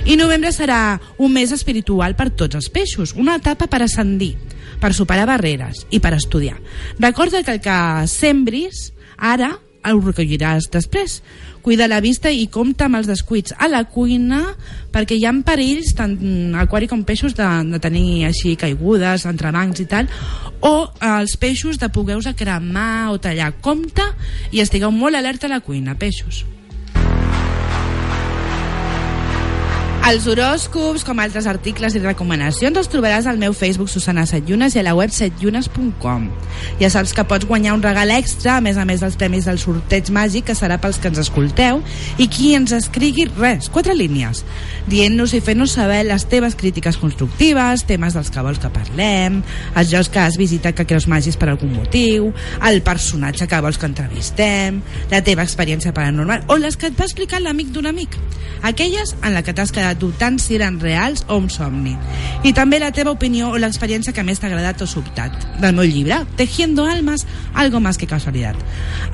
I 0.05 0.15
novembre 0.15 0.51
serà 0.53 0.99
un 1.17 1.33
mes 1.33 1.51
espiritual 1.51 2.15
per 2.15 2.29
tots 2.31 2.55
els 2.57 2.69
peixos, 2.71 3.15
una 3.17 3.37
etapa 3.39 3.67
per 3.67 3.81
ascendir, 3.83 4.35
per 4.79 4.93
superar 4.93 5.27
barreres 5.27 5.85
i 5.89 5.99
per 5.99 6.13
estudiar. 6.15 6.57
Recorda 6.99 7.43
que 7.43 7.57
el 7.57 7.61
que 7.63 7.77
sembris 8.11 8.91
ara 9.17 9.55
ho 9.93 9.99
recolliràs 10.01 10.69
després. 10.73 11.19
Cuida 11.65 11.87
la 11.89 12.01
vista 12.01 12.29
i 12.29 12.47
compta 12.51 12.85
amb 12.85 12.99
els 12.99 13.09
descuits 13.09 13.55
a 13.57 13.69
la 13.71 13.83
cuina 13.89 14.41
perquè 14.93 15.17
hi 15.17 15.25
ha 15.25 15.33
perills 15.45 15.93
tant 15.97 16.15
aquari 16.61 16.87
com 16.87 17.03
peixos 17.03 17.35
de, 17.37 17.47
de 17.71 17.79
tenir 17.81 18.25
així 18.29 18.55
caigudes, 18.55 19.25
entrebancs 19.25 19.81
i 19.81 19.87
tal 19.89 20.09
o 20.65 20.75
els 21.13 21.37
peixos 21.41 21.79
de 21.81 21.89
poder-vos 21.89 22.29
cremar 22.37 23.11
o 23.13 23.19
tallar. 23.21 23.53
Compte 23.61 24.05
i 24.51 24.61
estigueu 24.63 24.91
molt 24.91 25.17
alerta 25.17 25.49
a 25.49 25.55
la 25.55 25.63
cuina, 25.65 25.97
peixos. 25.97 26.45
Els 30.05 30.27
horòscops, 30.29 31.01
com 31.01 31.17
altres 31.17 31.47
articles 31.49 31.95
i 31.97 31.99
recomanacions, 32.03 32.77
els 32.77 32.89
trobaràs 32.93 33.25
al 33.25 33.39
meu 33.41 33.55
Facebook 33.57 33.89
Susana 33.89 34.27
Setllunes 34.29 34.75
i 34.75 34.77
a 34.77 34.83
la 34.85 34.91
web 34.93 35.09
setllunes.com. 35.09 36.27
Ja 36.77 36.91
saps 36.93 37.09
que 37.17 37.23
pots 37.25 37.47
guanyar 37.49 37.73
un 37.73 37.81
regal 37.81 38.13
extra, 38.13 38.59
a 38.59 38.61
més 38.61 38.77
a 38.77 38.85
més 38.85 39.01
dels 39.01 39.17
premis 39.17 39.47
del 39.49 39.57
sorteig 39.57 40.11
màgic, 40.13 40.45
que 40.45 40.53
serà 40.53 40.77
pels 40.77 40.99
que 41.01 41.09
ens 41.09 41.17
escolteu, 41.23 41.81
i 42.21 42.27
qui 42.29 42.51
ens 42.53 42.75
escrigui 42.77 43.25
res, 43.31 43.71
quatre 43.73 43.95
línies, 43.97 44.43
dient-nos 44.85 45.33
i 45.33 45.39
fent-nos 45.41 45.73
saber 45.73 46.03
les 46.05 46.27
teves 46.29 46.53
crítiques 46.53 47.01
constructives, 47.01 47.87
temes 47.89 48.13
dels 48.13 48.29
que 48.29 48.45
vols 48.45 48.61
que 48.61 48.69
parlem, 48.77 49.41
els 49.73 49.89
jocs 49.89 50.13
que 50.13 50.21
has 50.21 50.37
visitat 50.37 50.77
que 50.77 50.85
creus 50.85 51.09
màgics 51.09 51.41
per 51.41 51.49
algun 51.49 51.73
motiu, 51.79 52.29
el 52.61 52.83
personatge 52.85 53.49
que 53.49 53.63
vols 53.65 53.81
que 53.81 53.89
entrevistem, 53.89 54.83
la 55.09 55.25
teva 55.25 55.49
experiència 55.49 55.97
paranormal, 55.97 56.45
o 56.45 56.61
les 56.61 56.77
que 56.77 56.93
et 56.93 57.01
va 57.01 57.09
explicar 57.09 57.41
l'amic 57.41 57.73
d'un 57.73 57.89
amic, 57.89 58.21
aquelles 58.61 59.17
en 59.23 59.33
la 59.33 59.41
que 59.41 59.57
t'has 59.57 59.73
quedat 59.73 59.94
dubtant 59.99 60.39
si 60.41 60.55
eren 60.55 60.79
reals 60.79 61.25
o 61.27 61.37
un 61.37 61.49
somni. 61.49 61.95
I 62.43 62.53
també 62.53 62.79
la 62.79 62.91
teva 62.95 63.13
opinió 63.15 63.49
o 63.51 63.59
l'experiència 63.61 64.13
que 64.13 64.23
més 64.23 64.39
t'ha 64.39 64.47
agradat 64.51 64.81
o 64.81 64.87
sobtat. 64.87 65.33
Del 65.61 65.75
meu 65.75 65.85
llibre, 65.85 66.21
Tejiendo 66.37 66.85
Almas, 66.85 67.25
algo 67.53 67.79
más 67.79 67.97
que 67.97 68.07
casualitat. 68.07 68.55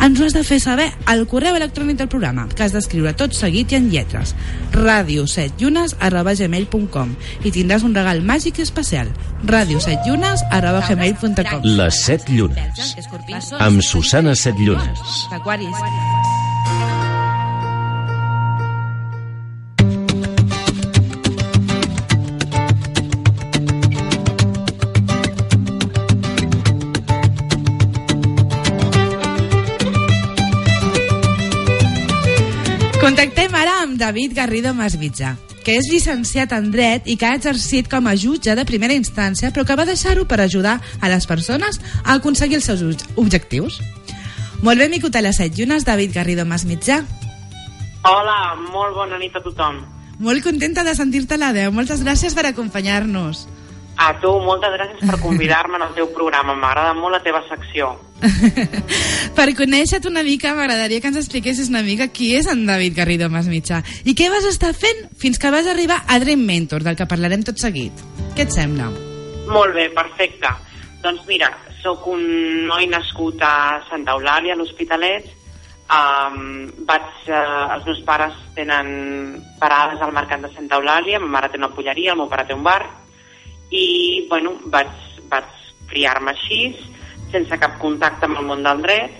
Ens 0.01 0.19
ho 0.19 0.25
has 0.25 0.33
de 0.33 0.43
fer 0.43 0.59
saber 0.59 0.91
al 1.05 1.25
correu 1.27 1.55
electrònic 1.55 1.97
del 1.97 2.09
programa, 2.09 2.47
que 2.49 2.63
has 2.63 2.73
d'escriure 2.75 3.13
tot 3.13 3.33
seguit 3.37 3.71
i 3.71 3.79
en 3.79 3.89
lletres. 3.91 4.35
radio7llunes 4.71 5.95
arroba 5.99 6.33
gmail.com 6.35 7.15
i 7.43 7.51
tindràs 7.51 7.83
un 7.83 7.95
regal 7.95 8.21
màgic 8.21 8.59
i 8.59 8.61
especial. 8.67 9.11
radio7llunes 9.45 10.45
arroba 10.51 10.83
gmail.com 10.87 11.61
Les 11.63 12.03
set 12.05 12.29
llunes. 12.29 12.95
Amb 13.59 13.81
Susana 13.81 14.35
Set 14.35 14.55
Llunes. 14.59 15.27
Aquaris. 15.31 16.50
Amb 33.91 33.99
David 33.99 34.31
Garrido 34.33 34.71
Masvitza, 34.73 35.35
que 35.65 35.75
és 35.75 35.89
llicenciat 35.91 36.53
en 36.55 36.69
dret 36.71 37.07
i 37.11 37.17
que 37.19 37.27
ha 37.27 37.35
exercit 37.35 37.89
com 37.91 38.07
a 38.07 38.13
jutge 38.15 38.55
de 38.55 38.63
primera 38.65 38.95
instància, 38.95 39.51
però 39.51 39.65
que 39.67 39.75
va 39.75 39.83
deixar-ho 39.85 40.23
per 40.25 40.39
ajudar 40.39 40.77
a 41.01 41.09
les 41.11 41.27
persones 41.27 41.81
a 42.05 42.13
aconseguir 42.15 42.55
els 42.61 42.69
seus 42.69 42.81
ob- 42.87 43.03
objectius. 43.19 43.81
Molt 44.63 44.79
bé, 44.79 44.87
mico 44.89 45.09
a 45.11 45.21
les 45.21 45.35
set 45.35 45.57
llunes, 45.57 45.83
David 45.83 46.13
Garrido 46.15 46.45
Masmitjà. 46.45 47.01
Hola, 48.07 48.55
molt 48.71 48.95
bona 48.95 49.19
nit 49.19 49.35
a 49.35 49.41
tothom. 49.43 49.81
Molt 50.19 50.43
contenta 50.43 50.83
de 50.85 50.95
sentir-te 50.95 51.35
a 51.35 51.41
la 51.41 51.51
veu. 51.51 51.71
Moltes 51.73 52.01
gràcies 52.05 52.33
per 52.33 52.45
acompanyar-nos. 52.47 53.47
A 54.01 54.15
tu, 54.17 54.31
moltes 54.41 54.71
gràcies 54.73 55.03
per 55.05 55.19
convidar-me 55.21 55.77
en 55.77 55.83
el 55.85 55.91
teu 55.93 56.07
programa. 56.15 56.55
M'agrada 56.57 56.95
molt 56.97 57.13
la 57.13 57.21
teva 57.21 57.43
secció. 57.45 57.91
per 59.37 59.47
conèixer-te 59.57 60.09
una 60.09 60.23
mica, 60.25 60.55
m'agradaria 60.57 61.01
que 61.01 61.11
ens 61.11 61.19
expliquessis 61.21 61.69
una 61.69 61.83
mica 61.85 62.07
qui 62.09 62.31
és 62.37 62.49
en 62.49 62.63
David 62.65 62.95
Garrido 62.97 63.29
Masmitjà 63.29 63.81
i 64.05 64.15
què 64.17 64.31
vas 64.33 64.47
estar 64.49 64.71
fent 64.77 65.05
fins 65.21 65.37
que 65.41 65.51
vas 65.53 65.69
arribar 65.69 65.99
a 66.07 66.17
Dream 66.23 66.41
Mentor, 66.47 66.85
del 66.87 66.97
que 66.97 67.09
parlarem 67.09 67.45
tot 67.45 67.61
seguit. 67.61 68.01
Què 68.33 68.47
et 68.47 68.55
sembla? 68.55 68.89
Molt 69.51 69.77
bé, 69.77 69.89
perfecte. 69.93 70.49
Doncs 71.03 71.27
mira, 71.29 71.51
sóc 71.83 72.07
un 72.09 72.25
noi 72.69 72.89
nascut 72.89 73.41
a 73.45 73.83
Santa 73.89 74.15
Eulàlia, 74.17 74.55
a 74.55 74.59
l'Hospitalet. 74.59 75.29
Um, 75.91 76.69
vaig, 76.87 77.07
uh, 77.27 77.75
els 77.75 77.85
meus 77.85 78.01
pares 78.07 78.37
tenen 78.55 78.89
parades 79.59 80.01
al 80.01 80.13
mercat 80.15 80.41
de 80.45 80.51
Santa 80.55 80.79
Eulàlia, 80.79 81.19
ma 81.19 81.35
mare 81.35 81.51
té 81.51 81.59
una 81.59 81.69
polleria, 81.75 82.13
el 82.13 82.21
meu 82.21 82.29
pare 82.31 82.45
té 82.47 82.55
un 82.55 82.63
bar, 82.63 82.79
i 83.71 84.25
bueno, 84.29 84.53
vaig, 84.65 84.91
vaig 85.31 85.47
criar-me 85.89 86.31
així, 86.35 86.75
sense 87.31 87.57
cap 87.59 87.77
contacte 87.79 88.27
amb 88.27 88.39
el 88.41 88.45
món 88.49 88.63
del 88.63 88.81
dret, 88.83 89.17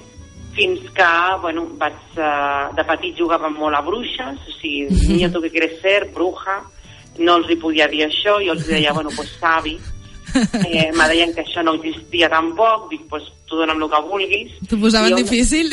fins 0.56 0.82
que, 0.96 1.10
bueno, 1.42 1.66
vaig, 1.80 1.96
uh, 2.20 2.74
de 2.76 2.84
petit 2.88 3.16
jugava 3.20 3.50
molt 3.50 3.76
a 3.78 3.82
bruixes, 3.86 4.40
o 4.48 4.56
sigui, 4.60 4.88
niño, 5.14 5.32
tu 5.32 5.40
què 5.46 5.52
quieres 5.54 5.80
ser? 5.82 6.10
Bruja. 6.16 6.60
No 7.20 7.38
els 7.42 7.50
hi 7.52 7.58
podia 7.60 7.88
dir 7.92 8.06
això, 8.06 8.38
jo 8.44 8.54
els 8.56 8.68
deia, 8.68 8.94
bueno, 8.96 9.10
pues 9.16 9.32
savi. 9.40 9.78
Eh, 10.32 10.92
me 10.96 11.08
deien 11.12 11.34
que 11.36 11.42
això 11.44 11.60
no 11.64 11.74
existia 11.76 12.30
tampoc, 12.32 12.86
dic, 12.92 13.02
pues 13.12 13.26
tu 13.50 13.58
dona'm 13.60 13.82
el 13.84 13.90
que 13.92 14.00
vulguis. 14.08 14.54
T'ho 14.70 14.78
posaven 14.80 15.12
jo- 15.12 15.18
difícil? 15.20 15.68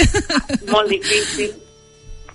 molt 0.72 0.90
difícil. 0.90 1.52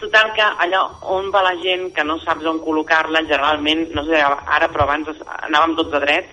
Total 0.03 0.33
que 0.35 0.43
allò 0.43 0.83
on 1.15 1.29
va 1.31 1.41
la 1.45 1.53
gent 1.61 1.93
que 1.95 2.03
no 2.03 2.17
saps 2.19 2.43
on 2.49 2.57
col·locar-la, 2.59 3.21
generalment, 3.23 3.85
no 3.95 4.03
sé 4.03 4.19
ara, 4.19 4.67
però 4.67 4.83
abans 4.83 5.07
anàvem 5.47 5.77
tots 5.77 5.95
a 5.95 6.01
dret, 6.03 6.27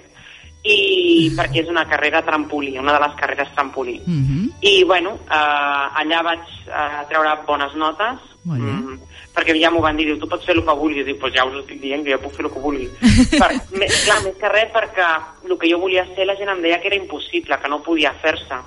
i 0.66 1.30
perquè 1.36 1.62
és 1.62 1.70
una 1.72 1.86
carrera 1.88 2.20
trampolí, 2.26 2.74
una 2.78 2.96
de 2.96 3.00
les 3.04 3.14
carreres 3.20 3.52
trampolí. 3.54 4.00
Mhm. 4.04 4.50
I, 4.60 4.84
bueno, 4.84 5.14
eh, 5.30 6.00
allà 6.02 6.22
vaig 6.22 6.42
eh, 6.66 7.06
treure 7.08 7.36
bones 7.46 7.74
notes, 7.74 8.18
bé. 8.42 8.58
mm, 8.58 8.98
perquè 9.34 9.56
ja 9.60 9.70
m'ho 9.70 9.80
van 9.80 9.96
dir, 9.96 10.18
tu 10.18 10.28
pots 10.28 10.44
fer 10.44 10.56
el 10.56 10.64
que 10.64 10.74
vulguis, 10.74 11.06
dic, 11.06 11.18
pues 11.20 11.32
ja 11.32 11.46
us 11.46 11.54
ho 11.54 11.60
estic 11.60 11.80
dient, 11.80 12.04
que 12.04 12.12
jo 12.12 12.18
puc 12.18 12.34
fer 12.34 12.44
el 12.44 12.52
que 12.52 12.60
vulgui. 12.60 12.90
per, 13.40 13.52
me, 13.72 13.86
clar, 13.86 14.22
més 14.24 14.36
que 14.36 14.48
res 14.52 14.72
perquè 14.74 15.08
el 15.48 15.56
que 15.56 15.70
jo 15.70 15.78
volia 15.78 16.04
ser 16.14 16.26
la 16.26 16.36
gent 16.36 16.50
em 16.50 16.60
deia 16.60 16.80
que 16.80 16.88
era 16.88 16.96
impossible, 16.98 17.56
que 17.56 17.68
no 17.68 17.82
podia 17.82 18.12
fer-se. 18.20 18.58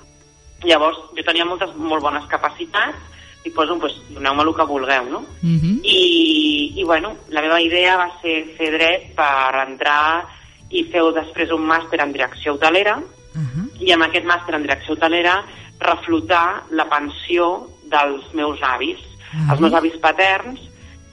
Llavors, 0.64 0.98
jo 1.12 1.24
tenia 1.24 1.46
moltes, 1.46 1.76
molt 1.76 2.02
bones 2.02 2.26
capacitats, 2.32 3.12
i 3.44 3.50
pues, 3.50 3.70
pues, 3.80 3.96
doneu-me 4.10 4.44
el 4.44 4.54
que 4.56 4.66
vulgueu, 4.66 5.10
no? 5.10 5.26
Mhm. 5.42 5.80
I, 5.84 6.74
I, 6.78 6.84
bueno, 6.84 7.16
la 7.30 7.42
meva 7.42 7.60
idea 7.62 7.98
va 7.98 8.10
ser 8.22 8.56
fer 8.58 8.72
dret 8.72 9.10
per 9.16 9.68
entrar 9.68 10.24
i 10.70 10.86
fer 10.92 11.04
després 11.14 11.52
un 11.52 11.66
màster 11.68 12.00
en 12.02 12.14
direcció 12.14 12.54
hotelera, 12.56 13.02
Ahà. 13.36 13.66
i 13.80 13.92
amb 13.92 14.08
aquest 14.08 14.26
màster 14.26 14.56
en 14.56 14.64
direcció 14.64 14.96
hotelera 14.96 15.44
reflotar 15.80 16.64
la 16.72 16.88
pensió 16.90 17.68
dels 17.92 18.32
meus 18.34 18.62
avis. 18.64 19.02
Ah. 19.34 19.52
Els 19.54 19.60
meus 19.60 19.74
avis 19.74 19.98
paterns 20.02 20.62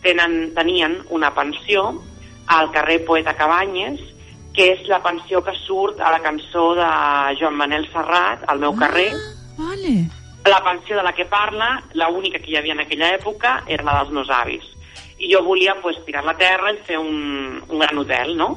tenen, 0.02 0.54
tenien 0.54 1.00
una 1.10 1.34
pensió 1.34 2.02
al 2.46 2.70
carrer 2.70 3.04
Poeta 3.04 3.34
Cabanyes, 3.34 4.00
que 4.54 4.72
és 4.74 4.86
la 4.88 5.00
pensió 5.02 5.42
que 5.46 5.54
surt 5.66 6.00
a 6.00 6.10
la 6.10 6.22
cançó 6.22 6.74
de 6.74 6.88
Joan 7.40 7.58
Manel 7.58 7.86
Serrat, 7.92 8.42
al 8.48 8.58
meu 8.58 8.74
carrer. 8.76 9.10
Ah, 9.14 9.68
vale. 9.70 10.19
La 10.46 10.62
pensió 10.64 10.96
de 10.96 11.02
la 11.02 11.12
que 11.12 11.26
parla, 11.26 11.82
la 11.92 12.08
única 12.08 12.38
que 12.38 12.50
hi 12.50 12.56
havia 12.56 12.72
en 12.72 12.80
aquella 12.80 13.12
època, 13.14 13.62
era 13.66 13.84
la 13.84 13.98
dels 14.00 14.12
meus 14.16 14.30
avis. 14.30 14.64
I 15.20 15.28
jo 15.34 15.42
volia 15.44 15.74
pues, 15.82 15.98
tirar 16.06 16.24
la 16.24 16.36
terra 16.38 16.72
i 16.72 16.78
fer 16.86 16.96
un, 16.98 17.60
un 17.68 17.78
gran 17.78 17.98
hotel, 17.98 18.36
no? 18.38 18.54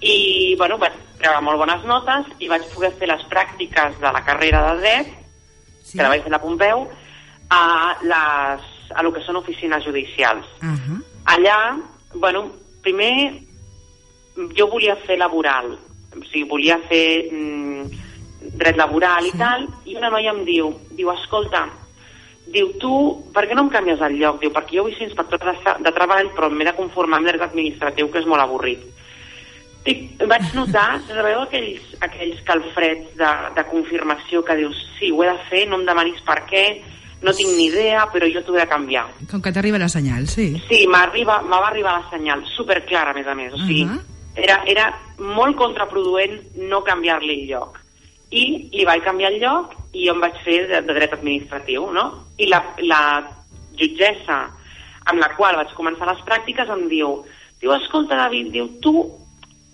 I, 0.00 0.56
bueno, 0.58 0.78
vaig 0.80 0.96
treure 1.20 1.42
molt 1.44 1.60
bones 1.60 1.84
notes 1.86 2.26
i 2.40 2.48
vaig 2.48 2.64
poder 2.74 2.90
fer 2.98 3.06
les 3.10 3.22
pràctiques 3.30 3.98
de 4.00 4.12
la 4.12 4.24
carrera 4.24 4.62
de 4.70 4.80
dret, 4.80 5.16
Sí. 5.84 5.96
que 5.98 6.02
la 6.04 6.10
vaig 6.12 6.22
fer 6.22 6.30
a 6.30 6.36
la 6.36 6.42
Pompeu, 6.42 6.84
a, 7.50 7.62
les, 8.02 8.66
a 8.94 9.02
lo 9.02 9.10
que 9.12 9.22
són 9.26 9.36
oficines 9.40 9.82
judicials. 9.84 10.46
Ahà. 10.62 10.98
Allà, 11.34 11.56
bueno, 12.14 12.44
primer 12.82 13.40
jo 14.56 14.68
volia 14.70 14.94
fer 15.06 15.16
laboral, 15.18 15.72
o 16.14 16.22
sigui, 16.28 16.44
volia 16.48 16.78
fer 16.88 17.26
mm, 17.30 17.90
dret 18.54 18.76
laboral 18.76 19.26
i 19.26 19.32
tal, 19.38 19.66
i 19.86 19.96
una 19.96 20.10
noia 20.10 20.32
em 20.34 20.44
diu, 20.44 20.72
diu, 20.96 21.10
escolta, 21.12 21.66
diu, 22.50 22.72
tu, 22.82 22.92
per 23.34 23.46
què 23.46 23.54
no 23.54 23.62
em 23.66 23.70
canvies 23.70 24.00
el 24.02 24.18
lloc? 24.18 24.40
Diu, 24.42 24.50
perquè 24.54 24.76
jo 24.78 24.84
vull 24.88 24.96
ser 24.98 25.06
inspector 25.08 25.38
de, 25.38 25.54
de 25.86 25.92
treball, 25.94 26.30
però 26.36 26.50
m'he 26.50 26.64
de 26.66 26.74
conformar 26.74 27.20
amb 27.20 27.26
l'erg 27.30 27.42
administratiu, 27.46 28.10
que 28.10 28.18
és 28.22 28.26
molt 28.26 28.42
avorrit. 28.42 28.82
Dic, 29.84 30.00
vaig 30.28 30.50
notar, 30.54 30.98
sabeu 31.08 31.40
aquells, 31.46 31.86
aquells 32.04 32.40
calfreds 32.44 33.14
de, 33.16 33.30
de 33.56 33.64
confirmació 33.70 34.42
que 34.44 34.58
dius, 34.60 34.76
sí, 34.98 35.08
ho 35.14 35.22
he 35.24 35.30
de 35.30 35.38
fer, 35.48 35.62
no 35.70 35.78
em 35.80 35.86
demanis 35.88 36.20
per 36.26 36.42
què, 36.50 36.64
no 37.24 37.32
tinc 37.36 37.50
ni 37.56 37.66
idea, 37.70 38.06
però 38.12 38.28
jo 38.32 38.42
t'ho 38.44 38.54
he 38.56 38.60
de 38.62 38.68
canviar. 38.68 39.06
Com 39.30 39.40
que 39.44 39.52
t'arriba 39.52 39.80
la 39.80 39.88
senyal, 39.92 40.26
sí. 40.28 40.50
Sí, 40.68 40.84
m'arriba- 40.88 41.42
me 41.44 41.56
va 41.56 41.68
arribar 41.68 41.96
la 41.98 42.10
senyal, 42.12 42.44
superclara, 42.56 43.12
a 43.12 43.16
més 43.16 43.26
a 43.28 43.34
més. 43.36 43.52
O 43.56 43.60
sigui, 43.64 43.84
Ahà. 43.88 43.98
era, 44.36 44.60
era 44.68 44.86
molt 45.18 45.56
contraproduent 45.56 46.38
no 46.68 46.82
canviar-li 46.84 47.38
el 47.42 47.48
lloc. 47.54 47.79
I 48.30 48.42
li 48.70 48.86
vaig 48.86 49.02
canviar 49.02 49.32
el 49.32 49.40
lloc 49.42 49.74
i 49.92 50.06
jo 50.06 50.14
em 50.14 50.22
vaig 50.22 50.36
fer 50.44 50.60
de, 50.70 50.80
de 50.86 50.94
dret 50.94 51.14
administratiu, 51.16 51.88
no? 51.94 52.04
I 52.38 52.46
la, 52.50 52.62
la 52.86 53.02
jutgessa 53.80 54.44
amb 55.10 55.18
la 55.22 55.32
qual 55.34 55.58
vaig 55.58 55.72
començar 55.74 56.06
les 56.08 56.22
pràctiques 56.26 56.70
em 56.70 56.86
diu, 56.92 57.16
diu, 57.60 57.74
escolta, 57.74 58.18
David, 58.20 58.52
diu, 58.54 58.68
tu, 58.84 58.94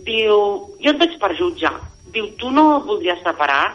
diu, 0.06 0.38
jo 0.80 0.94
et 0.94 1.02
veig 1.02 1.18
per 1.20 1.34
jutge, 1.36 1.72
diu, 2.14 2.30
tu 2.40 2.52
no 2.54 2.80
voldries 2.86 3.20
separar? 3.26 3.74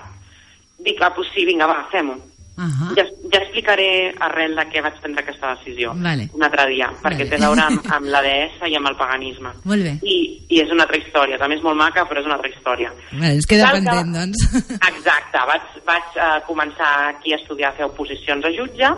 Dic, 0.82 1.02
ah, 1.06 1.12
pues 1.14 1.30
sí, 1.36 1.46
vinga, 1.46 1.68
va, 1.70 1.84
fem-ho. 1.92 2.18
Ahà. 2.62 2.92
Ja, 2.98 3.04
ja 3.34 3.40
explicaré 3.42 3.88
arrel 4.22 4.54
de 4.60 4.66
què 4.70 4.84
vaig 4.86 5.00
prendre 5.02 5.24
aquesta 5.24 5.56
decisió 5.56 5.94
Vale. 5.98 6.28
un 6.38 6.44
altre 6.46 6.68
dia, 6.70 6.92
perquè 7.02 7.24
Vale. 7.26 7.30
té 7.32 7.40
a 7.40 7.46
veure 7.48 7.64
amb, 7.66 7.88
amb 7.98 8.06
la 8.14 8.22
deessa 8.22 8.70
i 8.70 8.76
amb 8.78 8.88
el 8.92 8.98
paganisme. 9.00 9.50
Molt 9.66 9.82
bé. 9.88 9.94
I, 10.06 10.18
I 10.52 10.60
és 10.62 10.70
una 10.76 10.84
altra 10.86 11.00
història, 11.02 11.40
també 11.42 11.58
és 11.58 11.64
molt 11.66 11.80
maca, 11.80 12.04
però 12.06 12.22
és 12.22 12.28
una 12.30 12.36
altra 12.38 12.52
història. 12.54 12.92
Vale, 13.14 13.34
ens 13.40 13.48
queda 13.50 13.72
Cal 13.72 13.80
que- 13.80 13.86
pendent, 13.90 14.14
doncs. 14.20 14.46
Exacte, 14.92 15.42
vaig, 15.50 15.66
vaig 15.90 16.20
uh, 16.22 16.38
començar 16.46 16.92
aquí 17.16 17.34
a 17.34 17.40
estudiar 17.42 17.72
a 17.74 17.78
fer 17.80 17.86
oposicions 17.90 18.46
a 18.46 18.54
jutge 18.54 18.94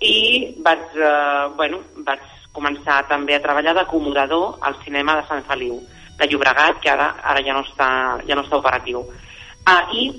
i 0.00 0.16
vaig, 0.64 0.84
uh, 1.00 1.48
bueno, 1.56 1.80
vaig 2.06 2.20
començar 2.52 3.02
també 3.08 3.36
a 3.36 3.42
treballar 3.44 3.74
d'acomodador 3.76 4.58
al 4.66 4.74
cinema 4.84 5.14
de 5.20 5.26
Sant 5.28 5.44
Feliu, 5.48 5.78
de 6.18 6.26
Llobregat, 6.28 6.80
que 6.82 6.90
ara, 6.90 7.14
ara 7.22 7.40
ja, 7.46 7.54
no 7.56 7.62
està, 7.64 7.88
ja 8.28 8.34
no 8.36 8.42
està 8.44 8.58
operatiu. 8.60 9.00
Uh, 9.68 9.84
I 9.94 10.10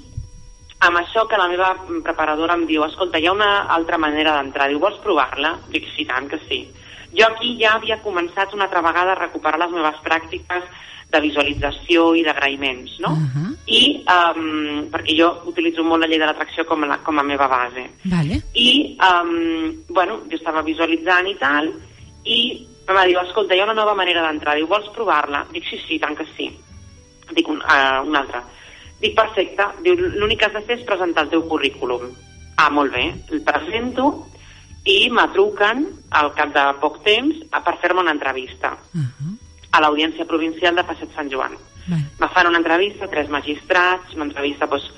amb 0.81 0.97
això 0.97 1.27
que 1.29 1.37
la 1.37 1.47
meva 1.51 1.71
preparadora 2.05 2.55
em 2.57 2.65
diu 2.69 2.83
escolta, 2.85 3.19
hi 3.21 3.27
ha 3.29 3.35
una 3.35 3.51
altra 3.75 3.99
manera 4.01 4.33
d'entrar, 4.37 4.69
diu, 4.71 4.79
vols 4.81 4.97
provar-la? 5.03 5.55
Dic, 5.73 5.85
sí, 5.95 6.07
tant 6.09 6.29
que 6.31 6.39
sí. 6.47 6.63
Jo 7.17 7.27
aquí 7.27 7.57
ja 7.59 7.75
havia 7.75 7.99
començat 8.01 8.55
una 8.55 8.65
altra 8.69 8.81
vegada 8.85 9.13
a 9.13 9.19
recuperar 9.19 9.59
les 9.61 9.75
meves 9.75 9.99
pràctiques 10.05 10.65
de 11.11 11.19
visualització 11.19 12.05
i 12.15 12.23
d'agraïments, 12.23 12.95
no? 13.03 13.11
Ahà. 13.11 13.49
I, 13.67 13.81
um, 14.07 14.87
perquè 14.91 15.15
jo 15.17 15.27
utilitzo 15.51 15.83
molt 15.83 16.03
la 16.03 16.09
llei 16.09 16.21
de 16.21 16.29
l'atracció 16.29 16.65
com, 16.67 16.85
la, 16.87 16.97
com 17.05 17.19
a 17.19 17.25
meva 17.27 17.49
base. 17.51 17.83
Vale. 18.09 18.39
I, 18.55 18.69
um, 19.05 19.83
bueno, 19.91 20.21
jo 20.31 20.39
estava 20.39 20.63
visualitzant 20.65 21.27
i 21.29 21.35
tal, 21.39 21.69
i 22.23 22.39
em 22.87 22.95
va 22.95 23.05
dir, 23.09 23.19
escolta, 23.21 23.55
hi 23.55 23.61
ha 23.61 23.67
una 23.67 23.77
nova 23.77 23.93
manera 23.97 24.23
d'entrar, 24.25 24.55
diu, 24.57 24.69
vols 24.71 24.89
provar-la? 24.95 25.43
Dic, 25.51 25.67
sí, 25.67 25.81
sí, 25.83 25.99
tant 25.99 26.15
que 26.17 26.25
sí. 26.31 26.49
Dic, 27.35 27.47
un, 27.51 27.59
uh, 27.59 28.01
una 28.07 28.23
altra. 28.23 28.41
Dic, 29.01 29.15
perfecte. 29.17 29.65
Diu, 29.83 29.95
l'únic 29.97 30.39
que 30.39 30.45
has 30.49 30.53
de 30.53 30.61
fer 30.67 30.77
és 30.79 30.85
presentar 30.85 31.23
el 31.25 31.31
teu 31.33 31.41
currículum. 31.49 32.11
Ah, 32.57 32.69
molt 32.69 32.93
bé. 32.93 33.07
El 33.33 33.41
presento 33.41 34.27
i 34.85 35.09
me 35.13 35.27
truquen 35.33 35.87
al 36.17 36.31
cap 36.37 36.53
de 36.53 36.63
poc 36.81 37.01
temps 37.05 37.35
a- 37.51 37.63
per 37.63 37.77
fer-me 37.81 38.01
una 38.01 38.11
entrevista 38.13 38.75
Ahà. 38.77 39.31
a 39.71 39.81
l'Audiència 39.81 40.25
Provincial 40.27 40.75
de 40.75 40.83
Passeig 40.83 41.09
Sant 41.15 41.29
Joan. 41.31 41.57
Me 42.19 42.27
fan 42.29 42.47
una 42.47 42.59
entrevista, 42.59 43.07
tres 43.09 43.27
magistrats, 43.29 44.13
una 44.13 44.25
entrevista, 44.25 44.67
doncs, 44.67 44.91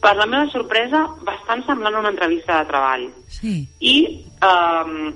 per 0.00 0.14
la 0.16 0.24
meva 0.26 0.46
sorpresa, 0.50 1.02
bastant 1.22 1.60
semblant 1.66 1.94
a 1.94 1.98
una 2.00 2.08
entrevista 2.08 2.58
de 2.58 2.64
treball. 2.70 3.04
Sí. 3.28 3.68
I 3.80 4.24
um, 4.42 5.12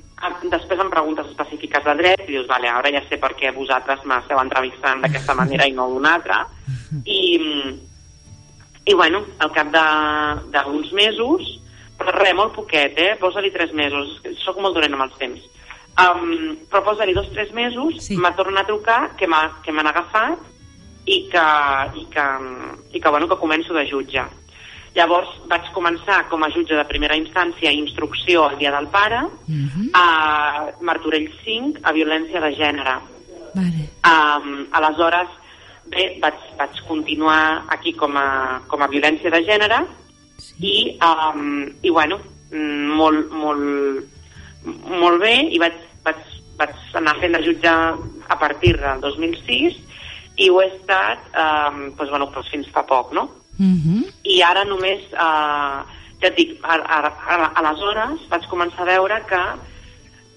després 0.53 0.79
em 0.85 0.91
preguntes 0.93 1.27
específiques 1.31 1.83
de 1.85 1.95
dret 2.03 2.21
i 2.29 2.33
dius, 2.35 2.47
vale, 2.47 2.69
ara 2.69 2.91
ja 2.93 3.01
sé 3.09 3.17
per 3.17 3.33
què 3.35 3.55
vosaltres 3.57 4.05
m'esteu 4.05 4.39
entrevistant 4.39 5.01
d'aquesta 5.01 5.35
manera 5.41 5.67
i 5.67 5.73
no 5.73 5.89
d'una 5.89 6.15
altra. 6.21 6.47
I, 7.07 7.39
I 8.87 8.95
bueno, 8.95 9.25
al 9.39 9.51
cap 9.53 9.69
de- 9.73 10.59
d'uns 10.59 10.93
mesos, 10.93 11.61
però 11.99 12.13
res, 12.13 12.35
molt 12.35 12.53
poquet, 12.55 12.99
eh? 12.99 13.17
Posa-li 13.21 13.51
tres 13.51 13.73
mesos, 13.73 14.21
sóc 14.45 14.59
molt 14.61 14.75
dolent 14.75 14.93
amb 14.95 15.03
els 15.07 15.17
temps. 15.19 15.41
Um, 15.95 16.57
però 16.69 16.83
posa-li 16.85 17.15
dos 17.15 17.31
tres 17.33 17.53
mesos, 17.53 18.03
Sí. 18.03 18.17
m'ha 18.17 18.35
tornat 18.35 18.65
a 18.65 18.67
trucar 18.67 19.17
que 19.17 19.27
m'ha- 19.27 19.61
que 19.63 19.73
m'han 19.73 19.87
agafat 19.87 20.39
i 21.07 21.29
que, 21.31 21.45
i, 22.01 22.05
que, 22.11 22.25
i 22.93 23.01
que, 23.01 23.09
bueno, 23.09 23.29
que 23.29 23.37
començo 23.37 23.73
de 23.73 23.87
jutge. 23.89 24.23
Llavors 24.95 25.29
vaig 25.47 25.73
començar 25.73 26.29
com 26.29 26.43
a 26.45 26.51
jutge 26.51 26.75
de 26.75 26.85
primera 26.85 27.17
instància 27.17 27.71
i 27.73 27.79
instrucció 27.79 28.45
al 28.49 28.59
Dia 28.59 28.71
del 28.71 28.89
Pare, 28.89 29.23
Mhm. 29.47 29.91
a 29.93 30.67
Martorell 30.81 31.31
5, 31.45 31.79
a 31.83 31.93
violència 31.93 32.41
de 32.41 32.53
gènere. 32.55 32.99
Vale. 33.55 33.89
Um, 34.05 34.67
aleshores, 34.73 35.29
bé, 35.93 36.07
vaig, 36.23 36.41
vaig 36.59 36.81
continuar 36.89 37.65
aquí 37.75 37.93
com 37.99 38.17
a, 38.17 38.61
com 38.69 38.83
a 38.83 38.91
violència 38.93 39.33
de 39.33 39.43
gènere 39.47 39.83
i, 40.59 40.99
um, 41.03 41.65
i 41.83 41.91
bueno, 41.91 42.21
mm, 42.51 42.95
molt, 42.99 43.33
molt, 43.33 44.05
molt 44.89 45.23
bé 45.23 45.35
i 45.55 45.61
vaig, 45.63 45.79
vaig, 46.07 46.21
vaig 46.59 46.75
anar 47.01 47.17
fent 47.21 47.37
de 47.37 47.43
jutge 47.47 47.73
a 47.73 48.39
partir 48.41 48.77
del 48.81 49.03
2006 49.05 49.81
i 50.43 50.51
ho 50.51 50.61
he 50.63 50.71
estat 50.73 51.29
um, 51.39 51.89
doncs, 51.95 52.11
bueno, 52.11 52.31
doncs 52.35 52.51
fins 52.51 52.71
fa 52.75 52.83
poc, 52.87 53.13
no? 53.15 53.29
Mhm. 53.55 54.03
i 54.27 54.41
ara 54.43 54.65
només, 54.67 55.03
eh, 55.13 55.77
ja 56.19 56.27
et 56.27 56.35
dic, 56.35 56.57
a, 56.67 56.75
a, 56.75 56.99
a, 57.07 57.37
aleshores 57.61 58.25
vaig 58.33 58.49
començar 58.51 58.83
a 58.83 58.89
veure 58.89 59.21
que, 59.29 59.43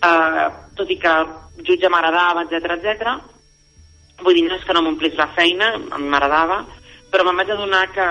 eh, 0.05 0.43
tot 0.77 0.91
i 0.93 0.99
que 1.01 1.13
el 1.23 1.65
jutge 1.65 1.89
m'agradava, 1.89 2.43
etc 2.45 2.75
etc, 2.77 3.15
vull 4.23 4.35
dir, 4.37 4.45
no 4.47 4.55
és 4.57 4.65
que 4.65 4.75
no 4.75 4.83
m'omplís 4.85 5.17
la 5.19 5.29
feina, 5.37 5.73
a 5.91 5.97
m'agradava, 6.01 6.61
però 7.11 7.25
me'n 7.25 7.37
vaig 7.39 7.51
adonar 7.53 7.87
que 7.95 8.07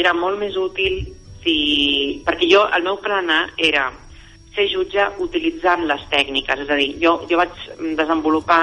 era 0.00 0.14
molt 0.14 0.38
més 0.40 0.56
útil 0.56 1.00
si... 1.42 2.22
perquè 2.26 2.48
jo, 2.50 2.64
el 2.76 2.84
meu 2.86 2.98
plana 3.02 3.46
era 3.56 3.88
ser 4.54 4.66
jutge 4.72 5.04
utilitzant 5.22 5.84
les 5.86 6.02
tècniques, 6.10 6.64
és 6.64 6.70
a 6.70 6.78
dir, 6.78 6.88
jo, 7.02 7.18
jo 7.30 7.38
vaig 7.38 7.54
desenvolupar 7.98 8.62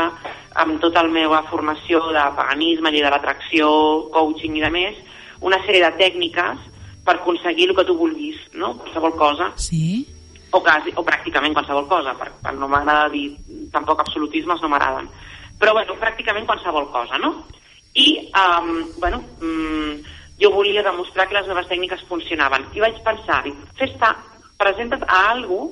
amb 0.60 0.80
tota 0.84 1.04
la 1.06 1.12
meva 1.12 1.43
formació 1.50 2.02
de 2.16 2.24
paganisme, 2.36 2.91
llei 2.91 3.04
de 3.06 3.12
l'atracció, 3.14 3.70
coaching 4.16 4.58
i 4.60 4.64
de 4.64 4.72
més, 4.74 4.98
una 5.46 5.60
sèrie 5.66 5.84
de 5.84 5.93
tècniques 6.00 6.64
per 7.06 7.20
aconseguir 7.20 7.70
el 7.70 7.76
que 7.78 7.86
tu 7.88 7.96
vulguis, 8.00 8.38
no? 8.54 8.74
qualsevol 8.82 9.16
cosa, 9.20 9.52
Sí. 9.56 10.06
o, 10.52 10.62
quasi, 10.64 10.91
o 10.96 11.04
pràcticament 11.04 11.54
qualsevol 11.54 11.88
cosa, 11.88 12.16
per, 12.18 12.32
per 12.41 12.54
no 12.56 12.68
m'agrada 12.72 13.10
dir, 13.14 13.30
tampoc 13.72 14.00
absolutismes 14.00 14.62
no 14.62 14.72
m'agraden. 14.72 15.10
Però, 15.60 15.74
bueno, 15.74 15.95
pràcticament 16.01 16.45
qualsevol 16.45 16.89
cosa, 16.91 17.18
no? 17.18 17.45
I, 17.95 18.30
um, 18.36 18.84
bueno, 18.99 19.22
um, 19.41 20.01
jo 20.41 20.49
volia 20.51 20.84
demostrar 20.84 21.28
que 21.30 21.38
les 21.38 21.47
meves 21.47 21.68
tècniques 21.70 22.03
funcionaven. 22.10 22.66
I 22.76 22.80
vaig 22.84 22.97
pensar, 23.06 23.41
dic, 23.45 23.56
fes 23.80 23.93
ta, 24.01 24.14
presenta't 24.60 25.03
a 25.08 25.22
algú 25.32 25.70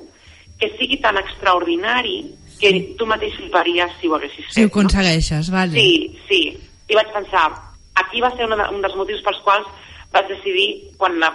que 0.58 0.70
sigui 0.78 0.96
tan 1.02 1.18
extraordinari 1.20 2.22
que 2.60 2.94
tu 2.98 3.04
mateix 3.06 3.34
fliparies 3.36 3.92
si 4.00 4.08
ho 4.08 4.14
haguessis 4.16 4.46
Si 4.54 4.62
ho 4.62 4.68
fet. 4.68 4.74
no? 4.74 4.80
aconsegueixes, 4.80 5.50
vale. 5.50 5.72
Sí, 5.76 6.18
sí. 6.28 6.40
I 6.88 6.94
vaig 6.96 7.10
pensar, 7.12 7.50
aquí 7.94 8.20
va 8.20 8.30
ser 8.36 8.46
de, 8.48 8.56
un 8.72 8.80
dels 8.84 8.96
motius 8.96 9.20
pels 9.26 9.40
quals 9.44 9.66
vaig 10.14 10.28
decidir, 10.30 10.92
quan 10.96 11.18
la, 11.18 11.28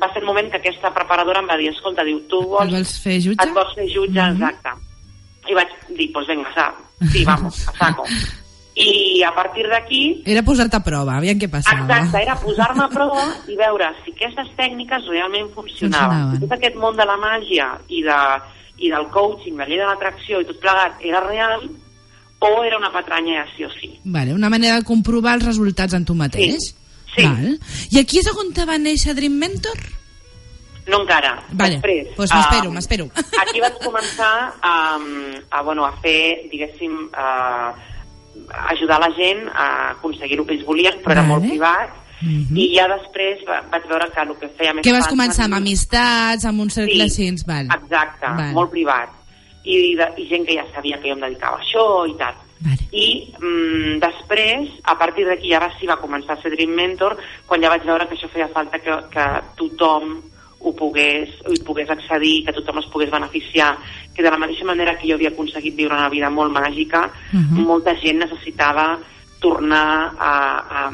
va 0.00 0.08
ser 0.12 0.22
el 0.22 0.28
moment 0.28 0.48
que 0.52 0.56
aquesta 0.60 0.92
preparadora 0.94 1.40
em 1.42 1.48
va 1.50 1.56
dir, 1.58 1.68
escolta, 1.72 2.04
diu, 2.06 2.20
tu 2.30 2.40
vols, 2.46 2.70
Et 2.70 2.76
vols 2.78 2.92
fer 3.02 3.18
jutge? 3.20 3.42
et 3.42 3.52
vols 3.52 3.74
fer 3.74 3.88
jutge, 3.90 4.20
Mhm. 4.22 4.36
exacte. 4.40 4.70
I 5.50 5.54
vaig 5.58 5.68
dir, 5.96 6.10
pues 6.14 6.26
venga, 6.30 6.48
sa, 6.54 6.68
sí, 7.10 7.24
vamos, 7.24 7.66
a 7.68 7.72
saco. 7.78 8.04
I 8.74 9.22
a 9.26 9.34
partir 9.34 9.66
d'aquí, 9.68 10.22
Era 10.24 10.42
posar-te 10.42 10.78
a 10.78 10.82
prova, 10.84 11.18
aviam 11.18 11.36
què 11.38 11.48
passava. 11.50 11.82
exacte, 11.84 12.22
era 12.22 12.36
posar-me 12.40 12.84
a 12.84 12.88
prova 12.88 13.24
i 13.50 13.56
veure 13.58 13.90
si 14.04 14.14
aquestes 14.14 14.48
tècniques 14.56 15.04
realment 15.10 15.50
funcionaven. 15.52 16.30
Funcionaven. 16.32 16.40
Tot 16.46 16.54
aquest 16.56 16.76
món 16.80 16.96
de 16.96 17.04
la 17.04 17.18
màgia 17.20 17.66
i, 17.88 18.00
de, 18.06 18.18
i 18.78 18.88
del 18.90 19.08
coaching, 19.12 19.58
de 19.60 19.66
llei 19.68 19.76
de 19.82 19.84
l'atracció 19.90 20.40
i 20.40 20.48
tot 20.48 20.60
plegat 20.62 21.04
era 21.04 21.20
real 21.26 21.66
o 22.42 22.64
era 22.64 22.78
una 22.78 22.90
patranya 22.90 23.44
sí 23.56 23.64
o 23.64 23.70
sí. 23.76 23.92
Vale, 24.04 24.32
una 24.32 24.48
manera 24.50 24.76
de 24.80 24.84
comprovar 24.88 25.34
els 25.36 25.44
resultats 25.46 25.94
en 25.94 26.04
tu 26.08 26.14
mateix. 26.14 26.56
Sí, 26.58 27.18
sí. 27.18 27.26
Val. 27.28 27.58
I 27.92 27.98
aquí 28.00 28.18
és 28.22 28.30
on 28.32 28.54
te 28.56 28.64
va 28.64 28.78
néixer 28.80 29.14
Dream 29.14 29.36
Mentor? 29.38 29.78
No 30.86 31.02
encara. 31.02 31.36
Vale, 31.52 31.76
Després. 31.78 32.10
doncs 32.16 32.34
m'espero, 32.34 32.68
ah, 32.70 32.74
m'espero. 32.74 33.08
Aquí 33.44 33.62
vaig 33.62 33.78
començar 33.84 34.32
a, 34.60 34.76
a, 35.50 35.62
bueno, 35.62 35.86
a 35.86 35.92
fer, 36.02 36.48
diguéssim, 36.50 36.96
a, 37.14 37.72
ajudar 38.72 38.98
la 39.00 39.10
gent 39.14 39.46
a 39.54 39.90
aconseguir 39.92 40.40
el 40.40 40.46
que 40.46 40.56
ells 40.56 40.66
volien, 40.66 40.98
però 41.02 41.14
era 41.16 41.22
Vale. 41.22 41.34
molt 41.34 41.48
privat. 41.48 41.98
Mhm. 42.22 42.54
I 42.56 42.68
ja 42.76 42.86
després 42.86 43.40
va, 43.48 43.58
vaig 43.70 43.86
veure 43.90 44.06
que 44.14 44.22
el 44.22 44.36
que 44.38 44.48
feia 44.58 44.72
més 44.74 44.84
Que 44.86 44.92
vas 44.94 45.08
començar 45.10 45.48
amb 45.48 45.58
amistats, 45.58 46.44
amb 46.46 46.60
un 46.62 46.70
cercle 46.70 47.08
Sí, 47.10 47.26
així, 47.26 47.44
val. 47.46 47.66
Exacte, 47.66 48.26
Vale. 48.26 48.52
molt 48.52 48.70
privat. 48.70 49.10
I, 49.64 49.94
de, 49.98 50.06
I 50.18 50.28
gent 50.28 50.46
que 50.46 50.54
ja 50.54 50.64
sabia 50.74 50.98
que 51.00 51.10
jo 51.10 51.14
em 51.14 51.20
dedicava 51.20 51.58
a 51.58 51.62
això 51.62 52.06
i 52.10 52.16
tal. 52.18 52.34
Vale. 52.62 52.86
I 52.92 53.34
mm, 53.40 53.98
després, 54.02 54.70
a 54.84 54.96
partir 54.98 55.26
d'aquí, 55.26 55.52
ara 55.54 55.70
sí 55.78 55.86
va 55.86 55.98
començar 55.98 56.36
a 56.36 56.42
ser 56.42 56.52
Dream 56.54 56.70
Mentor, 56.70 57.16
quan 57.46 57.62
ja 57.62 57.70
vaig 57.70 57.82
veure 57.86 58.06
que 58.06 58.14
això 58.14 58.30
feia 58.30 58.48
falta 58.54 58.78
que, 58.78 58.98
que 59.10 59.26
tothom 59.58 60.20
ho 60.62 60.72
pogués, 60.78 61.30
hi 61.50 61.60
pogués 61.66 61.90
accedir, 61.90 62.44
que 62.46 62.54
tothom 62.54 62.78
es 62.78 62.86
pogués 62.92 63.10
beneficiar, 63.10 63.72
que 64.14 64.22
de 64.22 64.30
la 64.30 64.38
mateixa 64.38 64.64
manera 64.64 64.96
que 64.98 65.08
jo 65.08 65.16
havia 65.18 65.32
aconseguit 65.32 65.74
viure 65.76 65.96
una 65.96 66.08
vida 66.12 66.30
molt 66.30 66.52
màgica, 66.52 67.08
uh 67.08 67.38
-huh. 67.38 67.66
molta 67.66 67.96
gent 67.98 68.18
necessitava 68.18 68.98
tornar 69.40 70.14
a, 70.18 70.32
a, 70.80 70.92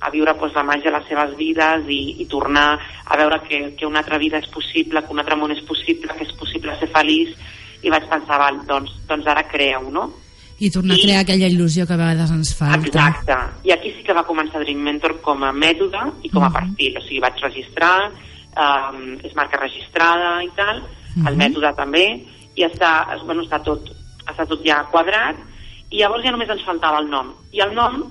a 0.00 0.10
viure 0.10 0.34
pues, 0.34 0.54
la 0.54 0.64
màgia 0.64 0.90
a 0.90 0.98
les 0.98 1.08
seves 1.08 1.36
vides 1.36 1.84
i, 1.88 2.22
i 2.22 2.26
tornar 2.26 2.78
a 3.04 3.16
veure 3.16 3.40
que, 3.48 3.74
que 3.76 3.86
una 3.86 4.00
altra 4.00 4.18
vida 4.18 4.38
és 4.38 4.48
possible, 4.48 5.02
que 5.02 5.12
un 5.12 5.20
altre 5.20 5.36
món 5.36 5.52
és 5.52 5.62
possible, 5.62 6.08
que 6.16 6.24
és 6.24 6.32
possible 6.32 6.74
ser 6.80 6.88
feliç, 6.88 7.36
i 7.82 7.90
vaig 7.90 8.08
pensar, 8.08 8.38
val, 8.38 8.60
doncs, 8.66 8.90
doncs 9.08 9.26
ara 9.26 9.44
crea-ho, 9.44 9.90
no? 9.90 10.10
I 10.62 10.70
tornar 10.70 10.96
I, 10.96 11.00
a 11.00 11.02
crear 11.02 11.20
aquella 11.24 11.48
il·lusió 11.50 11.86
que 11.86 11.94
a 11.94 12.00
vegades 12.00 12.30
ens 12.30 12.52
falta. 12.54 12.86
Exacte. 12.86 13.38
I 13.66 13.72
aquí 13.74 13.90
sí 13.96 14.04
que 14.06 14.14
va 14.14 14.26
començar 14.26 14.62
Dream 14.62 14.78
Mentor 14.86 15.16
com 15.24 15.42
a 15.42 15.50
mètode 15.52 16.02
i 16.22 16.30
com 16.30 16.44
a 16.44 16.48
uh 16.48 16.52
-huh. 16.52 16.60
perfil. 16.60 16.98
O 16.98 17.02
sigui, 17.02 17.20
vaig 17.20 17.40
registrar, 17.42 18.12
um, 18.56 19.16
és 19.24 19.34
marca 19.38 19.60
registrada 19.60 20.42
i 20.44 20.50
tal, 20.56 20.82
uh 20.82 20.84
-huh. 21.16 21.28
el 21.28 21.36
mètode 21.36 21.74
també, 21.76 22.06
i 22.54 22.64
està, 22.64 23.06
bueno, 23.24 23.42
està, 23.42 23.62
tot, 23.62 23.80
està 24.26 24.46
tot 24.46 24.60
ja 24.64 24.84
quadrat, 24.90 25.36
i 25.90 25.98
llavors 25.98 26.24
ja 26.24 26.30
només 26.30 26.48
ens 26.48 26.64
faltava 26.64 26.98
el 26.98 27.08
nom. 27.08 27.32
I 27.52 27.60
el 27.60 27.74
nom 27.74 28.02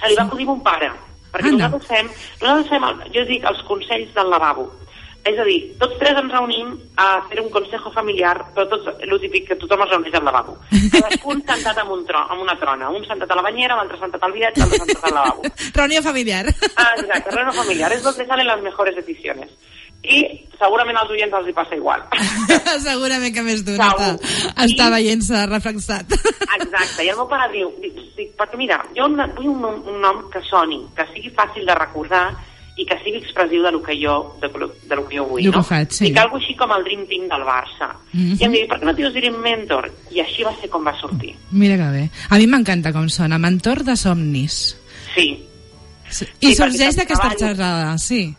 se 0.00 0.08
li 0.08 0.16
va 0.16 0.22
acudir 0.22 0.46
mon 0.46 0.60
pare, 0.60 0.90
perquè 1.32 1.52
nosaltres 1.52 1.86
fem, 1.86 2.08
nosaltres 2.40 2.68
fem 2.68 2.84
el, 2.84 3.12
jo 3.14 3.24
dic, 3.24 3.44
els 3.44 3.62
consells 3.68 4.14
del 4.14 4.30
lavabo. 4.30 4.70
És 5.20 5.36
a 5.36 5.44
dir, 5.44 5.58
tots 5.80 5.98
tres 6.00 6.16
ens 6.16 6.32
reunim 6.32 6.70
a 6.96 7.06
fer 7.28 7.42
un 7.42 7.50
consejo 7.52 7.90
familiar, 7.92 8.38
però 8.54 8.64
tots, 8.70 8.88
el 9.04 9.18
típic 9.20 9.50
que 9.50 9.58
tothom 9.60 9.82
es 9.84 9.90
reuneix 9.92 10.14
al 10.16 10.24
lavabo. 10.24 10.54
Cadascun 10.94 11.42
sentat 11.50 11.82
amb, 11.82 11.92
un 11.92 12.06
tron, 12.08 12.24
amb 12.32 12.44
una 12.46 12.56
trona. 12.60 12.88
Un 12.88 13.04
sentat 13.08 13.30
a 13.30 13.36
la 13.36 13.44
banyera, 13.44 13.76
l'altre 13.76 14.00
sentat 14.00 14.24
al 14.24 14.32
viatge, 14.36 14.62
l'altre 14.62 14.80
sentat 14.80 15.10
al 15.10 15.18
lavabo. 15.18 15.52
reunió 15.80 16.02
familiar. 16.06 16.46
Ah, 16.72 16.94
exacte, 16.96 17.36
reunió 17.36 17.52
familiar. 17.52 17.92
És 17.92 18.06
donde 18.06 18.26
salen 18.26 18.48
les 18.48 18.64
mejores 18.64 18.96
decisiones. 18.96 19.52
I 20.00 20.22
segurament 20.56 20.96
als 20.96 21.10
oients 21.12 21.34
els 21.36 21.50
hi 21.50 21.52
passa 21.52 21.76
igual. 21.76 22.06
segurament 22.88 23.34
que 23.36 23.44
més 23.44 23.60
d'un 23.66 23.76
està, 23.76 24.14
està 24.64 24.88
veient-se 24.96 25.44
reflexat. 25.50 26.16
Exacte, 26.56 27.04
i 27.04 27.10
el 27.12 27.20
meu 27.20 27.28
pare 27.28 27.50
diu, 27.52 27.74
dic, 27.84 28.32
perquè 28.40 28.56
mira, 28.56 28.80
jo 28.96 29.10
vull 29.12 29.52
un, 29.52 29.66
un 29.92 30.00
nom 30.00 30.24
que 30.32 30.40
soni, 30.48 30.80
que 30.96 31.04
sigui 31.12 31.34
fàcil 31.36 31.68
de 31.68 31.76
recordar 31.76 32.30
i 32.80 32.86
que 32.88 32.96
sigui 33.04 33.20
expressiu 33.20 33.62
de 33.66 33.72
lo 33.74 33.82
que 33.84 33.94
jo, 34.00 34.16
de, 34.40 34.48
de 34.48 34.96
lo 34.96 35.04
que 35.06 35.18
jo 35.18 35.26
vull, 35.28 35.50
no? 35.52 35.62
Faig, 35.66 35.92
sí. 35.92 36.06
I 36.08 36.14
que 36.16 36.22
algo 36.22 36.38
així 36.40 36.56
com 36.56 36.72
el 36.72 36.86
Dream 36.86 37.04
Team 37.10 37.28
del 37.28 37.44
Barça. 37.44 37.90
Mm 38.12 38.20
-hmm. 38.20 38.40
I 38.40 38.44
em 38.46 38.52
diu, 38.56 38.66
per 38.68 38.80
què 38.80 38.88
no 38.88 38.94
dius 38.96 39.12
Dream 39.12 39.36
Mentor? 39.44 39.90
I 40.10 40.20
així 40.20 40.44
va 40.44 40.54
ser 40.60 40.70
com 40.70 40.86
va 40.86 40.96
sortir. 41.00 41.34
Mira 41.50 41.76
que 41.76 41.90
bé. 41.92 42.04
A 42.30 42.38
mi 42.38 42.46
m'encanta 42.46 42.92
com 42.92 43.08
sona, 43.08 43.38
mentor 43.38 43.84
de 43.84 43.96
somnis. 43.96 44.76
Sí. 45.14 45.44
sí. 46.08 46.24
I 46.40 46.46
sí, 46.46 46.54
sorgeix 46.54 46.96
d'aquesta 46.96 47.30
xerrada, 47.36 47.98
sí. 47.98 48.34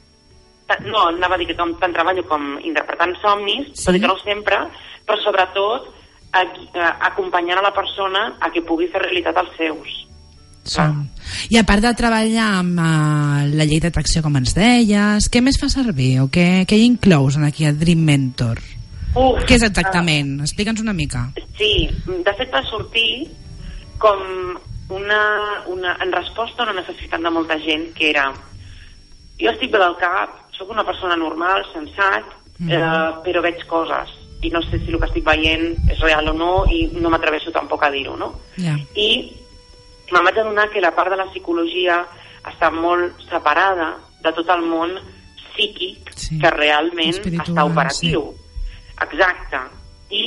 No, 0.86 1.08
anava 1.08 1.36
a 1.36 1.38
dir 1.38 1.48
que 1.48 1.56
com, 1.56 1.76
tant 1.80 1.94
treballo 1.94 2.24
com 2.26 2.58
interpretant 2.64 3.16
somnis, 3.22 3.68
sí. 3.74 3.86
tot 3.86 3.96
i 3.96 4.00
que 4.00 4.08
no 4.08 4.18
sempre, 4.18 4.58
però 5.06 5.18
sobretot 5.22 5.94
a, 6.32 6.42
a, 6.42 6.98
acompanyant 7.12 7.60
a 7.60 7.62
la 7.62 7.74
persona 7.74 8.38
a 8.40 8.50
que 8.50 8.62
pugui 8.62 8.88
fer 8.88 9.02
realitat 9.02 9.38
els 9.38 9.52
seus. 9.58 10.08
Som. 10.64 11.08
I 11.50 11.58
a 11.58 11.64
part 11.66 11.82
de 11.82 11.92
treballar 11.98 12.48
amb 12.60 12.78
uh, 12.78 13.42
la 13.58 13.66
llei 13.66 13.82
d'atracció, 13.82 14.22
com 14.22 14.36
ens 14.38 14.54
deies, 14.58 15.30
què 15.32 15.42
més 15.42 15.58
fa 15.62 15.70
servir 15.74 16.20
o 16.22 16.28
què, 16.30 16.68
què 16.70 16.78
hi 16.78 16.86
inclous 16.86 17.40
en 17.40 17.48
aquí 17.48 17.66
a 17.66 17.74
Dream 17.74 18.04
Mentor? 18.06 18.62
Uf, 19.12 19.42
què 19.48 19.58
és 19.58 19.66
exactament? 19.68 20.38
Uh, 20.40 20.46
Explica'ns 20.46 20.84
una 20.84 20.94
mica. 20.94 21.26
Sí, 21.58 21.90
de 22.06 22.36
fet 22.38 22.54
va 22.54 22.62
sortir 22.70 23.26
com 24.02 24.22
una, 24.92 25.24
una, 25.72 25.98
en 26.04 26.14
resposta 26.14 26.64
a 26.64 26.70
una 26.70 26.80
necessitat 26.82 27.22
de 27.22 27.34
molta 27.34 27.58
gent 27.64 27.90
que 27.98 28.10
era 28.12 28.30
jo 29.42 29.50
estic 29.50 29.72
bé 29.74 29.82
del 29.82 29.98
cap, 29.98 30.38
sóc 30.58 30.70
una 30.70 30.86
persona 30.86 31.18
normal, 31.18 31.66
sensat, 31.74 32.28
mm 32.60 32.68
-hmm. 32.68 32.78
eh, 32.78 33.14
però 33.26 33.42
veig 33.42 33.66
coses 33.68 34.22
i 34.42 34.50
no 34.50 34.62
sé 34.62 34.80
si 34.80 34.90
el 34.90 35.00
que 35.00 35.06
estic 35.06 35.26
veient 35.26 35.76
és 35.90 36.00
real 36.02 36.28
o 36.30 36.34
no 36.34 36.66
i 36.66 36.88
no 36.98 37.10
m'atreveixo 37.10 37.52
tampoc 37.54 37.84
a 37.84 37.92
dir-ho, 37.94 38.16
no? 38.18 38.34
Yeah. 38.58 38.78
I 38.96 39.32
me'n 40.12 40.28
vaig 40.28 40.38
adonar 40.38 40.70
que 40.70 40.84
la 40.84 40.94
part 40.96 41.12
de 41.12 41.20
la 41.20 41.30
psicologia 41.32 42.02
està 42.48 42.72
molt 42.74 43.22
separada 43.30 43.96
de 44.24 44.32
tot 44.38 44.50
el 44.54 44.64
món 44.66 44.96
psíquic 45.52 46.12
sí. 46.16 46.40
que 46.42 46.52
realment 46.56 47.14
Espiritual, 47.14 47.52
està 47.52 47.66
operatiu. 47.70 48.26
Sí. 48.32 48.66
Exacte. 49.06 49.62
I 50.12 50.24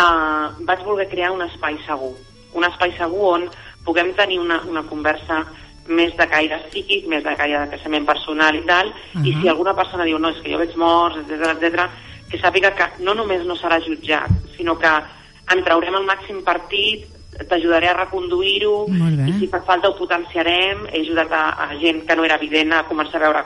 uh, 0.00 0.54
vaig 0.66 0.84
voler 0.86 1.08
crear 1.10 1.32
un 1.34 1.44
espai 1.46 1.78
segur. 1.86 2.14
Un 2.54 2.66
espai 2.68 2.94
segur 2.98 3.34
on 3.34 3.48
puguem 3.84 4.14
tenir 4.16 4.40
una, 4.40 4.60
una 4.70 4.84
conversa 4.88 5.42
més 5.84 6.14
de 6.16 6.26
caire 6.30 6.62
psíquic, 6.70 7.08
més 7.12 7.24
de 7.24 7.34
caire 7.36 7.60
de 7.60 7.72
creixement 7.74 8.06
personal 8.08 8.56
i 8.56 8.62
tal, 8.64 8.88
uh 8.88 9.20
-huh. 9.20 9.26
i 9.26 9.34
si 9.40 9.48
alguna 9.48 9.74
persona 9.76 10.04
diu 10.04 10.18
no, 10.18 10.30
és 10.30 10.40
que 10.40 10.52
jo 10.52 10.58
veig 10.58 10.74
morts, 10.76 11.18
etc 11.18 11.52
etc, 11.52 11.90
que 12.30 12.38
sàpiga 12.38 12.74
que 12.74 13.04
no 13.04 13.14
només 13.14 13.44
no 13.44 13.54
serà 13.54 13.80
jutjat, 13.84 14.30
sinó 14.56 14.78
que 14.78 14.88
en 15.52 15.64
traurem 15.64 15.94
el 15.94 16.06
màxim 16.06 16.42
partit 16.42 17.13
t'ajudaré 17.48 17.88
a 17.90 17.96
reconduir-ho 17.98 18.86
i 19.26 19.34
si 19.38 19.48
fa 19.50 19.60
falta 19.66 19.90
ho 19.90 19.96
potenciarem 19.98 20.86
he 20.92 21.02
ajudat 21.02 21.32
a, 21.32 21.44
a 21.66 21.68
gent 21.80 22.04
que 22.06 22.16
no 22.16 22.24
era 22.24 22.38
evident 22.40 22.72
a 22.72 22.84
començar 22.88 23.20
a 23.20 23.26
veure 23.26 23.44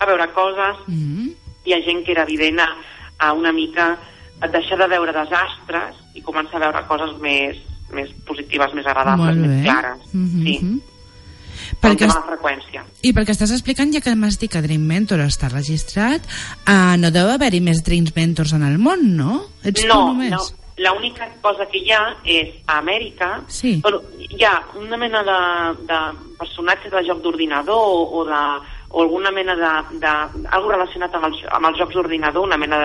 a 0.00 0.06
veure 0.06 0.28
coses 0.36 0.76
mm 0.86 1.00
-hmm. 1.00 1.34
i 1.64 1.74
a 1.74 1.80
gent 1.86 2.04
que 2.04 2.12
era 2.12 2.22
evident 2.22 2.60
a, 2.60 2.68
a 3.18 3.32
una 3.32 3.52
mica 3.52 3.96
a 4.40 4.48
deixar 4.48 4.78
de 4.78 4.88
veure 4.88 5.12
desastres 5.12 5.96
i 6.14 6.22
començar 6.22 6.56
a 6.56 6.66
veure 6.66 6.86
coses 6.88 7.18
més, 7.20 7.56
més 7.92 8.08
positives, 8.26 8.72
més 8.74 8.86
agradables, 8.86 9.36
més 9.36 9.62
clares 9.64 10.00
mm 10.12 10.26
-hmm. 10.26 10.44
sí 10.44 10.82
perquè 11.80 12.08
la 12.08 12.22
freqüència. 12.26 12.84
I 13.02 13.12
perquè 13.16 13.30
estàs 13.30 13.52
explicant, 13.54 13.92
ja 13.94 14.00
que 14.00 14.14
m'has 14.14 14.38
dit 14.40 14.50
que 14.52 14.62
Dream 14.64 14.82
Mentor 14.82 15.22
està 15.24 15.50
registrat, 15.52 16.24
uh, 16.66 16.96
no 17.00 17.10
deu 17.14 17.30
haver-hi 17.30 17.60
més 17.60 17.82
Dream 17.86 18.08
Mentors 18.16 18.52
en 18.52 18.62
el 18.62 18.78
món, 18.78 19.16
no? 19.16 19.42
Ets 19.62 19.84
no, 19.84 19.94
tu 19.94 20.06
només? 20.12 20.30
no, 20.30 20.59
L'única 20.80 21.26
cosa 21.42 21.66
que 21.68 21.80
hi 21.82 21.90
ha 21.92 22.02
és 22.24 22.54
a 22.66 22.78
Amèrica, 22.80 23.42
sí. 23.52 23.74
bueno, 23.84 24.00
hi 24.16 24.44
ha 24.48 24.54
una 24.80 24.96
mena 24.96 25.20
de, 25.26 25.40
de 25.90 25.98
personatges 26.38 26.94
de 26.94 27.02
joc 27.04 27.20
d'ordinador 27.20 27.76
o, 27.76 27.98
o, 28.20 28.24
de, 28.24 28.40
o 28.88 29.02
alguna 29.02 29.30
mena 29.30 29.56
de, 29.58 29.72
de 30.00 30.12
algo 30.48 30.72
relacionat 30.72 31.14
amb 31.18 31.28
els, 31.28 31.42
amb 31.52 31.68
els 31.68 31.82
jocs 31.82 31.98
d'ordinador, 31.98 32.48
una 32.48 32.56
mena 32.60 32.80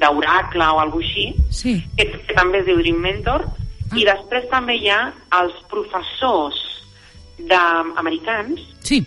d'oracle 0.00 0.66
o 0.74 0.80
alguna 0.82 1.06
així, 1.06 1.28
sí. 1.54 1.76
que, 1.96 2.08
que 2.26 2.34
també 2.34 2.64
es 2.64 2.66
diu 2.66 2.80
Dream 2.82 2.98
Mentor, 3.04 3.46
ah. 3.46 3.94
i 3.94 4.08
després 4.08 4.50
també 4.50 4.80
hi 4.80 4.90
ha 4.90 5.02
els 5.42 5.54
professors 5.70 6.66
americans 7.96 8.60
sí. 8.84 8.98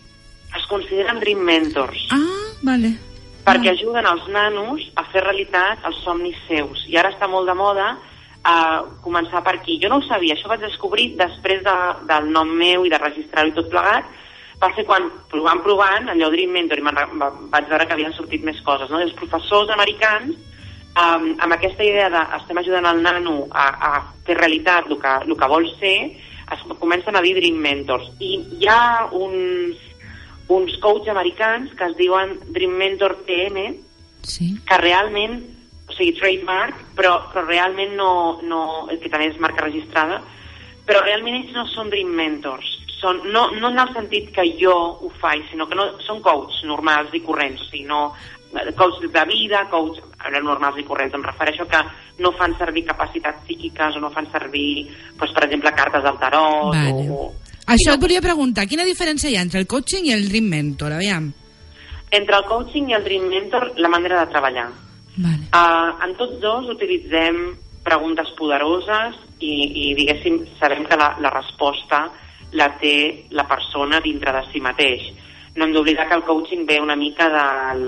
es 0.57 0.63
consideren 0.71 1.19
Dream 1.19 1.43
Mentors. 1.43 2.07
Ah, 2.15 2.55
vale 2.63 2.95
perquè 3.43 3.69
ah. 3.69 3.75
ajuden 3.75 4.07
els 4.07 4.25
nanos 4.31 4.85
a 4.95 5.03
fer 5.11 5.23
realitat 5.25 5.83
els 5.87 5.99
somnis 6.05 6.37
seus. 6.47 6.85
I 6.87 6.95
ara 6.99 7.11
està 7.11 7.27
molt 7.27 7.49
de 7.49 7.55
moda 7.59 7.91
a 8.43 8.83
començar 9.03 9.41
per 9.43 9.55
aquí. 9.57 9.79
Jo 9.81 9.89
no 9.89 10.01
ho 10.01 10.05
sabia, 10.07 10.35
això 10.35 10.51
vaig 10.51 10.63
descobrir 10.65 11.13
després 11.19 11.63
de, 11.63 11.75
del 12.09 12.29
nom 12.35 12.49
meu 12.59 12.85
i 12.85 12.91
de 12.91 12.99
registrar-ho 12.99 13.51
i 13.51 13.55
tot 13.55 13.69
plegat, 13.71 14.09
va 14.63 14.69
ser 14.75 14.85
quan, 14.87 15.09
provant, 15.31 15.61
provant, 15.63 16.09
allò 16.11 16.29
Dream 16.31 16.51
Mentor, 16.55 16.79
i 16.79 16.85
vaig 16.85 17.69
veure 17.69 17.87
que 17.87 17.95
havien 17.95 18.13
sortit 18.15 18.43
més 18.43 18.59
coses. 18.65 18.91
No? 18.91 18.99
I 18.99 19.07
els 19.07 19.15
professors 19.17 19.71
americans, 19.75 20.35
um, 20.99 21.31
amb 21.39 21.55
aquesta 21.55 21.83
idea 21.83 22.09
de 22.13 22.21
estem 22.39 22.59
ajudant 22.61 22.87
el 22.91 23.01
nano 23.03 23.39
a, 23.51 23.65
a 23.89 23.91
fer 24.27 24.37
realitat 24.39 24.91
el 24.91 24.99
que, 25.01 25.15
el 25.27 25.35
que 25.39 25.51
vol 25.55 25.67
ser, 25.79 25.95
es 26.53 26.67
comencen 26.79 27.15
a 27.15 27.23
dir 27.23 27.35
Dream 27.39 27.59
Mentors. 27.63 28.11
I 28.19 28.35
hi 28.59 28.69
ha 28.69 29.07
uns, 29.15 29.79
uns 30.51 30.77
coach 30.83 31.09
americans 31.11 31.73
que 31.79 31.89
es 31.89 31.97
diuen 31.97 32.37
Dream 32.51 32.75
Mentor 32.79 33.17
TM, 33.27 33.67
sí. 34.23 34.53
que 34.67 34.79
realment 34.83 35.41
o 35.87 35.95
sigui, 35.95 36.13
trademark, 36.19 36.79
però, 36.97 37.17
però 37.33 37.45
realment 37.47 37.97
no, 37.99 38.11
no, 38.43 38.61
que 38.91 39.11
també 39.11 39.29
és 39.31 39.41
marca 39.43 39.65
registrada, 39.65 40.21
però 40.87 41.03
realment 41.03 41.41
ells 41.41 41.51
no 41.55 41.67
són 41.71 41.91
Dream 41.91 42.13
Mentors. 42.15 42.69
Són, 43.03 43.19
no, 43.35 43.49
no 43.59 43.67
en 43.73 43.81
el 43.81 43.89
sentit 43.91 44.29
que 44.31 44.45
jo 44.61 44.73
ho 44.73 45.09
faig, 45.19 45.43
sinó 45.49 45.67
que 45.67 45.75
no, 45.75 45.89
són 46.05 46.21
coaches 46.23 46.63
normals 46.69 47.11
i 47.11 47.19
corrents, 47.25 47.65
o 47.65 47.67
sigui, 47.67 47.83
no 47.89 48.13
coach 48.77 49.01
de 49.01 49.25
vida, 49.25 49.67
coach 49.69 49.99
normals 50.43 50.77
i 50.79 50.85
corrents. 50.87 51.15
Em 51.17 51.23
refereixo 51.25 51.65
que 51.67 51.81
no 52.19 52.31
fan 52.37 52.55
servir 52.57 52.85
capacitats 52.85 53.43
psíquiques 53.47 53.97
o 53.97 54.03
no 54.03 54.11
fan 54.13 54.29
servir, 54.31 54.87
doncs, 55.17 55.33
per 55.33 55.45
exemple, 55.47 55.73
cartes 55.73 56.03
del 56.05 56.19
tarot 56.21 56.71
vale. 56.75 57.07
o... 57.09 57.31
Això 57.73 57.95
et 57.95 58.01
volia 58.01 58.21
preguntar, 58.21 58.67
quina 58.67 58.85
diferència 58.85 59.31
hi 59.31 59.37
ha 59.39 59.43
entre 59.45 59.61
el 59.63 59.67
coaching 59.71 60.09
i 60.09 60.13
el 60.15 60.27
Dream 60.27 60.49
Mentor? 60.51 60.97
Aviam. 60.97 61.31
Entre 62.11 62.35
el 62.37 62.45
coaching 62.45 62.91
i 62.91 62.97
el 62.97 63.05
Dream 63.05 63.29
Mentor, 63.31 63.71
la 63.79 63.89
manera 63.89 64.19
de 64.21 64.31
treballar. 64.33 64.67
Vale. 65.15 65.45
Uh, 65.53 65.93
en 66.05 66.15
tots 66.17 66.39
dos 66.41 66.69
utilitzem 66.73 67.53
preguntes 67.83 68.31
poderoses 68.37 69.19
i, 69.43 69.53
i 69.53 69.85
diguéssim, 69.97 70.39
sabem 70.59 70.87
que 70.87 70.97
la, 70.97 71.13
la 71.21 71.33
resposta 71.33 72.07
la 72.53 72.69
té 72.79 73.27
la 73.33 73.45
persona 73.49 73.99
dintre 74.01 74.33
de 74.33 74.43
si 74.51 74.61
mateix. 74.63 75.09
No 75.57 75.65
hem 75.65 75.73
d'oblidar 75.75 76.07
que 76.09 76.17
el 76.17 76.25
coaching 76.25 76.65
ve 76.69 76.79
una 76.81 76.95
mica 76.95 77.29
del... 77.33 77.87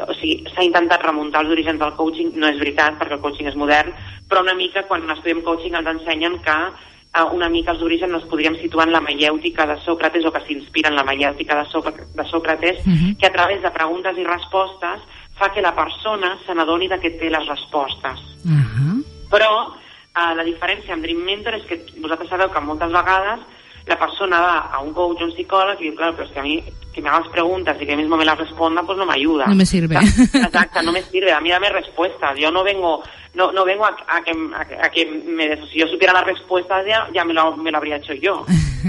O 0.00 0.14
sigui, 0.16 0.46
s'ha 0.54 0.64
intentat 0.64 1.02
remuntar 1.04 1.42
els 1.44 1.50
orígens 1.52 1.80
del 1.80 1.92
coaching, 1.98 2.30
no 2.40 2.48
és 2.48 2.60
veritat, 2.60 2.94
perquè 2.96 3.18
el 3.18 3.24
coaching 3.24 3.50
és 3.50 3.58
modern, 3.58 3.90
però 4.30 4.40
una 4.44 4.54
mica 4.56 4.86
quan 4.88 5.04
estudiem 5.12 5.42
coaching 5.44 5.76
ens 5.76 5.90
ensenyen 5.90 6.38
que 6.46 6.56
eh, 6.56 7.24
una 7.34 7.50
mica 7.52 7.74
els 7.74 7.82
orígens 7.84 8.14
ens 8.16 8.28
podríem 8.30 8.56
situar 8.62 8.86
en 8.88 8.94
la 8.94 9.02
maièutica 9.04 9.66
de 9.68 9.76
Sòcrates 9.84 10.24
o 10.24 10.32
que 10.32 10.42
s'inspira 10.46 10.88
en 10.88 10.96
la 10.96 11.04
maièutica 11.04 11.58
de, 11.58 11.66
Sòcrates, 11.72 12.14
de 12.16 12.26
Sòcrates, 12.30 12.80
uh 12.86 12.94
-huh. 12.94 13.16
que 13.18 13.26
a 13.26 13.34
través 13.34 13.60
de 13.62 13.70
preguntes 13.70 14.16
i 14.16 14.24
respostes 14.24 15.00
fa 15.40 15.50
que 15.52 15.64
la 15.64 15.74
persona 15.74 16.36
se 16.44 16.54
n'adoni 16.54 16.88
que 17.00 17.16
té 17.16 17.30
les 17.30 17.46
respostes. 17.48 18.20
Uh 18.44 18.60
-huh. 18.60 19.04
Però 19.32 19.72
eh, 19.72 20.34
la 20.36 20.44
diferència 20.44 20.92
amb 20.92 21.02
Dream 21.02 21.24
Mentor 21.24 21.54
és 21.54 21.64
que 21.64 21.80
vosaltres 22.00 22.28
sabeu 22.28 22.50
que 22.50 22.60
moltes 22.60 22.92
vegades 22.92 23.40
la 23.86 23.96
persona 23.96 24.40
va 24.40 24.56
a 24.72 24.78
un 24.80 24.92
coach 24.92 25.22
o 25.22 25.24
un 25.24 25.32
psicòleg 25.32 25.80
i 25.80 25.84
diu, 25.84 25.94
claro, 25.96 26.14
però 26.14 26.24
és 26.24 26.32
que 26.32 26.40
a 26.40 26.42
mi 26.42 26.62
que 26.92 27.00
me 27.00 27.08
hagas 27.08 27.28
preguntas 27.28 27.80
y 27.80 27.86
que 27.86 27.96
mismo 27.96 28.16
me 28.16 28.24
las 28.24 28.36
responda, 28.36 28.82
pues 28.82 28.98
no 28.98 29.06
me 29.06 29.14
ayuda. 29.14 29.46
No 29.46 29.54
me 29.54 29.64
sirve. 29.64 29.96
Exacto, 29.96 30.82
no 30.82 30.92
me 30.92 31.02
sirve. 31.02 31.32
A 31.32 31.40
mí 31.40 31.48
dame 31.50 31.68
respuestas. 31.70 32.36
Yo 32.36 32.50
no 32.50 32.64
vengo 32.64 33.02
no, 33.34 33.52
no 33.52 33.64
vengo 33.64 33.84
a, 33.84 33.96
a, 34.08 34.22
que, 34.22 34.32
a, 34.32 34.86
a 34.86 34.90
que 34.90 35.06
me, 35.06 35.66
si 35.68 35.78
yo 35.78 35.86
supiera 35.86 36.12
las 36.12 36.24
respuestas 36.24 36.84
ya, 36.86 37.08
ya 37.14 37.24
me, 37.24 37.32
lo, 37.32 37.56
me 37.56 37.70
lo 37.70 37.78
habría 37.78 37.96
hecho 37.96 38.12
yo, 38.14 38.44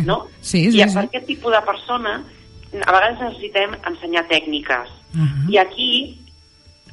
no? 0.06 0.28
sí, 0.42 0.72
sí, 0.72 0.78
I 0.78 0.82
a 0.82 0.88
sí. 0.88 0.98
aquest 0.98 1.28
tipus 1.28 1.52
de 1.52 1.62
persona 1.62 2.24
a 2.72 2.92
vegades 2.92 3.20
necessitem 3.20 3.76
ensenyar 3.86 4.28
tècniques. 4.28 4.90
Uh 5.14 5.20
-huh. 5.20 5.54
I 5.54 5.58
aquí 5.58 6.21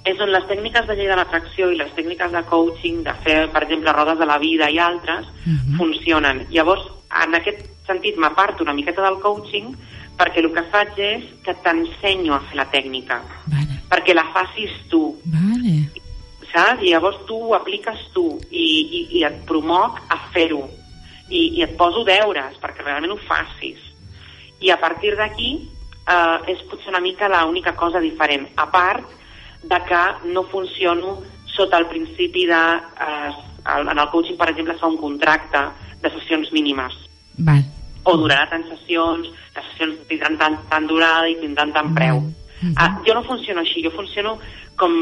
és 0.09 0.21
on 0.25 0.33
les 0.33 0.47
tècniques 0.49 0.87
de 0.89 0.97
llei 0.97 1.11
de 1.11 1.17
l'atracció 1.19 1.71
i 1.73 1.79
les 1.79 1.93
tècniques 1.97 2.33
de 2.33 2.43
coaching, 2.49 3.03
de 3.07 3.15
fer, 3.25 3.39
per 3.53 3.63
exemple, 3.67 3.93
rodes 3.93 4.19
de 4.19 4.29
la 4.29 4.39
vida 4.43 4.71
i 4.71 4.79
altres, 4.79 5.27
uh 5.27 5.53
-huh. 5.53 5.77
funcionen. 5.77 6.47
Llavors, 6.51 6.85
en 7.25 7.35
aquest 7.35 7.67
sentit, 7.87 8.17
m'aparto 8.17 8.63
una 8.63 8.75
miqueta 8.75 9.03
del 9.03 9.21
coaching 9.21 9.75
perquè 10.19 10.39
el 10.39 10.53
que 10.53 10.65
faig 10.73 10.99
és 10.99 11.25
que 11.45 11.55
t'ensenyo 11.55 12.35
a 12.35 12.41
fer 12.41 12.57
la 12.57 12.71
tècnica. 12.71 13.23
Vale. 13.47 13.75
Perquè 13.91 14.15
la 14.15 14.27
facis 14.35 14.73
tu. 14.89 15.17
Vale 15.25 15.89
saps? 16.53 16.83
I 16.83 16.93
llavors 16.93 17.21
tu 17.27 17.39
ho 17.49 17.55
apliques 17.57 18.09
tu 18.15 18.27
i, 18.51 18.65
i, 18.65 19.01
i 19.21 19.25
et 19.29 19.41
promoc 19.49 20.01
a 20.09 20.19
fer-ho 20.35 20.65
I, 21.29 21.43
i 21.59 21.65
et 21.65 21.77
poso 21.77 22.05
deures 22.09 22.57
perquè 22.63 22.85
realment 22.85 23.15
ho 23.15 23.21
facis 23.29 23.83
i 24.65 24.73
a 24.75 24.79
partir 24.81 25.15
d'aquí 25.19 25.51
eh, 25.59 26.53
és 26.53 26.63
potser 26.71 26.91
una 26.93 27.05
mica 27.05 27.29
l'única 27.31 27.75
cosa 27.77 28.01
diferent 28.01 28.49
a 28.57 28.67
part 28.73 29.18
de 29.63 29.81
que 29.89 30.03
no 30.33 30.45
funciono 30.45 31.19
sota 31.45 31.79
el 31.79 31.87
principi 31.87 32.47
de 32.47 32.63
eh, 33.07 33.33
en 33.69 33.99
el 33.99 34.09
coaching 34.11 34.37
per 34.39 34.51
exemple 34.51 34.79
fa 34.79 34.87
un 34.87 34.97
contracte 34.97 35.65
de 36.03 36.11
sessions 36.11 36.53
mínimes 36.53 36.95
Val. 37.39 37.65
o 38.05 38.17
durarà 38.17 38.49
tant 38.51 38.65
sessions 38.69 39.27
les 39.29 39.65
sessions 39.71 40.07
tindran 40.09 40.39
tant, 40.39 40.59
tant 40.71 40.87
durada 40.87 41.29
i 41.29 41.41
tindran 41.41 41.73
tant 41.73 41.95
preu 41.95 42.23
Mm 42.61 42.75
-hmm. 42.75 42.99
uh, 42.99 43.07
jo 43.07 43.15
no 43.15 43.23
funciono 43.23 43.61
així, 43.61 43.83
jo 43.85 43.91
funciono 43.91 44.39
com 44.77 44.93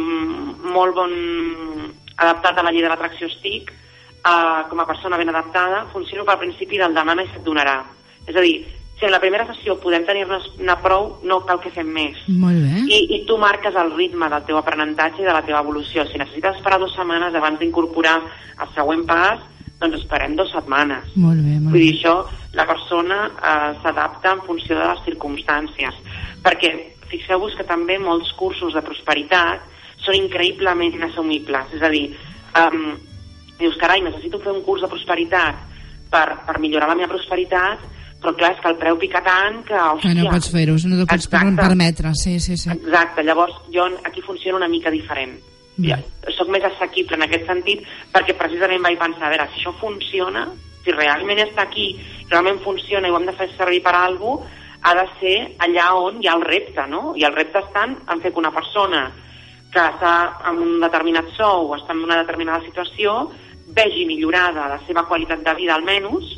molt 0.76 0.94
bon 0.94 1.12
adaptat 2.16 2.59
a 2.59 2.62
la 2.62 2.70
llei 2.70 2.82
de 2.82 2.88
l'atracció 2.88 3.26
estic, 3.26 3.72
uh, 4.24 4.68
com 4.68 4.80
a 4.80 4.86
persona 4.86 5.16
ben 5.16 5.28
adaptada, 5.28 5.86
funciono 5.92 6.24
pel 6.24 6.38
principi 6.38 6.76
del 6.78 6.94
demà 6.94 7.12
i 7.22 7.28
se't 7.28 7.44
donarà. 7.44 7.84
És 8.26 8.36
a 8.36 8.40
dir, 8.40 8.66
si 8.99 9.05
en 9.05 9.12
la 9.12 9.20
primera 9.20 9.44
sessió 9.51 9.76
podem 9.80 10.07
tenir-ne 10.09 10.76
prou, 10.80 11.11
no 11.28 11.42
cal 11.49 11.61
que 11.61 11.72
fem 11.74 11.88
més. 11.92 12.22
Molt 12.32 12.62
bé. 12.64 12.84
I, 12.88 13.01
I 13.18 13.18
tu 13.28 13.36
marques 13.40 13.76
el 13.76 13.92
ritme 13.92 14.30
del 14.32 14.47
teu 14.49 14.57
aprenentatge 14.57 15.20
i 15.20 15.28
de 15.28 15.34
la 15.36 15.44
teva 15.44 15.61
evolució. 15.61 16.07
Si 16.09 16.16
necessites 16.16 16.57
esperar 16.57 16.80
dues 16.80 16.97
setmanes 16.97 17.36
abans 17.36 17.61
d'incorporar 17.61 18.16
el 18.24 18.72
següent 18.72 19.05
pas, 19.09 19.42
doncs 19.82 19.99
esperem 20.01 20.36
dues 20.38 20.53
setmanes. 20.55 21.11
Molt 21.20 21.44
bé, 21.44 21.59
molt 21.61 21.76
Vull 21.76 21.84
dir, 21.84 21.92
això, 21.99 22.14
la 22.57 22.64
persona 22.68 23.18
eh, 23.28 23.72
s'adapta 23.82 24.32
en 24.32 24.44
funció 24.47 24.78
de 24.78 24.86
les 24.88 25.03
circumstàncies. 25.11 25.99
Perquè 26.47 26.72
fixeu-vos 27.11 27.57
que 27.59 27.66
també 27.68 27.99
molts 28.01 28.32
cursos 28.38 28.72
de 28.74 28.84
prosperitat 28.84 29.66
són 30.05 30.16
increïblement 30.16 30.97
inassumibles. 30.97 31.74
És 31.76 31.84
a 31.84 31.90
dir, 31.92 32.07
um, 32.62 32.97
dius, 33.61 33.76
carai, 33.80 34.01
necessito 34.05 34.40
fer 34.40 34.55
un 34.55 34.64
curs 34.64 34.84
de 34.84 34.90
prosperitat 34.90 35.61
per, 36.12 36.26
per 36.47 36.57
millorar 36.62 36.88
la 36.90 36.99
meva 36.99 37.12
prosperitat, 37.12 37.84
però 38.27 38.35
clar, 38.35 38.53
és 38.57 38.62
que 38.62 38.70
el 38.72 38.79
preu 38.81 38.97
pica 38.99 39.22
tant 39.22 39.61
que, 39.68 39.77
hòstia... 39.79 40.11
Que 40.11 40.18
no 40.18 40.31
pots 40.33 40.51
fer-ho, 40.51 40.74
no 40.91 40.99
t'ho 40.99 41.07
pots 41.07 41.29
Exacte. 41.29 41.55
permetre, 41.61 42.14
sí, 42.18 42.41
sí, 42.43 42.57
sí. 42.59 42.72
Exacte, 42.74 43.22
llavors 43.22 43.55
jo 43.70 43.87
aquí 44.09 44.24
funciona 44.27 44.59
una 44.59 44.70
mica 44.72 44.91
diferent. 44.91 45.37
Ja, 45.77 45.99
soc 46.33 46.49
més 46.49 46.64
assequible 46.64 47.18
en 47.18 47.27
aquest 47.27 47.45
sentit 47.45 47.83
perquè 48.14 48.33
precisament 48.35 48.83
vaig 48.83 48.97
pensar, 48.99 49.29
a 49.29 49.33
veure, 49.35 49.45
si 49.53 49.61
això 49.61 49.74
funciona, 49.77 50.47
si 50.83 50.95
realment 50.95 51.43
està 51.45 51.66
aquí, 51.66 51.91
realment 52.31 52.62
funciona 52.64 53.07
i 53.07 53.12
ho 53.12 53.18
hem 53.20 53.29
de 53.29 53.35
fer 53.37 53.51
servir 53.59 53.83
per 53.85 53.93
a 53.95 54.07
alguna 54.09 54.41
cosa, 54.41 54.62
ha 54.87 54.95
de 54.95 55.07
ser 55.20 55.37
allà 55.66 55.87
on 55.99 56.20
hi 56.22 56.29
ha 56.29 56.37
el 56.39 56.45
repte, 56.47 56.85
no? 56.91 57.12
I 57.18 57.24
el 57.27 57.35
repte 57.35 57.59
està 57.59 57.87
en 57.89 58.20
fer 58.22 58.33
que 58.33 58.39
una 58.43 58.53
persona 58.55 59.09
que 59.72 59.83
està 59.83 60.14
en 60.49 60.61
un 60.62 60.81
determinat 60.81 61.33
sou 61.37 61.72
o 61.72 61.77
està 61.77 61.95
en 61.97 62.05
una 62.07 62.20
determinada 62.20 62.62
situació 62.64 63.16
vegi 63.77 64.05
millorada 64.07 64.68
la 64.70 64.79
seva 64.87 65.03
qualitat 65.09 65.43
de 65.45 65.55
vida 65.59 65.74
almenys 65.74 66.37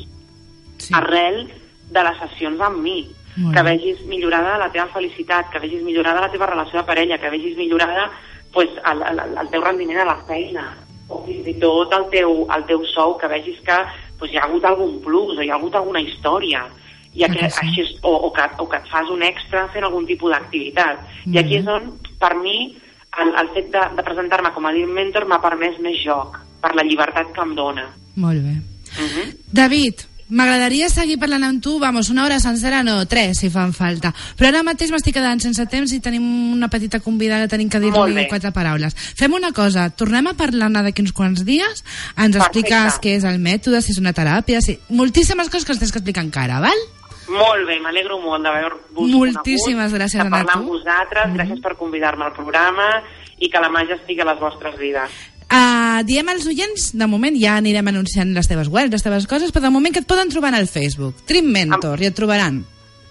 sí. 0.81 0.93
arrel 0.97 1.43
de 1.89 2.03
les 2.03 2.19
sessions 2.23 2.61
amb 2.61 2.83
mi. 2.83 2.99
Que 3.39 3.61
vegis 3.63 4.01
millorada 4.09 4.57
la 4.59 4.67
teva 4.73 4.89
felicitat, 4.91 5.47
que 5.51 5.61
vegis 5.63 5.83
millorada 5.85 6.25
la 6.25 6.31
teva 6.31 6.49
relació 6.49 6.81
de 6.81 6.87
parella, 6.89 7.17
que 7.21 7.29
vegis 7.31 7.55
millorada 7.55 8.09
pues, 8.51 8.69
el, 8.91 9.03
el, 9.11 9.37
el 9.37 9.49
teu 9.53 9.63
rendiment 9.63 10.01
a 10.01 10.09
la 10.09 10.17
feina, 10.27 10.65
o 11.07 11.21
fins 11.25 11.47
i 11.47 11.53
tot 11.61 11.93
el 11.95 12.09
teu, 12.11 12.43
el 12.55 12.65
teu 12.67 12.83
sou, 12.91 13.15
que 13.21 13.29
vegis 13.31 13.61
que 13.65 13.77
pues, 14.19 14.33
hi 14.33 14.41
ha 14.41 14.45
hagut 14.47 14.65
algun 14.65 14.97
plus, 15.05 15.37
o 15.37 15.45
hi 15.45 15.51
ha 15.53 15.55
hagut 15.55 15.77
alguna 15.77 16.01
història, 16.03 16.65
i 17.13 17.25
que 17.25 17.49
sí. 17.49 17.63
així, 17.63 17.85
o, 18.03 18.11
o, 18.27 18.33
que, 18.33 18.45
o 18.59 18.67
que 18.69 18.77
et 18.77 18.91
fas 18.91 19.09
un 19.09 19.23
extra 19.25 19.65
fent 19.73 19.87
algun 19.87 20.05
tipus 20.09 20.33
d'activitat. 20.33 21.01
I 21.31 21.39
aquí 21.41 21.57
és 21.61 21.69
on, 21.69 21.93
per 22.21 22.35
mi, 22.41 22.73
el, 23.21 23.33
el 23.41 23.49
fet 23.55 23.71
de, 23.73 23.85
de 23.97 24.05
presentar-me 24.05 24.53
com 24.55 24.67
a 24.67 24.73
Dream 24.75 24.93
Mentor 24.97 25.25
m'ha 25.29 25.41
permès 25.41 25.79
més 25.83 25.97
joc, 26.03 26.37
per 26.61 26.75
la 26.77 26.85
llibertat 26.85 27.33
que 27.33 27.45
em 27.45 27.55
dona. 27.57 27.87
Molt 28.19 28.45
bé. 28.45 28.55
Uh 28.99 29.09
-huh. 29.09 29.27
David, 29.53 30.05
m'agradaria 30.29 30.89
seguir 30.89 31.17
parlant 31.19 31.43
amb 31.43 31.63
tu, 31.63 31.79
vamos, 31.79 32.09
una 32.09 32.25
hora 32.25 32.39
sencera, 32.39 32.83
no, 32.83 33.05
tres, 33.07 33.39
si 33.39 33.49
fan 33.49 33.73
falta. 33.73 34.13
Però 34.37 34.49
ara 34.49 34.63
mateix 34.63 34.91
m'estic 34.93 35.15
quedant 35.17 35.39
sense 35.41 35.65
temps 35.69 35.91
i 35.93 35.99
tenim 35.99 36.25
una 36.53 36.69
petita 36.69 36.99
convidada, 36.99 37.47
tenim 37.47 37.69
que 37.69 37.79
dir-li 37.79 38.27
quatre 38.29 38.51
paraules. 38.55 38.95
Fem 38.95 39.33
una 39.33 39.51
cosa, 39.51 39.89
tornem 39.89 40.27
a 40.27 40.35
parlar-ne 40.37 40.83
d'aquí 40.85 41.01
uns 41.01 41.13
quants 41.13 41.43
dies, 41.45 41.83
ens 42.17 42.35
expliques 42.35 42.99
què 43.01 43.17
és 43.17 43.25
el 43.25 43.39
mètode, 43.39 43.81
si 43.81 43.91
és 43.91 43.99
una 43.99 44.13
teràpia, 44.13 44.61
si... 44.61 44.77
moltíssimes 44.89 45.49
coses 45.49 45.65
que 45.65 45.73
ens 45.73 45.79
tens 45.79 45.91
que 45.91 45.99
explicar 45.99 46.23
encara, 46.23 46.59
val? 46.59 46.85
Molt 47.29 47.67
bé, 47.67 47.79
m'alegro 47.79 48.17
molt 48.21 48.41
d'haver-vos 48.43 49.09
Moltíssimes 49.11 49.91
conegut, 49.91 49.99
gràcies, 49.99 50.23
de 50.23 50.29
parlar 50.33 50.55
amb 50.57 50.67
vosaltres, 50.67 51.27
Mhm. 51.27 51.35
gràcies 51.37 51.61
per 51.61 51.75
convidar-me 51.77 52.25
al 52.25 52.33
programa 52.33 53.03
i 53.37 53.49
que 53.49 53.59
la 53.61 53.69
màgia 53.69 53.95
estigui 53.95 54.21
a 54.21 54.25
les 54.25 54.39
vostres 54.39 54.77
vides. 54.79 55.11
Uh, 55.49 56.03
diem 56.05 56.27
als 56.29 56.45
oients, 56.45 56.91
de 56.93 57.07
moment 57.09 57.33
ja 57.41 57.55
anirem 57.57 57.87
anunciant 57.89 58.29
les 58.35 58.45
teves 58.47 58.67
webs, 58.69 58.91
les 58.93 59.01
teves 59.01 59.25
coses, 59.27 59.49
però 59.51 59.63
de 59.65 59.71
moment 59.73 59.93
que 59.93 59.99
et 60.03 60.07
poden 60.09 60.29
trobar 60.29 60.49
en 60.53 60.59
el 60.59 60.67
Facebook. 60.69 61.15
Dream 61.27 61.45
Mentor, 61.49 62.01
i 62.01 62.05
et 62.11 62.15
trobaran. 62.15 62.61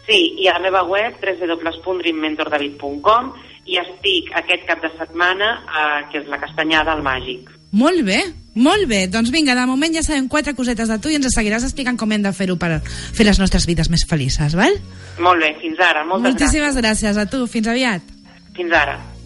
Sí, 0.06 0.20
i 0.40 0.46
a 0.48 0.52
la 0.56 0.62
meva 0.62 0.82
web, 0.86 1.14
www.dreammentordavid.com, 1.18 3.32
i 3.68 3.76
estic 3.82 4.30
aquest 4.38 4.62
cap 4.70 4.80
de 4.84 4.90
setmana, 4.96 5.48
eh, 5.66 6.00
que 6.12 6.18
és 6.22 6.26
la 6.30 6.38
castanyada 6.40 6.92
al 6.94 7.02
Màgic. 7.04 7.50
Molt 7.76 8.00
bé, 8.06 8.20
molt 8.54 8.86
bé. 8.88 9.08
Doncs 9.12 9.30
vinga, 9.34 9.54
de 9.58 9.66
moment 9.68 9.92
ja 9.92 10.02
sabem 10.06 10.28
quatre 10.30 10.54
cosetes 10.56 10.88
de 10.88 10.98
tu 11.02 11.08
i 11.12 11.16
ens 11.18 11.28
seguiràs 11.34 11.64
explicant 11.66 11.98
com 12.00 12.12
hem 12.14 12.22
de 12.24 12.32
fer-ho 12.32 12.56
per 12.56 12.78
fer 12.86 13.26
les 13.28 13.38
nostres 13.42 13.66
vides 13.68 13.90
més 13.92 14.06
felices, 14.08 14.54
val? 14.56 14.74
Molt 15.20 15.40
bé, 15.42 15.50
fins 15.60 15.78
ara. 15.82 16.04
Moltes 16.06 16.30
Moltíssimes 16.30 16.76
gràcies 16.80 17.16
a 17.18 17.26
tu. 17.28 17.46
Fins 17.50 17.66
aviat. 17.68 18.02
gràcies. 18.02 18.56
Fins 18.56 18.72
ara. 18.72 19.17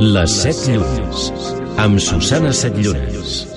Les 0.00 0.26
set 0.26 0.56
llunes. 0.66 1.20
Amb 1.78 2.00
Susana 2.02 2.50
Setllures. 2.52 3.53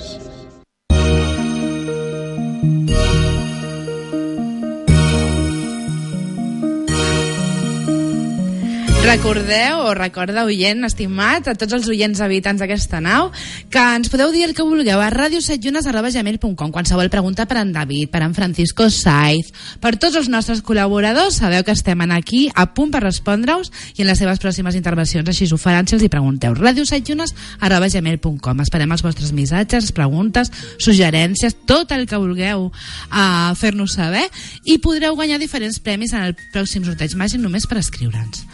Recordeu, 9.08 9.88
o 9.88 9.96
recorda, 9.96 10.44
oient, 10.44 10.84
estimat, 10.84 11.46
a 11.48 11.56
tots 11.56 11.72
els 11.72 11.86
oients 11.88 12.20
habitants 12.20 12.60
d'aquesta 12.60 13.00
nau, 13.00 13.32
que 13.72 13.80
ens 13.80 14.12
podeu 14.12 14.28
dir 14.34 14.42
el 14.44 14.52
que 14.52 14.66
vulgueu 14.68 15.00
a 15.00 15.08
radiosetjunes.gmail.com 15.08 16.74
qualsevol 16.74 17.08
pregunta 17.08 17.46
per 17.48 17.56
en 17.62 17.72
David, 17.72 18.10
per 18.12 18.20
en 18.26 18.34
Francisco 18.36 18.90
Saiz, 18.92 19.48
per 19.80 19.96
tots 19.96 20.12
els 20.20 20.28
nostres 20.28 20.60
col·laboradors, 20.60 21.40
sabeu 21.40 21.64
que 21.64 21.72
estem 21.72 22.04
aquí 22.12 22.52
a 22.52 22.68
punt 22.76 22.92
per 22.92 23.00
respondre-us 23.06 23.72
i 23.96 24.04
en 24.04 24.12
les 24.12 24.20
seves 24.20 24.36
pròximes 24.44 24.76
intervencions 24.76 25.24
així 25.32 25.48
ho 25.48 25.56
faran 25.56 25.88
si 25.88 25.96
els 25.96 26.04
hi 26.04 26.12
pregunteu. 26.12 26.52
radiosetjunes.gmail.com 26.60 28.60
Esperem 28.60 28.92
els 28.92 29.06
vostres 29.08 29.32
missatges, 29.32 29.88
preguntes, 29.96 30.52
suggerències, 30.76 31.56
tot 31.64 31.96
el 31.96 32.04
que 32.04 32.20
vulgueu 32.20 32.68
uh, 32.68 33.56
fer-nos 33.56 33.96
saber 33.96 34.28
i 34.68 34.76
podreu 34.76 35.16
guanyar 35.16 35.40
diferents 35.40 35.80
premis 35.80 36.12
en 36.12 36.28
el 36.28 36.36
pròxim 36.52 36.84
sorteig 36.84 37.16
màgic 37.16 37.40
només 37.40 37.64
per 37.64 37.80
escriure'ns. 37.80 38.44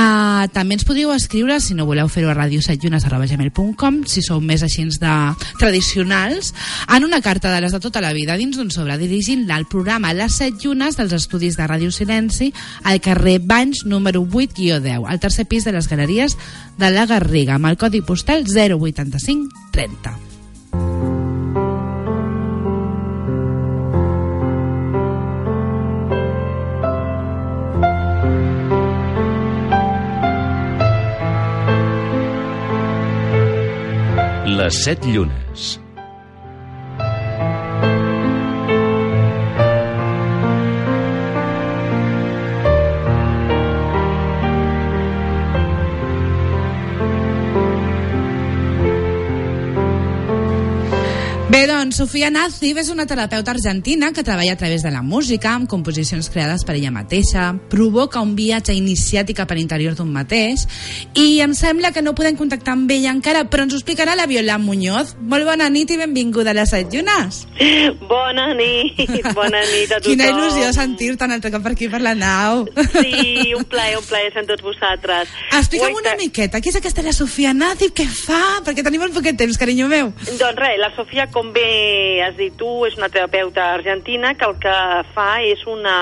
Uh, 0.00 0.46
també 0.54 0.78
ens 0.78 0.84
podríeu 0.88 1.10
escriure, 1.12 1.58
si 1.60 1.74
no 1.76 1.84
voleu 1.84 2.08
fer-ho 2.08 2.30
a 2.30 2.36
radiosetjunes.gmail.com, 2.38 3.98
si 4.08 4.22
sou 4.24 4.40
més 4.40 4.62
així 4.64 4.86
de 5.02 5.16
tradicionals, 5.60 6.54
en 6.88 7.04
una 7.04 7.20
carta 7.20 7.52
de 7.52 7.58
les 7.60 7.74
de 7.74 7.80
tota 7.84 8.00
la 8.00 8.14
vida, 8.16 8.38
dins 8.40 8.56
d'un 8.56 8.70
sobre, 8.72 8.96
dirigint-la 8.96 9.58
al 9.58 9.68
programa 9.68 10.14
Les 10.16 10.38
Set 10.40 10.64
Llunes 10.64 10.96
dels 10.96 11.12
estudis 11.18 11.58
de 11.58 11.68
Ràdio 11.68 11.92
Silenci, 11.92 12.48
al 12.84 13.02
carrer 13.04 13.40
Banys, 13.44 13.84
número 13.84 14.24
8-10, 14.24 15.04
al 15.04 15.20
tercer 15.20 15.44
pis 15.50 15.68
de 15.68 15.76
les 15.76 15.90
galeries 15.90 16.38
de 16.78 16.90
la 16.94 17.04
Garriga, 17.04 17.60
amb 17.60 17.68
el 17.68 17.76
codi 17.76 18.00
postal 18.00 18.46
08530. 18.48 20.29
Les 34.70 34.76
set 34.84 35.04
llunes. 35.04 35.80
Bé, 51.50 51.64
doncs, 51.66 51.96
Sofia 51.98 52.28
Nazif 52.30 52.78
és 52.78 52.92
una 52.92 53.08
terapeuta 53.10 53.50
argentina 53.50 54.12
que 54.14 54.22
treballa 54.22 54.52
a 54.52 54.56
través 54.56 54.84
de 54.84 54.90
la 54.94 55.00
música, 55.02 55.50
amb 55.50 55.66
composicions 55.66 56.28
creades 56.30 56.62
per 56.62 56.76
ella 56.76 56.92
mateixa, 56.94 57.48
provoca 57.72 58.20
un 58.22 58.36
viatge 58.38 58.70
iniciàtic 58.78 59.40
per 59.42 59.56
l'interior 59.58 59.96
d'un 59.98 60.12
mateix, 60.14 60.62
i 61.18 61.40
em 61.42 61.50
sembla 61.58 61.90
que 61.90 62.04
no 62.06 62.12
podem 62.14 62.36
contactar 62.38 62.76
amb 62.76 62.92
ella 62.94 63.10
encara, 63.10 63.42
però 63.50 63.64
ens 63.66 63.74
ho 63.74 63.80
explicarà 63.80 64.14
la 64.14 64.28
Viola 64.30 64.60
Muñoz. 64.62 65.16
Molt 65.18 65.48
bona 65.48 65.66
nit 65.74 65.90
i 65.90 65.96
benvinguda 65.98 66.52
a 66.52 66.54
les 66.54 66.70
set 66.70 66.94
llunes. 66.94 67.40
Bona 68.06 68.46
nit, 68.54 69.02
bona 69.34 69.64
nit 69.72 69.90
a 69.90 69.98
tothom. 69.98 70.06
Quina 70.06 70.30
il·lusió 70.30 70.70
sentir-te 70.76 71.26
un 71.26 71.34
altre 71.34 71.50
cop 71.50 71.66
per 71.66 71.74
aquí 71.74 71.90
per 71.90 72.02
la 72.06 72.14
nau. 72.14 72.62
Sí, 72.94 73.50
un 73.58 73.66
plaer, 73.66 73.98
un 73.98 74.06
plaer 74.06 74.30
ser 74.30 74.44
amb 74.44 74.52
tots 74.54 74.62
vosaltres. 74.68 75.34
Explica'm 75.58 75.98
una 75.98 76.14
miqueta, 76.22 76.62
qui 76.62 76.70
és 76.70 76.78
aquesta 76.78 77.02
la 77.02 77.16
Sofia 77.16 77.50
Nazif, 77.58 77.90
què 77.90 78.06
fa? 78.06 78.62
Perquè 78.62 78.86
tenim 78.86 79.02
molt 79.02 79.18
poquet 79.18 79.34
temps, 79.42 79.58
carinyo 79.58 79.90
meu. 79.90 80.14
Doncs 80.30 80.62
res, 80.62 80.78
la 80.78 80.94
Sofia, 80.94 81.26
com 81.26 81.39
bé 81.52 82.22
has 82.22 82.36
dit 82.36 82.52
tu, 82.56 82.84
és 82.86 82.96
una 82.98 83.08
terapeuta 83.08 83.72
argentina 83.72 84.34
que 84.34 84.44
el 84.44 84.58
que 84.60 84.74
fa 85.14 85.40
és 85.42 85.64
una, 85.66 85.96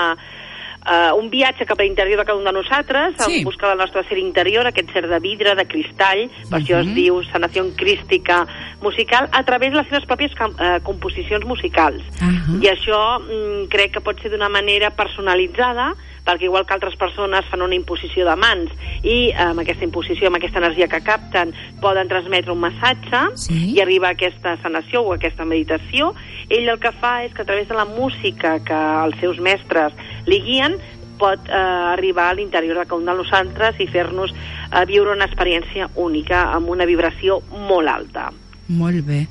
uh, 0.83 1.15
un 1.17 1.29
viatge 1.31 1.65
cap 1.65 1.79
a 1.79 1.83
l'interior 1.83 2.19
de 2.19 2.25
cada 2.25 2.37
un 2.37 2.43
de 2.43 2.51
nosaltres, 2.51 3.15
Sí. 3.25 3.37
en 3.39 3.43
busca 3.43 3.69
del 3.69 3.77
nostre 3.77 4.03
ser 4.09 4.17
interior, 4.17 4.67
aquest 4.67 4.91
ser 4.91 5.07
de 5.07 5.19
vidre, 5.19 5.55
de 5.55 5.65
cristall, 5.65 6.29
per 6.49 6.59
això 6.59 6.77
Mhm. 6.81 6.89
es 6.89 6.95
diu 6.95 7.23
sanació 7.31 7.65
crística 7.75 8.45
musical, 8.81 9.29
a 9.31 9.43
través 9.43 9.71
de 9.71 9.77
les 9.77 9.87
seves 9.87 10.05
pròpies 10.07 10.31
eh, 10.59 10.79
composicions 10.83 11.45
musicals. 11.45 12.01
Ahà. 12.21 12.61
I 12.61 12.67
això 12.67 13.19
mm, 13.21 13.67
crec 13.69 13.93
que 13.93 14.01
pot 14.01 14.19
ser 14.21 14.31
d'una 14.31 14.49
manera 14.49 14.89
personalitzada, 14.91 15.93
perquè 16.25 16.47
igual 16.47 16.65
que 16.65 16.73
altres 16.73 16.95
persones 16.99 17.45
fan 17.49 17.61
una 17.61 17.75
imposició 17.75 18.25
de 18.27 18.35
mans 18.35 18.71
i 19.03 19.31
amb 19.31 19.61
aquesta 19.63 19.85
imposició, 19.85 20.27
amb 20.27 20.39
aquesta 20.39 20.59
energia 20.59 20.87
que 20.87 21.01
capten, 21.05 21.53
poden 21.81 22.07
transmetre 22.07 22.51
un 22.51 22.59
massatge 22.59 23.25
Sí. 23.35 23.73
i 23.75 23.81
arribar 23.81 24.09
a 24.13 24.17
aquesta 24.17 24.57
sanació 24.61 25.01
o 25.01 25.13
aquesta 25.13 25.45
meditació, 25.45 26.13
ell 26.49 26.69
el 26.69 26.79
que 26.79 26.91
fa 26.91 27.23
és 27.23 27.33
que 27.33 27.43
a 27.43 27.45
través 27.45 27.67
de 27.67 27.75
la 27.75 27.85
música 27.85 28.59
que 28.63 28.79
els 29.05 29.19
seus 29.19 29.39
mestres 29.39 29.93
li 30.25 30.41
guien 30.41 30.77
pot 31.19 31.39
eh, 31.49 31.53
arribar 31.53 32.29
a 32.29 32.33
l'interior 32.33 32.77
de 32.77 32.85
cada 32.85 32.95
un 32.95 33.05
de 33.05 33.13
nosaltres 33.13 33.79
i 33.79 33.87
fer-nos 33.91 34.31
eh, 34.31 34.85
viure 34.87 35.11
una 35.11 35.27
experiència 35.27 35.89
única 35.95 36.47
amb 36.55 36.69
una 36.69 36.87
vibració 36.87 37.41
molt 37.67 37.91
alta. 37.91 38.29
Molt 38.69 39.01
bé. 39.01 39.23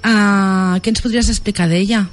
Uh, 0.00 0.80
què 0.80 0.88
ens 0.88 1.02
podries 1.04 1.28
explicar 1.28 1.68
d'ella? 1.68 2.06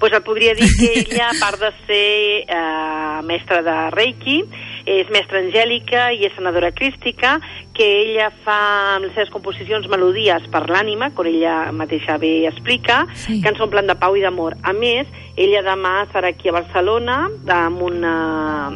Pues 0.00 0.12
et 0.12 0.24
podria 0.24 0.54
dir 0.54 0.68
que 0.76 0.90
ella, 1.00 1.30
a 1.30 1.38
part 1.40 1.60
de 1.60 1.70
ser 1.86 2.44
eh, 2.46 3.22
mestra 3.24 3.62
de 3.62 3.76
Reiki, 3.94 4.38
és 4.84 5.08
mestra 5.12 5.40
angèlica 5.40 6.10
i 6.12 6.26
és 6.28 6.34
sanadora 6.36 6.72
crística, 6.76 7.38
que 7.74 7.84
ella 8.04 8.30
fa 8.44 8.94
amb 8.94 9.08
les 9.08 9.14
seves 9.16 9.32
composicions 9.34 9.88
melodies 9.90 10.46
per 10.52 10.62
l'ànima, 10.70 11.10
com 11.14 11.26
ella 11.26 11.72
mateixa 11.74 12.16
bé 12.22 12.46
explica, 12.46 13.04
Sí. 13.14 13.40
que 13.42 13.50
ens 13.50 13.60
omplen 13.60 13.86
de 13.90 13.96
pau 13.98 14.16
i 14.16 14.22
d'amor. 14.22 14.56
A 14.62 14.72
més, 14.72 15.06
ella 15.36 15.62
demà 15.66 16.06
serà 16.12 16.28
aquí 16.30 16.48
a 16.48 16.52
Barcelona 16.52 17.28
amb, 17.50 17.82
una, 17.82 18.14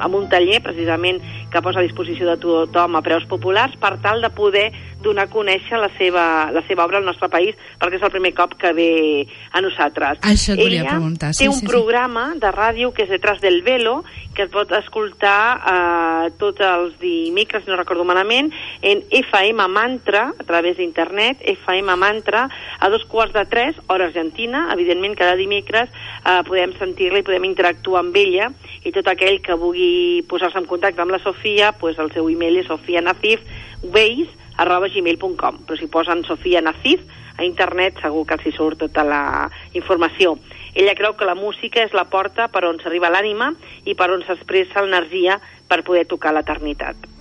amb 0.02 0.14
un 0.14 0.28
taller, 0.28 0.60
precisament, 0.62 1.22
que 1.52 1.62
posa 1.62 1.78
a 1.78 1.86
disposició 1.86 2.26
de 2.26 2.36
tothom 2.42 2.96
a 2.98 3.02
preus 3.02 3.24
populars 3.30 3.76
per 3.78 3.96
tal 4.02 4.20
de 4.20 4.30
poder 4.30 4.72
donar 5.00 5.28
a 5.28 5.30
conèixer 5.30 5.78
la 5.78 5.88
seva, 5.96 6.50
la 6.50 6.62
seva 6.66 6.84
obra 6.84 6.98
al 6.98 7.06
nostre 7.06 7.28
país, 7.30 7.54
perquè 7.78 8.00
és 8.00 8.02
el 8.02 8.10
primer 8.10 8.32
cop 8.34 8.56
que 8.58 8.72
ve 8.74 8.90
a 9.54 9.62
nosaltres. 9.62 10.18
Això 10.26 10.56
et 10.56 10.58
volia 10.58 10.82
Ella 10.82 10.90
preguntar, 10.90 11.32
sí, 11.34 11.44
té 11.44 11.48
un 11.48 11.54
sí, 11.54 11.66
sí. 11.66 11.70
programa 11.70 12.32
de 12.34 12.50
ràdio 12.50 12.90
que 12.92 13.06
és 13.06 13.08
Detrás 13.08 13.40
del 13.40 13.62
Velo, 13.62 14.02
que 14.34 14.42
es 14.42 14.50
pot 14.50 14.72
escoltar 14.72 15.60
eh, 15.62 16.30
tots 16.38 16.60
els 16.60 16.98
dimecres, 16.98 17.64
si 17.64 17.70
no 17.70 17.78
recordo 17.78 18.04
malament, 18.04 18.50
en 18.88 19.04
FM 19.10 19.68
Mantra, 19.68 20.32
a 20.38 20.44
través 20.44 20.78
d'internet, 20.78 21.42
FM 21.44 21.94
Mantra, 21.96 22.48
a 22.80 22.88
dos 22.88 23.04
quarts 23.04 23.34
de 23.34 23.44
tres, 23.44 23.76
hora 23.86 24.06
argentina, 24.06 24.70
evidentment 24.72 25.12
cada 25.18 25.36
dimecres 25.36 25.90
eh, 25.92 26.40
podem 26.48 26.72
sentir-la 26.80 27.20
i 27.20 27.26
podem 27.26 27.44
interactuar 27.50 28.00
amb 28.00 28.16
ella, 28.16 28.48
i 28.88 28.92
tot 28.96 29.10
aquell 29.12 29.42
que 29.44 29.58
vulgui 29.60 30.24
posar-se 30.30 30.56
en 30.62 30.68
contacte 30.70 31.04
amb 31.04 31.12
la 31.12 31.20
Sofia, 31.20 31.74
pues 31.76 32.00
el 32.00 32.08
seu 32.16 32.30
email 32.32 32.56
és 32.62 32.70
sofianacifweis 32.72 34.32
arroba 34.56 34.88
gmail.com, 34.88 35.60
però 35.68 35.76
si 35.76 35.90
posen 35.92 36.24
Sofia 36.24 36.64
Nacif 36.64 37.04
a 37.36 37.44
internet 37.44 38.00
segur 38.00 38.24
que 38.24 38.38
els 38.40 38.48
hi 38.48 38.54
surt 38.56 38.80
tota 38.86 39.04
la 39.04 39.20
informació. 39.76 40.38
Ella 40.72 40.96
creu 40.96 41.12
que 41.12 41.28
la 41.28 41.36
música 41.36 41.84
és 41.84 41.92
la 41.92 42.08
porta 42.08 42.48
per 42.48 42.64
on 42.64 42.80
s'arriba 42.80 43.12
l'ànima 43.12 43.52
i 43.84 43.92
per 43.92 44.08
on 44.16 44.24
s'expressa 44.24 44.80
l'energia 44.80 45.36
per 45.68 45.84
poder 45.84 46.08
tocar 46.08 46.32
l'eternitat. 46.32 47.17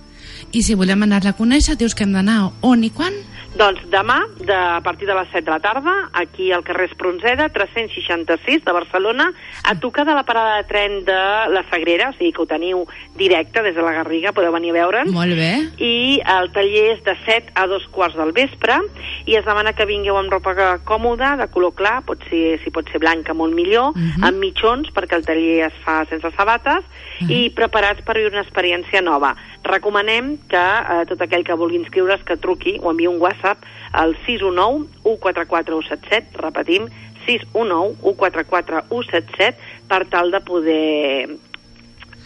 I 0.52 0.62
si 0.64 0.74
volem 0.78 1.02
anar-la 1.04 1.34
a 1.34 1.36
conèixer, 1.36 1.76
dius 1.76 1.92
que 1.94 2.06
hem 2.06 2.14
d'anar 2.16 2.38
on 2.64 2.84
i 2.86 2.88
quan? 2.94 3.12
Doncs 3.58 3.80
demà, 3.90 4.20
de, 4.38 4.54
a 4.54 4.80
partir 4.86 5.08
de 5.08 5.14
les 5.18 5.26
7 5.32 5.42
de 5.44 5.50
la 5.50 5.58
tarda, 5.58 5.92
aquí 6.12 6.52
al 6.52 6.62
carrer 6.62 6.84
Espronceda, 6.92 7.48
366 7.48 8.64
de 8.64 8.72
Barcelona, 8.72 9.32
a 9.64 9.74
tocar 9.80 10.04
de 10.06 10.14
la 10.14 10.22
parada 10.22 10.58
de 10.58 10.64
tren 10.68 11.04
de 11.04 11.16
la 11.50 11.64
Sagrera, 11.68 12.10
o 12.10 12.12
sigui 12.14 12.30
que 12.36 12.42
ho 12.44 12.46
teniu 12.46 12.84
directe 13.18 13.60
des 13.66 13.74
de 13.74 13.82
la 13.82 13.90
Garriga, 13.96 14.30
podeu 14.32 14.52
venir 14.54 14.70
a 14.70 14.76
veure'ns. 14.78 15.10
Molt 15.10 15.34
bé. 15.34 15.50
i 15.82 16.20
el 16.22 16.52
taller 16.54 16.84
és 16.92 17.02
de 17.02 17.16
7 17.24 17.50
a 17.58 17.66
2 17.66 17.88
quarts 17.90 18.14
del 18.14 18.30
vespre 18.36 18.78
i 19.26 19.34
es 19.34 19.44
demana 19.44 19.72
que 19.74 19.86
vingueu 19.90 20.16
amb 20.20 20.30
ropa 20.30 20.54
còmoda, 20.86 21.34
de 21.36 21.48
color 21.50 21.74
clar, 21.74 22.02
pot 22.06 22.22
ser, 22.30 22.60
si 22.62 22.70
pot 22.70 22.86
ser 22.92 23.00
blanca 23.02 23.34
molt 23.34 23.54
millor, 23.58 23.90
Mhm. 23.96 24.22
amb 24.22 24.38
mitjons 24.38 24.88
perquè 24.94 25.16
el 25.16 25.26
taller 25.26 25.66
es 25.66 25.74
fa 25.84 26.04
sense 26.06 26.30
sabates 26.36 26.84
i 27.28 27.50
preparats 27.50 28.02
per 28.06 28.14
viure 28.14 28.30
una 28.36 28.44
experiència 28.46 29.02
nova. 29.02 29.34
Recomanem 29.64 30.36
que 30.48 30.56
eh, 30.56 31.04
tot 31.08 31.20
aquell 31.20 31.42
que 31.44 31.54
vulgui 31.58 31.76
inscriure's 31.76 32.22
que 32.22 32.36
truqui 32.36 32.78
o 32.80 32.92
enviï 32.92 33.08
un 33.08 33.18
WhatsApp 33.20 33.47
al 33.92 34.16
619 34.26 34.86
144 35.02 35.80
177, 35.82 36.36
repetim, 36.42 36.88
619 37.26 37.96
144 38.02 38.84
177 38.90 39.56
per 39.88 40.04
tal 40.08 40.30
de 40.30 40.40
poder 40.40 41.28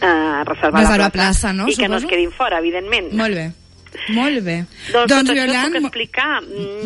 eh, 0.01 0.43
reservar, 0.45 0.81
Reservar 0.81 0.99
la 0.99 1.09
plaça, 1.09 1.53
no? 1.53 1.67
I 1.67 1.75
que 1.75 1.87
no 1.87 1.95
es 1.97 2.03
Suposo. 2.03 2.15
quedin 2.15 2.31
fora, 2.31 2.59
evidentment. 2.59 3.13
Molt 3.13 3.35
bé. 3.35 3.51
Molt 4.13 4.41
bé. 4.43 4.57
Doncs, 4.91 5.09
doncs 5.11 5.29
tot 5.29 5.35
Violant, 5.37 5.55
això 5.55 5.71
puc 5.71 5.89
explicar. 5.89 6.29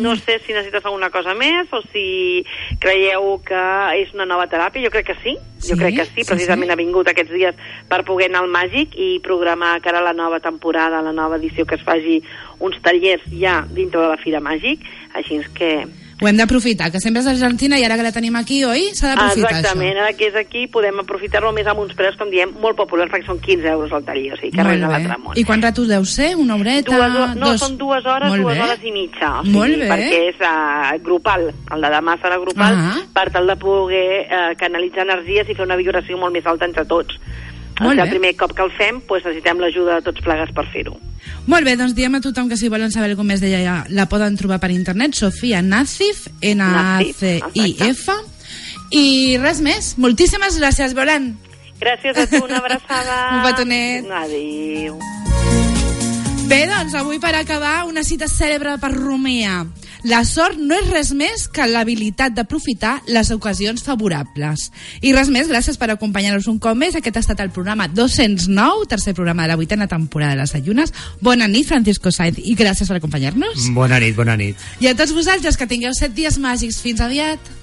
No 0.04 0.14
sé 0.20 0.38
si 0.44 0.54
necessites 0.54 0.84
alguna 0.84 1.10
cosa 1.14 1.34
més 1.38 1.70
o 1.74 1.80
si 1.88 2.44
creieu 2.82 3.38
que 3.46 3.62
és 3.98 4.12
una 4.14 4.26
nova 4.28 4.46
teràpia. 4.50 4.84
Jo 4.84 4.92
crec 4.94 5.10
que 5.10 5.18
sí. 5.22 5.36
Sí, 5.58 5.72
Jo 5.72 5.78
crec 5.80 5.96
que 5.96 6.06
sí. 6.06 6.22
sí, 6.22 6.26
Precisament 6.28 6.70
sí. 6.70 6.74
ha 6.74 6.80
vingut 6.80 7.10
aquests 7.10 7.34
dies 7.34 7.62
per 7.90 8.04
poder 8.06 8.28
anar 8.30 8.44
al 8.44 8.52
Màgic 8.54 8.94
i 8.94 9.10
programar 9.24 9.78
cara 9.82 10.02
a 10.02 10.06
la 10.06 10.14
nova 10.14 10.38
temporada, 10.40 11.02
la 11.02 11.12
nova 11.16 11.40
edició, 11.40 11.66
que 11.66 11.74
es 11.80 11.86
faci 11.86 12.20
uns 12.60 12.78
tallers 12.82 13.24
ja 13.32 13.64
dintre 13.70 14.04
de 14.04 14.12
la 14.14 14.20
Fira 14.22 14.40
Màgic. 14.44 14.86
Així 15.18 15.42
que... 15.58 15.72
Ho 16.20 16.26
hem 16.26 16.36
d'aprofitar, 16.36 16.90
que 16.90 16.98
sempre 16.98 17.20
és 17.22 17.28
argentina 17.30 17.78
i 17.78 17.84
ara 17.86 17.94
que 17.96 18.02
la 18.02 18.10
tenim 18.10 18.34
aquí, 18.34 18.64
oi? 18.66 18.88
S'ha 18.92 19.12
d'aprofitar 19.12 19.52
Exactament, 19.52 19.92
això. 19.94 20.02
ara 20.02 20.12
que 20.18 20.26
és 20.26 20.34
aquí 20.34 20.66
podem 20.66 20.98
aprofitar-lo 20.98 21.52
més 21.54 21.66
amb 21.70 21.78
uns 21.84 21.94
preus, 21.94 22.16
com 22.18 22.28
diem, 22.32 22.50
molt 22.58 22.76
populars, 22.76 23.12
perquè 23.12 23.26
són 23.28 23.38
15 23.38 23.68
euros 23.70 23.92
al 23.94 24.02
taller, 24.02 24.32
o 24.34 24.36
sigui 24.40 24.50
que 24.56 24.64
res 24.66 24.80
de 24.80 24.86
Molt 24.86 24.92
l'altre 24.96 25.14
bé. 25.14 25.22
món. 25.22 25.38
I 25.38 25.44
quants 25.44 25.62
ratos 25.68 25.86
deu 25.86 26.04
ser? 26.04 26.34
Una 26.36 26.56
horeta? 26.56 26.90
Dues, 26.96 27.36
no, 27.36 27.46
dos? 27.52 27.60
són 27.60 27.78
dues 27.78 28.04
hores, 28.04 28.28
Molt 28.30 28.42
dues 28.42 28.56
bé. 28.58 28.64
hores 28.64 28.82
i 28.82 28.92
mitja. 28.92 29.30
O 29.38 29.42
sigui, 29.44 29.54
Molt 29.54 29.78
bé. 29.78 29.88
Perquè 29.94 30.20
és 30.32 30.42
uh, 30.42 30.98
grupal. 31.06 31.54
El 31.70 31.80
de 31.86 31.88
demà 31.94 32.18
serà 32.20 32.40
grupal 32.42 32.74
Ah. 32.74 32.96
per 33.14 33.30
tal 33.30 33.46
de 33.46 33.56
poder 33.56 34.26
uh, 34.26 34.56
canalitzar 34.58 35.06
energies 35.06 35.48
i 35.48 35.54
fer 35.54 35.64
una 35.64 35.76
vibració 35.76 36.18
molt 36.18 36.32
més 36.32 36.44
alta 36.46 36.64
entre 36.66 36.84
tots. 36.84 37.14
Molt 37.80 37.98
el 37.98 38.06
bé. 38.06 38.10
primer 38.10 38.36
cop 38.36 38.52
que 38.56 38.62
el 38.62 38.72
fem, 38.74 39.00
pues, 39.06 39.24
necessitem 39.24 39.60
l'ajuda 39.62 39.98
de 39.98 40.02
tots 40.08 40.22
plegats 40.24 40.52
per 40.54 40.66
fer-ho. 40.72 40.96
Molt 41.46 41.64
bé, 41.64 41.76
doncs 41.76 41.94
diem 41.94 42.14
a 42.14 42.20
tothom 42.20 42.48
que 42.48 42.56
si 42.56 42.68
volen 42.68 42.90
saber 42.92 43.10
alguna 43.10 43.34
més 43.34 43.40
d'ella 43.40 43.60
ja 43.62 43.76
la 43.88 44.08
poden 44.08 44.36
trobar 44.36 44.58
per 44.60 44.70
internet, 44.70 45.14
Sofia 45.14 45.62
Nazif, 45.62 46.26
N-A-C-I-F. 46.42 48.08
I 48.90 49.36
res 49.42 49.60
més. 49.60 49.94
Moltíssimes 49.98 50.58
gràcies, 50.58 50.94
Violant. 50.96 51.34
Gràcies 51.78 52.16
a 52.16 52.26
tu, 52.26 52.42
una 52.44 52.58
abraçada. 52.58 53.18
Un 53.36 53.42
petonet. 53.44 54.08
Adéu. 54.10 54.98
Bé, 56.48 56.62
doncs 56.66 56.94
avui 56.96 57.18
per 57.20 57.34
acabar 57.36 57.84
una 57.84 58.02
cita 58.02 58.26
cèlebre 58.26 58.78
per 58.80 58.94
Romea. 58.94 59.66
La 60.08 60.22
sort 60.24 60.56
no 60.56 60.72
és 60.72 60.86
res 60.88 61.10
més 61.12 61.42
que 61.52 61.66
l'habilitat 61.68 62.32
d'aprofitar 62.32 62.94
les 63.12 63.28
ocasions 63.34 63.82
favorables. 63.84 64.70
I 65.04 65.12
res 65.12 65.28
més, 65.28 65.50
gràcies 65.52 65.76
per 65.76 65.90
acompanyar-nos 65.92 66.48
un 66.48 66.56
cop 66.64 66.78
més. 66.80 66.96
Aquest 66.96 67.18
ha 67.18 67.22
estat 67.26 67.42
el 67.44 67.52
programa 67.52 67.90
209, 67.92 68.88
tercer 68.88 69.12
programa 69.12 69.44
de 69.44 69.52
la 69.52 69.58
vuitena 69.60 69.88
temporada 69.90 70.32
de 70.32 70.40
les 70.40 70.54
Ayunes. 70.56 70.94
Bona 71.20 71.44
nit, 71.44 71.68
Francisco 71.68 72.08
Sainz, 72.08 72.40
i 72.40 72.56
gràcies 72.56 72.88
per 72.88 72.96
acompanyar-nos. 73.02 73.68
Bona 73.76 74.00
nit, 74.00 74.16
bona 74.16 74.38
nit. 74.40 74.56
I 74.80 74.88
a 74.88 74.96
tots 74.96 75.12
vosaltres, 75.12 75.60
que 75.60 75.68
tingueu 75.68 75.92
set 75.92 76.16
dies 76.16 76.40
màgics. 76.40 76.80
Fins 76.80 77.04
aviat. 77.04 77.56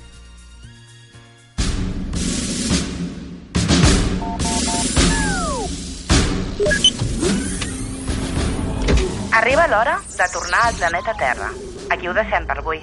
Arriba 9.35 9.65
l'hora 9.67 9.97
de 10.13 10.27
tornar 10.31 10.67
al 10.69 10.75
planeta 10.77 11.17
Terra. 11.17 11.55
Aquí 11.89 12.07
ho 12.07 12.13
deixem 12.17 12.45
per 12.49 12.57
avui. 12.59 12.81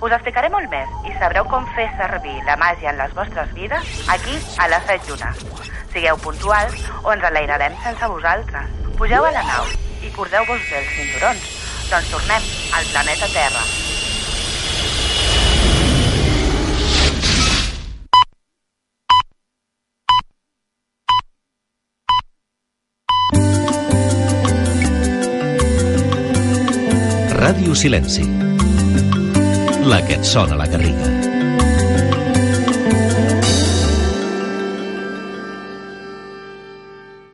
Us 0.00 0.14
explicaré 0.16 0.48
molt 0.52 0.70
més 0.72 0.88
i 1.08 1.12
sabreu 1.20 1.44
com 1.50 1.66
fer 1.76 1.86
servir 1.98 2.38
la 2.46 2.56
màgia 2.60 2.92
en 2.92 3.00
les 3.02 3.12
vostres 3.16 3.52
vides 3.56 3.92
aquí 4.14 4.38
a 4.56 4.68
les 4.72 4.88
7 4.88 5.10
llunes. 5.10 5.44
Sigueu 5.92 6.20
puntuals 6.24 6.76
o 7.02 7.12
ens 7.12 7.28
enlairarem 7.30 7.76
sense 7.84 8.12
vosaltres. 8.16 8.76
Pugeu 8.96 9.28
a 9.28 9.34
la 9.36 9.44
nau 9.52 9.68
i 10.00 10.12
cordeu-vos 10.16 10.68
bé 10.70 10.82
els 10.82 10.92
cinturons. 10.96 11.48
Doncs 11.90 12.12
tornem 12.16 12.52
al 12.78 12.92
planeta 12.94 13.34
Terra. 13.34 13.66
Ràdio 27.60 27.74
Silenci. 27.76 28.22
La 29.84 29.98
que 30.06 30.14
et 30.16 30.22
sona 30.24 30.56
la 30.56 30.64
garriga. 30.64 31.08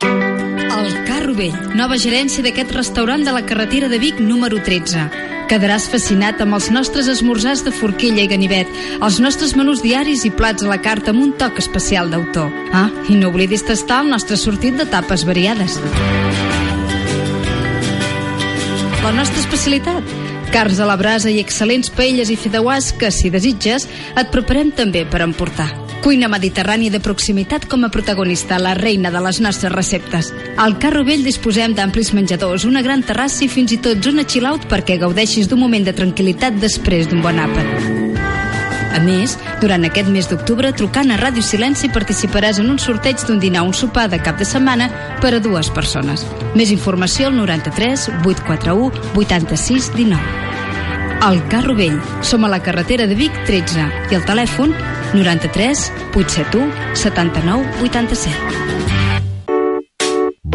El 0.01 0.89
Carro 1.07 1.31
Vell, 1.37 1.55
nova 1.79 1.95
gerència 1.95 2.43
d'aquest 2.43 2.75
restaurant 2.75 3.23
de 3.23 3.31
la 3.37 3.45
carretera 3.47 3.87
de 3.87 4.01
Vic 4.03 4.19
número 4.19 4.59
13. 4.59 5.07
Quedaràs 5.47 5.87
fascinat 5.87 6.43
amb 6.43 6.59
els 6.59 6.67
nostres 6.75 7.07
esmorzars 7.07 7.63
de 7.63 7.71
forquilla 7.71 8.25
i 8.25 8.27
ganivet, 8.27 8.67
els 8.99 9.21
nostres 9.23 9.55
menús 9.55 9.79
diaris 9.79 10.27
i 10.27 10.33
plats 10.35 10.67
a 10.67 10.73
la 10.73 10.81
carta 10.83 11.15
amb 11.15 11.23
un 11.23 11.31
toc 11.39 11.63
especial 11.63 12.11
d'autor. 12.11 12.51
Ah, 12.75 12.89
i 13.07 13.15
no 13.15 13.31
oblidis 13.31 13.63
tastar 13.63 14.03
el 14.03 14.11
nostre 14.11 14.35
sortit 14.35 14.75
de 14.75 14.91
tapes 14.91 15.23
variades. 15.23 15.79
La 19.07 19.13
nostra 19.13 19.39
especialitat? 19.39 20.03
Cars 20.51 20.81
a 20.83 20.85
la 20.85 20.97
brasa 20.99 21.29
i 21.31 21.37
excel·lents 21.39 21.87
paelles 21.95 22.27
i 22.27 22.35
fideuàs 22.35 22.89
que, 22.99 23.07
si 23.07 23.29
desitges, 23.31 23.85
et 24.19 24.33
preparem 24.33 24.73
també 24.75 25.05
per 25.07 25.21
emportar. 25.23 25.69
Cuina 26.03 26.27
mediterrània 26.27 26.91
de 26.91 26.99
proximitat 26.99 27.69
com 27.71 27.87
a 27.87 27.91
protagonista, 27.93 28.59
la 28.59 28.73
reina 28.75 29.07
de 29.13 29.21
les 29.23 29.39
nostres 29.39 29.71
receptes. 29.71 30.33
Al 30.59 30.75
Carro 30.83 31.05
Vell 31.07 31.23
disposem 31.23 31.77
d'amplis 31.77 32.11
menjadors, 32.11 32.65
una 32.67 32.83
gran 32.83 33.05
terrassa 33.07 33.45
i 33.45 33.47
fins 33.53 33.71
i 33.71 33.79
tot 33.79 34.03
zona 34.03 34.27
chill-out 34.27 34.67
perquè 34.67 34.99
gaudeixis 34.99 35.47
d'un 35.47 35.63
moment 35.63 35.87
de 35.87 35.95
tranquil·litat 35.95 36.59
després 36.59 37.07
d'un 37.07 37.23
bon 37.23 37.39
àpat. 37.47 37.96
A 38.97 38.99
més, 38.99 39.35
durant 39.61 39.83
aquest 39.85 40.09
mes 40.09 40.25
d'octubre, 40.25 40.71
trucant 40.73 41.11
a 41.13 41.19
Ràdio 41.21 41.43
Silenci 41.45 41.91
participaràs 41.93 42.57
en 42.63 42.71
un 42.73 42.79
sorteig 42.81 43.21
d'un 43.27 43.37
dinar 43.37 43.61
o 43.61 43.69
un 43.69 43.75
sopar 43.77 44.07
de 44.09 44.17
cap 44.25 44.39
de 44.41 44.45
setmana 44.49 44.87
per 45.21 45.35
a 45.37 45.41
dues 45.43 45.69
persones. 45.69 46.25
Més 46.57 46.71
informació 46.73 47.29
al 47.29 47.37
93 47.37 48.07
841 48.25 48.89
86 49.21 49.91
19. 49.93 50.47
El 51.29 51.43
Carro 51.51 51.75
Vell. 51.77 51.99
Som 52.25 52.45
a 52.45 52.49
la 52.49 52.61
carretera 52.65 53.05
de 53.05 53.13
Vic 53.19 53.37
13 53.45 53.85
i 54.09 54.17
el 54.17 54.25
telèfon 54.25 54.73
93 55.13 55.91
871 56.17 56.97
79 56.97 57.85
87. 57.85 58.65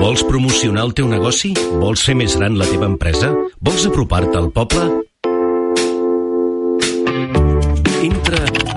Vols 0.03 0.27
promocionar 0.27 0.89
el 0.89 0.95
teu 0.99 1.07
negoci? 1.07 1.55
Vols 1.79 2.03
fer 2.03 2.19
més 2.19 2.35
gran 2.35 2.59
la 2.59 2.67
teva 2.67 2.91
empresa? 2.91 3.31
Vols 3.63 3.87
apropar-te 3.87 4.35
al 4.41 4.51
poble? 4.51 5.12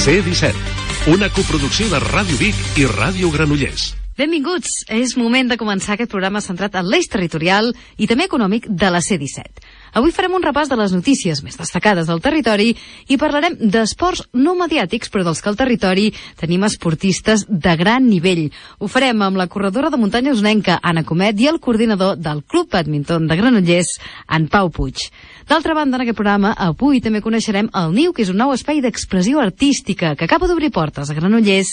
C17. 0.00 1.12
Una 1.12 1.28
coproducció 1.28 1.84
de 1.92 1.98
Ràdio 2.00 2.38
Vic 2.40 2.56
i 2.80 2.86
Ràdio 2.88 3.28
Granollers. 3.34 3.90
Benvinguts! 4.16 4.86
És 4.88 5.12
moment 5.20 5.50
de 5.50 5.58
començar 5.60 5.92
aquest 5.92 6.08
programa 6.12 6.40
centrat 6.40 6.78
en 6.80 6.88
l'eix 6.88 7.04
territorial 7.12 7.68
i 8.00 8.08
també 8.08 8.24
econòmic 8.24 8.64
de 8.68 8.88
la 8.92 9.02
C-17. 9.04 9.60
Avui 10.00 10.12
farem 10.16 10.38
un 10.38 10.44
repàs 10.44 10.70
de 10.72 10.78
les 10.80 10.94
notícies 10.96 11.42
més 11.44 11.60
destacades 11.60 12.08
del 12.08 12.22
territori 12.24 12.70
i 13.12 13.18
parlarem 13.20 13.58
d'esports 13.60 14.24
no 14.32 14.54
mediàtics, 14.56 15.12
però 15.12 15.26
dels 15.26 15.44
que 15.44 15.52
al 15.52 15.60
territori 15.60 16.06
tenim 16.40 16.64
esportistes 16.64 17.44
de 17.48 17.76
gran 17.76 18.08
nivell. 18.08 18.46
Ho 18.80 18.88
farem 18.88 19.20
amb 19.26 19.36
la 19.36 19.50
corredora 19.52 19.92
de 19.92 20.00
muntanya 20.00 20.32
usnenca, 20.32 20.80
Anna 20.82 21.04
Comet, 21.04 21.36
i 21.40 21.52
el 21.52 21.60
coordinador 21.60 22.16
del 22.16 22.40
Club 22.44 22.72
Badminton 22.72 23.28
de 23.28 23.36
Granollers, 23.36 23.98
en 24.32 24.48
Pau 24.48 24.72
Puig. 24.72 25.10
D'altra 25.50 25.74
banda, 25.74 25.96
en 25.98 26.04
aquest 26.04 26.14
programa, 26.14 26.52
avui 26.62 27.00
també 27.02 27.18
coneixerem 27.24 27.66
el 27.74 27.88
Niu, 27.90 28.12
que 28.14 28.22
és 28.22 28.28
un 28.30 28.36
nou 28.38 28.52
espai 28.54 28.78
d'expressió 28.84 29.40
artística 29.42 30.12
que 30.14 30.28
acaba 30.28 30.46
d'obrir 30.46 30.68
portes 30.70 31.10
a 31.10 31.16
Granollers 31.16 31.72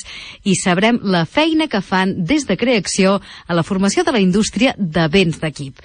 i 0.50 0.56
sabrem 0.58 0.98
la 1.06 1.28
feina 1.30 1.68
que 1.70 1.84
fan 1.86 2.16
des 2.26 2.48
de 2.50 2.58
creació 2.58 3.20
a 3.22 3.54
la 3.54 3.62
formació 3.62 4.02
de 4.02 4.16
la 4.16 4.24
indústria 4.24 4.74
de 4.80 5.06
béns 5.14 5.38
d'equip. 5.44 5.78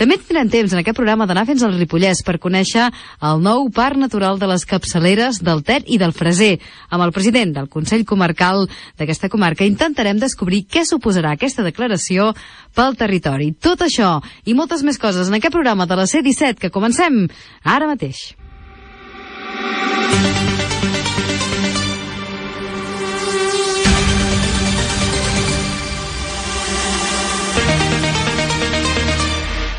També 0.00 0.16
tindrem 0.16 0.48
temps 0.48 0.72
en 0.72 0.80
aquest 0.80 0.96
programa 0.96 1.26
d'anar 1.28 1.42
fins 1.44 1.60
al 1.60 1.74
Ripollès 1.76 2.22
per 2.24 2.38
conèixer 2.40 2.86
el 3.28 3.42
nou 3.44 3.66
parc 3.76 3.98
natural 4.00 4.38
de 4.40 4.48
les 4.48 4.64
capçaleres 4.64 5.42
del 5.44 5.60
Ter 5.60 5.82
i 5.92 5.98
del 6.00 6.14
Freser. 6.16 6.54
Amb 6.88 7.04
el 7.04 7.12
president 7.12 7.52
del 7.58 7.68
Consell 7.68 8.06
Comarcal 8.08 8.64
d'aquesta 8.96 9.28
comarca 9.28 9.68
intentarem 9.68 10.16
descobrir 10.22 10.62
què 10.64 10.86
suposarà 10.88 11.34
aquesta 11.36 11.66
declaració 11.66 12.30
pel 12.72 12.96
territori. 12.96 13.52
Tot 13.52 13.84
això 13.84 14.14
i 14.48 14.56
moltes 14.56 14.80
més 14.88 14.96
coses 14.96 15.28
en 15.28 15.36
aquest 15.36 15.52
programa 15.52 15.84
de 15.84 16.00
la 16.00 16.08
C-17 16.08 16.64
que 16.64 16.72
comencem 16.72 17.26
ara 17.60 17.92
mateix. 17.92 18.30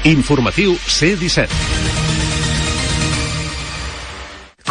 Informatiu 0.04 0.74
C17. 0.88 2.01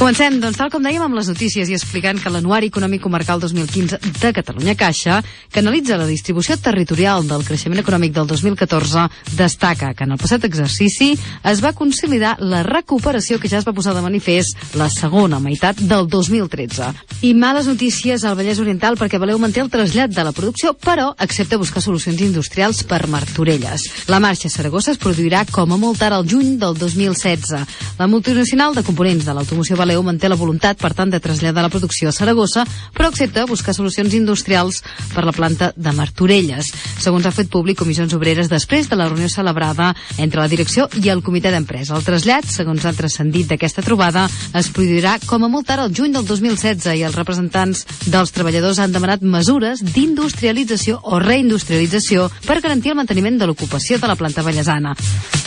Comencem, 0.01 0.39
doncs, 0.41 0.57
tal 0.57 0.71
com 0.73 0.81
dèiem, 0.81 1.03
amb 1.05 1.13
les 1.13 1.27
notícies 1.29 1.69
i 1.69 1.75
explicant 1.77 2.17
que 2.17 2.31
l'Anuari 2.33 2.71
Econòmic 2.71 3.03
Comarcal 3.05 3.37
2015 3.43 3.99
de 4.17 4.31
Catalunya 4.33 4.73
Caixa, 4.73 5.19
que 5.53 5.61
analitza 5.61 5.99
la 6.01 6.07
distribució 6.09 6.55
territorial 6.57 7.27
del 7.29 7.45
creixement 7.45 7.83
econòmic 7.83 8.15
del 8.17 8.25
2014, 8.31 9.03
destaca 9.37 9.91
que 9.93 10.07
en 10.09 10.15
el 10.17 10.21
passat 10.23 10.47
exercici 10.49 11.11
es 11.45 11.61
va 11.61 11.75
consolidar 11.77 12.39
la 12.41 12.63
recuperació 12.65 13.37
que 13.43 13.51
ja 13.53 13.59
es 13.61 13.67
va 13.69 13.75
posar 13.77 13.93
de 13.93 14.01
manifest 14.01 14.73
la 14.81 14.87
segona 14.89 15.37
meitat 15.37 15.85
del 15.85 16.09
2013. 16.09 16.89
I 17.21 17.35
males 17.37 17.69
notícies 17.69 18.25
al 18.25 18.39
Vallès 18.41 18.65
Oriental 18.65 18.97
perquè 18.97 19.21
Valeu 19.21 19.37
manté 19.37 19.61
el 19.61 19.69
trasllat 19.69 20.17
de 20.17 20.25
la 20.25 20.33
producció, 20.33 20.73
però 20.81 21.11
accepta 21.13 21.61
buscar 21.61 21.85
solucions 21.85 22.25
industrials 22.25 22.87
per 22.89 23.03
Martorelles. 23.05 23.85
La 24.09 24.17
marxa 24.25 24.49
a 24.49 24.57
Saragossa 24.57 24.97
es 24.97 25.03
produirà 25.05 25.45
com 25.53 25.77
a 25.77 25.81
molt 25.85 26.01
tard 26.01 26.17
al 26.17 26.25
juny 26.25 26.57
del 26.57 26.81
2016. 26.81 27.53
La 28.01 28.09
multinacional 28.09 28.73
de 28.73 28.89
components 28.89 29.29
de 29.29 29.37
l'automoció 29.37 29.77
Valeu 29.91 30.05
manté 30.07 30.29
la 30.31 30.37
voluntat, 30.39 30.79
per 30.79 30.93
tant, 30.95 31.11
de 31.11 31.19
traslladar 31.19 31.65
la 31.65 31.69
producció 31.73 32.13
a 32.13 32.15
Saragossa, 32.15 32.63
però 32.95 33.09
accepta 33.11 33.43
buscar 33.51 33.73
solucions 33.75 34.13
industrials 34.15 34.85
per 35.11 35.25
la 35.27 35.35
planta 35.35 35.73
de 35.75 35.91
Martorelles. 35.97 36.69
Segons 37.03 37.27
ha 37.27 37.33
fet 37.35 37.51
públic 37.51 37.81
Comissions 37.81 38.15
Obreres 38.15 38.47
després 38.53 38.87
de 38.87 38.95
la 38.95 39.09
reunió 39.09 39.27
celebrada 39.27 39.89
entre 40.23 40.45
la 40.45 40.47
direcció 40.47 40.87
i 41.03 41.11
el 41.11 41.25
comitè 41.27 41.51
d'empresa. 41.51 41.97
El 41.99 42.07
trasllat, 42.07 42.47
segons 42.47 42.87
ha 42.87 42.95
transcendit 42.95 43.51
d'aquesta 43.51 43.83
trobada, 43.83 44.29
es 44.55 44.71
produirà 44.71 45.17
com 45.27 45.43
a 45.43 45.51
molt 45.51 45.67
tard 45.67 45.89
el 45.89 45.99
juny 45.99 46.15
del 46.15 46.29
2016 46.31 46.95
i 46.95 47.03
els 47.11 47.19
representants 47.19 47.83
dels 48.07 48.31
treballadors 48.31 48.79
han 48.79 48.95
demanat 48.95 49.27
mesures 49.27 49.83
d'industrialització 49.83 51.03
o 51.03 51.19
reindustrialització 51.19 52.31
per 52.47 52.63
garantir 52.63 52.95
el 52.95 53.03
manteniment 53.03 53.43
de 53.43 53.51
l'ocupació 53.51 53.99
de 53.99 54.07
la 54.07 54.21
planta 54.23 54.47
ballesana. 54.47 54.95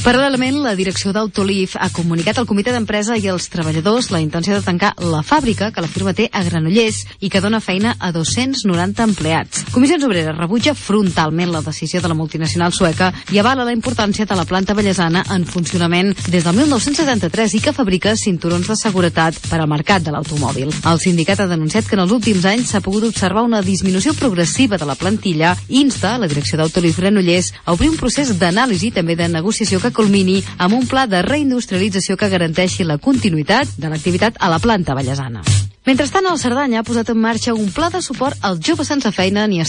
Paral·lelament, 0.04 0.58
la 0.60 0.74
direcció 0.76 1.14
d'Autolif 1.16 1.78
ha 1.80 1.88
comunicat 1.96 2.36
al 2.36 2.44
comitè 2.44 2.74
d'empresa 2.76 3.16
i 3.16 3.30
als 3.32 3.46
treballadors 3.48 4.10
la 4.12 4.20
intenció 4.20 4.58
de 4.58 4.60
tancar 4.60 4.90
la 5.00 5.22
fàbrica 5.24 5.70
que 5.72 5.80
la 5.80 5.88
firma 5.88 6.12
té 6.12 6.26
a 6.28 6.42
Granollers 6.44 6.98
i 7.24 7.30
que 7.32 7.40
dona 7.40 7.62
feina 7.64 7.94
a 8.04 8.10
290 8.12 9.00
empleats. 9.08 9.62
Comissions 9.72 10.04
Obreres 10.04 10.36
rebutja 10.36 10.74
frontalment 10.76 11.54
la 11.54 11.62
decisió 11.64 12.02
de 12.04 12.12
la 12.12 12.18
multinacional 12.20 12.76
sueca 12.76 13.14
i 13.32 13.40
avala 13.40 13.64
la 13.64 13.72
importància 13.72 14.26
de 14.28 14.36
la 14.36 14.44
planta 14.44 14.76
bellesana 14.76 15.22
en 15.38 15.46
funcionament 15.48 16.12
des 16.28 16.44
del 16.44 16.60
1973 16.60 17.56
i 17.56 17.64
que 17.64 17.72
fabrica 17.72 18.18
cinturons 18.20 18.68
de 18.68 18.76
seguretat 18.76 19.40
per 19.48 19.62
al 19.62 19.72
mercat 19.72 20.04
de 20.04 20.12
l'automòbil. 20.12 20.68
El 20.84 21.00
sindicat 21.00 21.46
ha 21.46 21.48
denunciat 21.48 21.88
que 21.88 21.96
en 21.96 22.04
els 22.04 22.12
últims 22.12 22.44
anys 22.52 22.76
s'ha 22.76 22.84
pogut 22.84 23.08
observar 23.08 23.46
una 23.48 23.64
disminució 23.64 24.12
progressiva 24.20 24.76
de 24.76 24.92
la 24.92 25.00
plantilla 25.00 25.56
i 25.70 25.80
insta 25.80 26.18
la 26.20 26.28
direcció 26.28 26.60
d'Autolif 26.60 27.00
Granollers 27.00 27.54
a 27.64 27.72
obrir 27.72 27.94
un 27.96 27.98
procés 28.04 28.36
d'anàlisi 28.36 28.92
i 28.92 28.96
també 29.00 29.16
de 29.16 29.32
negociació 29.32 29.80
que 29.80 29.93
culmini 29.94 30.42
amb 30.58 30.76
un 30.76 30.88
pla 30.88 31.08
de 31.08 31.22
reindustrialització 31.26 32.18
que 32.18 32.32
garanteixi 32.34 32.84
la 32.84 32.98
continuïtat 32.98 33.78
de 33.78 33.90
l'activitat 33.92 34.40
a 34.40 34.52
la 34.52 34.60
planta 34.60 34.98
ballesana. 34.98 35.44
Mentrestant, 35.84 36.24
el 36.32 36.40
Cerdanya 36.40 36.80
ha 36.80 36.88
posat 36.88 37.10
en 37.12 37.18
marxa 37.20 37.54
un 37.54 37.72
pla 37.76 37.90
de 37.92 38.00
suport 38.02 38.40
als 38.48 38.62
joves 38.64 38.88
sense 38.88 39.10
feina 39.12 39.44
ni 39.52 39.60